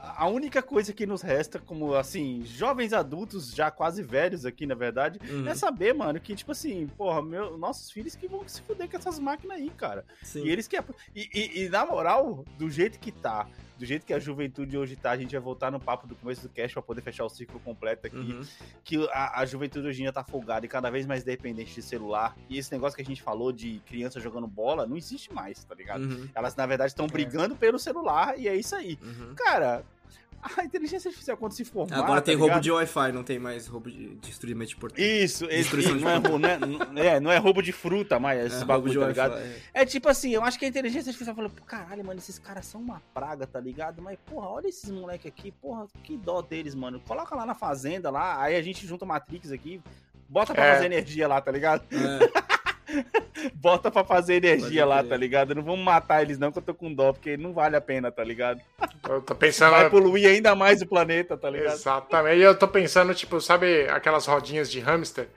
A 0.00 0.28
única 0.28 0.62
coisa 0.62 0.92
que 0.92 1.04
nos 1.06 1.22
resta, 1.22 1.58
como 1.58 1.94
assim, 1.94 2.42
jovens 2.44 2.92
adultos, 2.92 3.52
já 3.54 3.70
quase 3.70 4.02
velhos 4.02 4.44
aqui, 4.44 4.64
na 4.66 4.74
verdade, 4.74 5.18
Uhum. 5.28 5.48
é 5.48 5.54
saber, 5.54 5.92
mano, 5.94 6.20
que, 6.20 6.34
tipo 6.34 6.52
assim, 6.52 6.86
porra, 6.96 7.20
meu, 7.20 7.58
nossos 7.58 7.90
filhos 7.90 8.14
que 8.14 8.28
vão 8.28 8.46
se 8.46 8.62
fuder 8.62 8.88
com 8.88 8.96
essas 8.96 9.18
máquinas 9.18 9.56
aí, 9.58 9.70
cara. 9.70 10.04
Sim. 10.22 10.44
E 10.44 10.50
eles 10.50 10.68
que. 10.68 10.76
E, 11.14 11.28
e- 11.34 11.64
e, 11.64 11.68
na 11.68 11.84
moral, 11.84 12.44
do 12.56 12.70
jeito 12.70 12.98
que 12.98 13.10
tá, 13.10 13.46
do 13.78 13.86
jeito 13.86 14.04
que 14.04 14.12
a 14.12 14.18
juventude 14.18 14.76
hoje 14.76 14.96
tá, 14.96 15.12
a 15.12 15.16
gente 15.16 15.30
vai 15.30 15.40
voltar 15.40 15.70
no 15.70 15.78
papo 15.78 16.06
do 16.06 16.16
começo 16.16 16.42
do 16.42 16.48
cast 16.48 16.74
pra 16.74 16.82
poder 16.82 17.00
fechar 17.00 17.24
o 17.24 17.28
ciclo 17.28 17.60
completo 17.60 18.08
aqui. 18.08 18.16
Uhum. 18.16 18.42
Que 18.82 19.08
a, 19.12 19.40
a 19.40 19.46
juventude 19.46 19.86
hoje 19.86 20.00
em 20.00 20.04
dia 20.04 20.12
tá 20.12 20.24
folgada 20.24 20.66
e 20.66 20.68
cada 20.68 20.90
vez 20.90 21.06
mais 21.06 21.22
dependente 21.22 21.72
de 21.74 21.82
celular. 21.82 22.36
E 22.50 22.58
esse 22.58 22.72
negócio 22.72 22.96
que 22.96 23.02
a 23.02 23.04
gente 23.04 23.22
falou 23.22 23.52
de 23.52 23.80
criança 23.86 24.20
jogando 24.20 24.48
bola 24.48 24.84
não 24.84 24.96
existe 24.96 25.32
mais, 25.32 25.62
tá 25.62 25.74
ligado? 25.74 26.02
Uhum. 26.02 26.28
Elas, 26.34 26.56
na 26.56 26.66
verdade, 26.66 26.90
estão 26.90 27.06
brigando 27.06 27.54
pelo 27.54 27.78
celular 27.78 28.36
e 28.36 28.48
é 28.48 28.56
isso 28.56 28.74
aí. 28.74 28.98
Uhum. 29.00 29.34
Cara, 29.36 29.84
a 30.56 30.64
inteligência 30.64 31.08
artificial, 31.08 31.36
quando 31.36 31.52
se 31.52 31.64
formar. 31.64 31.96
Agora 31.98 32.20
tá 32.20 32.26
tem 32.26 32.34
roubo 32.34 32.48
ligado? 32.50 32.62
de 32.62 32.70
Wi-Fi, 32.70 33.12
não 33.12 33.22
tem 33.24 33.38
mais 33.38 33.66
roubo 33.66 33.90
de 33.90 34.14
destruimento 34.16 34.70
de 34.70 34.76
portão. 34.76 35.04
Isso, 35.04 35.44
esse, 35.46 35.56
Destruição 35.58 35.96
de 35.96 36.04
não, 36.04 36.10
é, 36.10 36.14
roubo- 36.14 36.38
não, 36.38 36.48
é, 36.48 36.58
não- 36.58 37.02
é, 37.02 37.20
não 37.20 37.30
é 37.32 37.38
roubo 37.38 37.62
de 37.62 37.72
fruta, 37.72 38.18
mas 38.18 38.38
esses 38.40 38.52
É, 38.52 38.56
roubo 38.58 38.66
bagulho, 38.72 38.92
de 38.92 38.98
tá 39.00 39.06
ligado? 39.08 39.34
é. 39.38 39.56
É 39.74 39.84
tipo 39.84 40.08
assim, 40.08 40.30
eu 40.30 40.42
acho 40.44 40.58
que 40.58 40.64
a 40.64 40.68
inteligência 40.68 41.10
artificial 41.10 41.34
falou, 41.34 41.50
"Pô, 41.50 41.62
caralho, 41.64 42.04
mano, 42.04 42.18
esses 42.18 42.38
caras 42.38 42.66
são 42.66 42.80
uma 42.80 43.00
praga, 43.12 43.46
tá 43.46 43.60
ligado? 43.60 44.00
Mas, 44.00 44.18
porra, 44.26 44.48
olha 44.48 44.68
esses 44.68 44.90
moleque 44.90 45.26
aqui, 45.28 45.50
porra, 45.50 45.86
que 46.04 46.16
dó 46.16 46.40
deles, 46.42 46.74
mano. 46.74 47.00
Coloca 47.00 47.34
lá 47.34 47.44
na 47.44 47.54
fazenda, 47.54 48.10
lá, 48.10 48.40
aí 48.42 48.56
a 48.56 48.62
gente 48.62 48.86
junta 48.86 49.04
o 49.04 49.08
Matrix 49.08 49.50
aqui, 49.52 49.80
bota 50.28 50.54
pra 50.54 50.64
É. 50.66 50.74
fazer 50.74 50.86
energia 50.86 51.26
lá, 51.26 51.40
tá 51.40 51.50
ligado? 51.50 51.82
É. 51.90 52.47
Bota 53.54 53.90
pra 53.90 54.02
fazer 54.04 54.34
energia 54.44 54.84
Pode 54.86 55.02
lá, 55.02 55.04
tá 55.04 55.16
ligado? 55.16 55.54
Não 55.54 55.62
vamos 55.62 55.84
matar 55.84 56.22
eles 56.22 56.38
não, 56.38 56.50
que 56.50 56.58
eu 56.58 56.62
tô 56.62 56.74
com 56.74 56.92
dó, 56.92 57.12
porque 57.12 57.36
não 57.36 57.52
vale 57.52 57.76
a 57.76 57.80
pena, 57.80 58.10
tá 58.10 58.24
ligado? 58.24 58.60
Eu 59.08 59.22
tô 59.22 59.34
pensando. 59.34 59.70
Vai 59.72 59.88
poluir 59.88 60.28
ainda 60.28 60.54
mais 60.54 60.82
o 60.82 60.86
planeta, 60.86 61.36
tá 61.36 61.48
ligado? 61.48 61.74
Exatamente. 61.74 62.38
E 62.38 62.42
eu 62.42 62.54
tô 62.58 62.68
pensando, 62.68 63.14
tipo, 63.14 63.40
sabe 63.40 63.88
aquelas 63.88 64.26
rodinhas 64.26 64.70
de 64.70 64.80
hamster? 64.80 65.28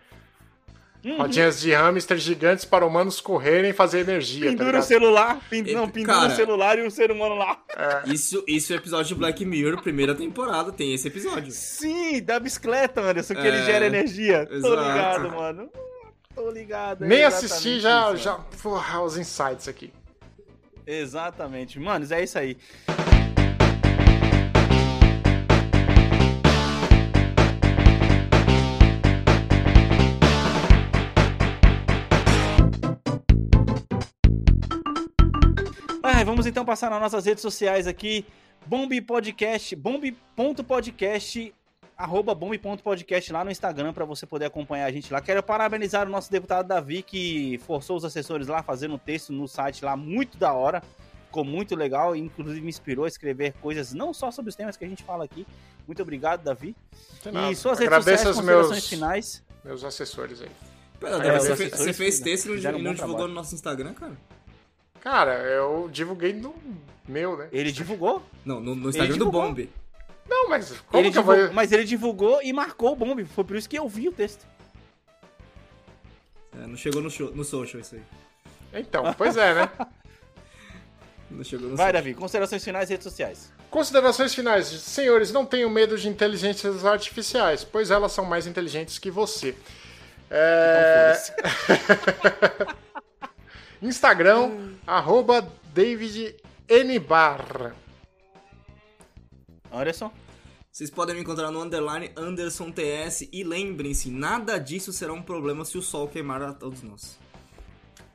Uhum. 1.06 1.18
Rodinhas 1.18 1.60
de 1.62 1.72
hamster 1.74 2.18
gigantes 2.18 2.64
para 2.66 2.86
humanos 2.86 3.20
correrem 3.22 3.72
e 3.72 3.74
fazer 3.74 4.02
energia, 4.02 4.46
tá 4.46 4.50
Pendura 4.52 4.66
o 4.68 4.72
ligado? 4.72 4.84
celular, 4.84 5.40
pin- 5.50 5.64
E- 5.66 5.74
não, 5.74 5.90
pendura 5.90 6.14
cara- 6.20 6.34
o 6.34 6.36
celular 6.36 6.78
e 6.80 6.82
o 6.86 6.92
ser 6.92 7.12
humano 7.12 7.36
lá. 7.36 7.58
Isso, 8.06 8.44
isso 8.48 8.72
é 8.74 8.76
episódio 8.76 9.08
de 9.08 9.16
Black 9.16 9.44
Mirror, 9.46 9.82
primeira 9.82 10.14
temporada, 10.14 10.72
tem 10.72 10.94
esse 10.94 11.08
episódio. 11.08 11.52
Sim, 11.52 12.22
da 12.22 12.40
bicicleta, 12.40 13.02
Anderson, 13.02 13.34
que 13.36 13.42
É, 13.42 13.48
ele 13.48 13.64
gera 13.64 13.86
energia. 13.86 14.46
Tô 14.46 14.54
exato. 14.56 14.76
ligado, 14.76 15.32
mano. 15.32 15.70
Tô 16.34 16.50
ligado. 16.50 17.06
é 17.06 17.08
Nem 17.08 17.20
exatamente 17.20 17.46
assisti, 17.46 17.80
já, 17.80 18.14
isso, 18.14 18.24
já. 18.24 18.36
Porra, 18.62 19.02
os 19.02 19.18
insights 19.18 19.68
aqui. 19.68 19.94
Exatamente. 20.86 21.80
Manos, 21.80 22.12
é 22.12 22.24
isso 22.24 22.38
aí. 22.38 22.58
Ai, 36.04 36.26
vamos 36.26 36.46
então 36.46 36.64
passar 36.64 36.90
nas 36.90 37.02
nossas 37.02 37.26
redes 37.26 37.42
sociais 37.42 37.88
aqui. 37.88 38.26
Bomb 38.66 39.02
Podcast, 39.02 39.76
bomb.podcast, 39.76 41.54
arroba 42.02 42.34
bomb.podcast 42.34 43.32
lá 43.32 43.44
no 43.46 43.52
Instagram 43.52 43.94
para 43.94 44.06
você 44.06 44.26
poder 44.26 44.46
acompanhar 44.46 44.86
a 44.86 44.92
gente 44.92 45.12
lá. 45.14 45.22
Quero 45.22 45.44
parabenizar 45.44 46.08
o 46.08 46.10
nosso 46.12 46.32
deputado 46.32 46.68
Davi 46.68 47.04
que 47.04 47.60
forçou 47.66 47.98
os 47.98 48.04
assessores 48.06 48.48
lá 48.48 48.64
fazendo 48.64 48.96
um 48.96 48.98
texto 48.98 49.32
no 49.32 49.48
site 49.48 49.86
lá 49.86 49.96
muito 49.96 50.38
da 50.38 50.52
hora. 50.54 50.82
Ficou 51.28 51.46
muito 51.46 51.76
legal 51.76 52.16
e 52.16 52.20
inclusive 52.20 52.60
me 52.60 52.70
inspirou 52.70 53.06
a 53.06 53.08
escrever 53.08 53.54
coisas 53.62 53.94
não 53.94 54.14
só 54.14 54.32
sobre 54.32 54.50
os 54.50 54.56
temas 54.56 54.76
que 54.76 54.84
a 54.84 54.88
gente 54.88 55.04
fala 55.04 55.24
aqui. 55.24 55.46
Muito 55.88 56.02
obrigado, 56.02 56.44
Davi. 56.44 56.76
E 57.50 57.56
suas 57.56 57.80
redes 57.80 57.94
Agradeço 57.94 58.24
sociais, 58.24 58.36
considerações 58.36 58.70
meus, 58.72 58.88
finais. 58.90 59.44
meus 59.64 59.84
assessores 59.84 60.42
aí. 60.42 60.50
Pera, 61.00 61.16
É, 61.16 61.20
Davi, 61.20 61.40
você, 61.40 61.52
assessores 61.54 61.80
você 61.86 61.94
fez 61.94 62.20
texto 62.20 62.56
e 62.56 62.62
não, 62.62 62.72
um 62.72 62.82
não 62.82 62.94
divulgou 62.94 62.98
trabalho. 63.16 63.28
no 63.30 63.34
nosso 63.36 63.56
Instagram, 63.56 63.94
cara? 63.94 64.18
Cara, 65.00 65.34
eu 65.44 65.90
divulguei 65.92 66.34
no 66.34 66.54
meu, 67.08 67.38
né? 67.38 67.48
Ele 67.52 67.72
divulgou. 67.72 68.22
Não, 68.44 68.60
no, 68.60 68.76
no 68.76 68.90
Instagram 68.90 69.14
do 69.14 69.18
divulgou. 69.18 69.42
Não, 70.32 70.48
mas 70.48 70.72
como 70.88 71.04
Ele 71.04 71.12
que 71.12 71.18
eu 71.18 71.22
divulgou 71.22 71.46
vou... 71.46 71.54
Mas 71.54 71.72
ele 71.74 71.84
divulgou 71.84 72.42
e 72.42 72.54
marcou 72.54 72.94
o 72.94 72.96
bombe. 72.96 73.26
Foi 73.26 73.44
por 73.44 73.58
isso 73.58 73.68
que 73.68 73.78
eu 73.78 73.86
vi 73.90 74.08
o 74.08 74.14
texto. 74.14 74.48
É, 76.58 76.66
não 76.66 76.78
chegou 76.78 77.02
no, 77.02 77.10
show, 77.10 77.36
no 77.36 77.44
social 77.44 77.82
isso 77.82 77.96
aí. 77.96 78.82
Então, 78.82 79.14
pois 79.18 79.36
é, 79.36 79.54
né? 79.54 79.70
Não 81.30 81.46
chegou 81.46 81.70
no 81.70 81.78
Vai, 81.78 81.88
social. 81.88 82.04
Davi. 82.04 82.14
Considerações 82.14 82.62
finais 82.62 82.90
e 82.90 82.94
redes 82.94 83.06
sociais. 83.06 83.54
Considerações 83.70 84.36
finais. 84.36 84.68
Senhores, 84.68 85.32
não 85.32 85.46
tenham 85.46 85.70
medo 85.70 85.98
de 85.98 86.10
inteligências 86.10 86.84
artificiais, 86.84 87.64
pois 87.64 87.90
elas 87.90 88.12
são 88.12 88.26
mais 88.26 88.46
inteligentes 88.46 89.00
que 89.00 89.10
você. 89.10 89.56
É... 90.30 91.14
Então, 92.60 92.76
Instagram, 93.82 94.74
arroba 94.86 95.50
David 95.74 96.36
N. 96.68 97.00
Barra. 97.00 97.74
Anderson. 99.72 100.12
Vocês 100.72 100.90
podem 100.90 101.16
me 101.16 101.22
encontrar 101.22 101.52
no 101.52 101.62
underline 101.62 102.12
Anderson 102.16 102.72
TS 102.72 103.28
e 103.32 103.44
lembrem-se, 103.44 104.10
nada 104.10 104.58
disso 104.58 104.94
será 104.94 105.12
um 105.12 105.22
problema 105.22 105.66
se 105.66 105.78
o 105.78 105.82
sol 105.82 106.08
queimar 106.08 106.42
a 106.42 106.54
todos 106.54 106.82
nós. 106.82 107.20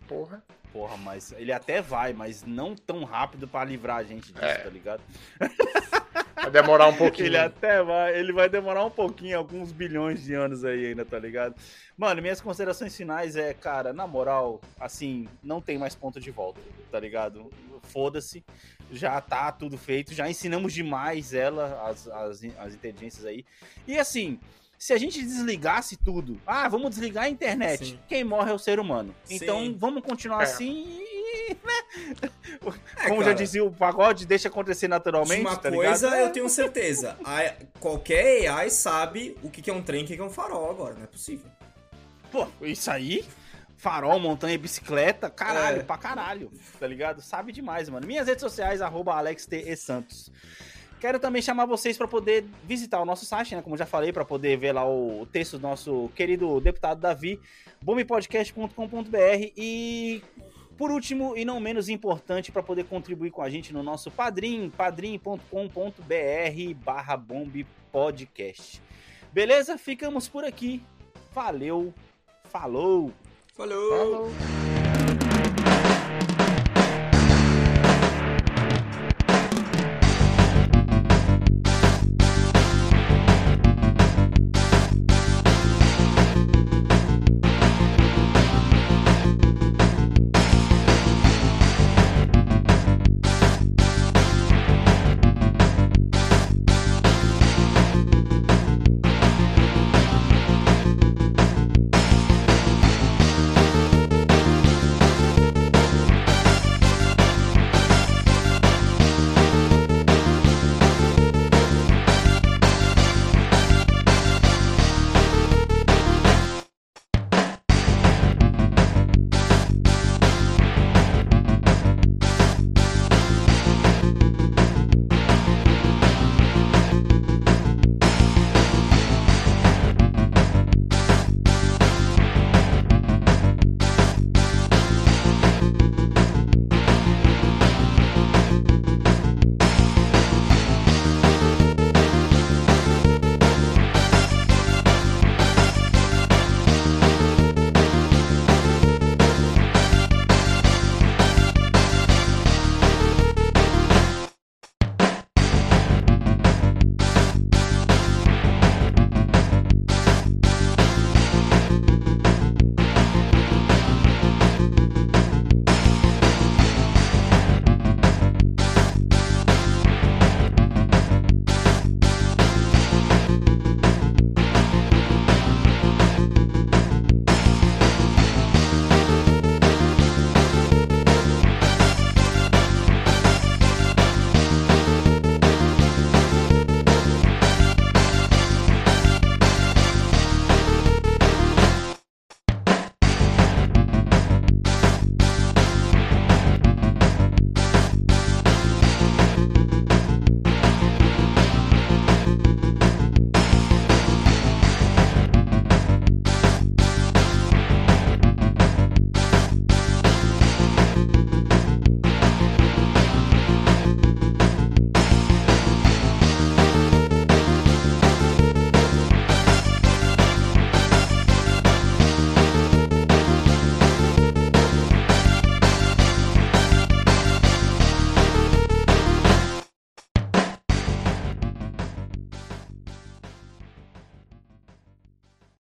Porra. 0.08 0.42
Porra, 0.72 0.96
mas 0.96 1.32
ele 1.32 1.52
até 1.52 1.80
vai, 1.82 2.12
mas 2.12 2.44
não 2.44 2.74
tão 2.74 3.04
rápido 3.04 3.46
pra 3.48 3.64
livrar 3.64 3.96
a 3.98 4.04
gente 4.04 4.32
disso, 4.32 4.44
É. 4.44 4.58
tá 4.58 4.70
ligado? 4.70 5.02
Vai 6.46 6.50
demorar 6.62 6.86
um 6.86 6.96
pouquinho. 6.96 7.26
Ele 7.26 7.38
até 7.38 7.82
vai, 7.82 8.16
ele 8.16 8.32
vai 8.32 8.48
demorar 8.48 8.84
um 8.84 8.90
pouquinho, 8.90 9.36
alguns 9.36 9.72
bilhões 9.72 10.22
de 10.22 10.34
anos 10.34 10.64
aí 10.64 10.86
ainda, 10.86 11.04
tá 11.04 11.18
ligado? 11.18 11.56
Mano, 11.98 12.22
minhas 12.22 12.40
considerações 12.40 12.96
finais 12.96 13.34
é, 13.36 13.52
cara, 13.52 13.92
na 13.92 14.06
moral, 14.06 14.60
assim, 14.78 15.26
não 15.42 15.60
tem 15.60 15.76
mais 15.76 15.96
ponto 15.96 16.20
de 16.20 16.30
volta, 16.30 16.60
tá 16.90 17.00
ligado? 17.00 17.50
Foda-se, 17.82 18.44
já 18.92 19.20
tá 19.20 19.50
tudo 19.50 19.76
feito, 19.76 20.14
já 20.14 20.28
ensinamos 20.30 20.72
demais 20.72 21.34
ela, 21.34 21.82
as, 21.88 22.06
as, 22.06 22.44
as 22.58 22.74
inteligências 22.74 23.24
aí. 23.24 23.44
E 23.86 23.98
assim, 23.98 24.38
se 24.78 24.92
a 24.92 24.98
gente 24.98 25.20
desligasse 25.20 25.96
tudo, 25.96 26.40
ah, 26.46 26.68
vamos 26.68 26.90
desligar 26.90 27.24
a 27.24 27.28
internet, 27.28 27.86
Sim. 27.86 27.98
quem 28.06 28.22
morre 28.22 28.50
é 28.50 28.54
o 28.54 28.58
ser 28.58 28.78
humano. 28.78 29.14
Sim. 29.24 29.36
Então 29.36 29.74
vamos 29.76 30.02
continuar 30.04 30.42
É. 30.42 30.44
assim 30.44 30.84
e, 30.86 31.15
né? 31.64 32.30
É, 32.98 33.08
Como 33.08 33.22
já 33.24 33.32
dizia 33.32 33.64
o 33.64 33.70
pagode, 33.70 34.26
deixa 34.26 34.48
acontecer 34.48 34.88
naturalmente. 34.88 35.40
Uma 35.40 35.56
tá 35.56 35.70
coisa 35.70 36.06
ligado? 36.08 36.20
eu 36.26 36.32
tenho 36.32 36.48
certeza. 36.48 37.16
A- 37.24 37.54
qualquer 37.80 38.48
AI 38.48 38.70
sabe 38.70 39.36
o 39.42 39.50
que 39.50 39.68
é 39.70 39.72
um 39.72 39.82
trem 39.82 40.02
e 40.02 40.04
o 40.04 40.06
que 40.06 40.18
é 40.20 40.22
um 40.24 40.30
farol 40.30 40.70
agora. 40.70 40.94
Não 40.94 41.04
é 41.04 41.06
possível. 41.06 41.50
Pô, 42.30 42.46
isso 42.62 42.90
aí. 42.90 43.24
Farol, 43.78 44.18
montanha, 44.18 44.58
bicicleta, 44.58 45.28
caralho, 45.28 45.80
É. 45.80 45.82
pra 45.82 45.98
caralho, 45.98 46.50
tá 46.80 46.86
ligado? 46.86 47.20
Sabe 47.20 47.52
demais, 47.52 47.88
mano. 47.90 48.06
Minhas 48.06 48.26
redes 48.26 48.40
sociais, 48.40 48.80
arroba 48.80 49.14
AlexTESantos. 49.14 50.32
Quero 50.98 51.20
também 51.20 51.42
chamar 51.42 51.66
vocês 51.66 51.96
para 51.98 52.08
poder 52.08 52.46
visitar 52.64 52.98
o 53.00 53.04
nosso 53.04 53.26
site, 53.26 53.54
né? 53.54 53.60
Como 53.60 53.76
já 53.76 53.84
falei, 53.84 54.14
para 54.14 54.24
poder 54.24 54.56
ver 54.56 54.72
lá 54.72 54.88
o 54.88 55.26
texto 55.30 55.58
do 55.58 55.62
nosso 55.62 56.10
querido 56.16 56.58
deputado 56.58 56.98
Davi, 57.00 57.38
bombepodcast.com.br 57.82 59.52
e 59.56 60.22
por 60.76 60.90
último 60.90 61.36
e 61.36 61.44
não 61.44 61.58
menos 61.58 61.88
importante 61.88 62.52
para 62.52 62.62
poder 62.62 62.84
contribuir 62.84 63.30
com 63.30 63.42
a 63.42 63.50
gente 63.50 63.72
no 63.72 63.82
nosso 63.82 64.10
padrim, 64.10 64.70
padrim.com.br 64.70 65.44
barra 66.84 67.16
bombepodcast. 67.16 68.82
Beleza? 69.32 69.78
Ficamos 69.78 70.28
por 70.28 70.44
aqui. 70.44 70.82
Valeu. 71.32 71.92
Falou. 72.44 73.12
Falou. 73.54 73.90
Falou. 73.90 74.75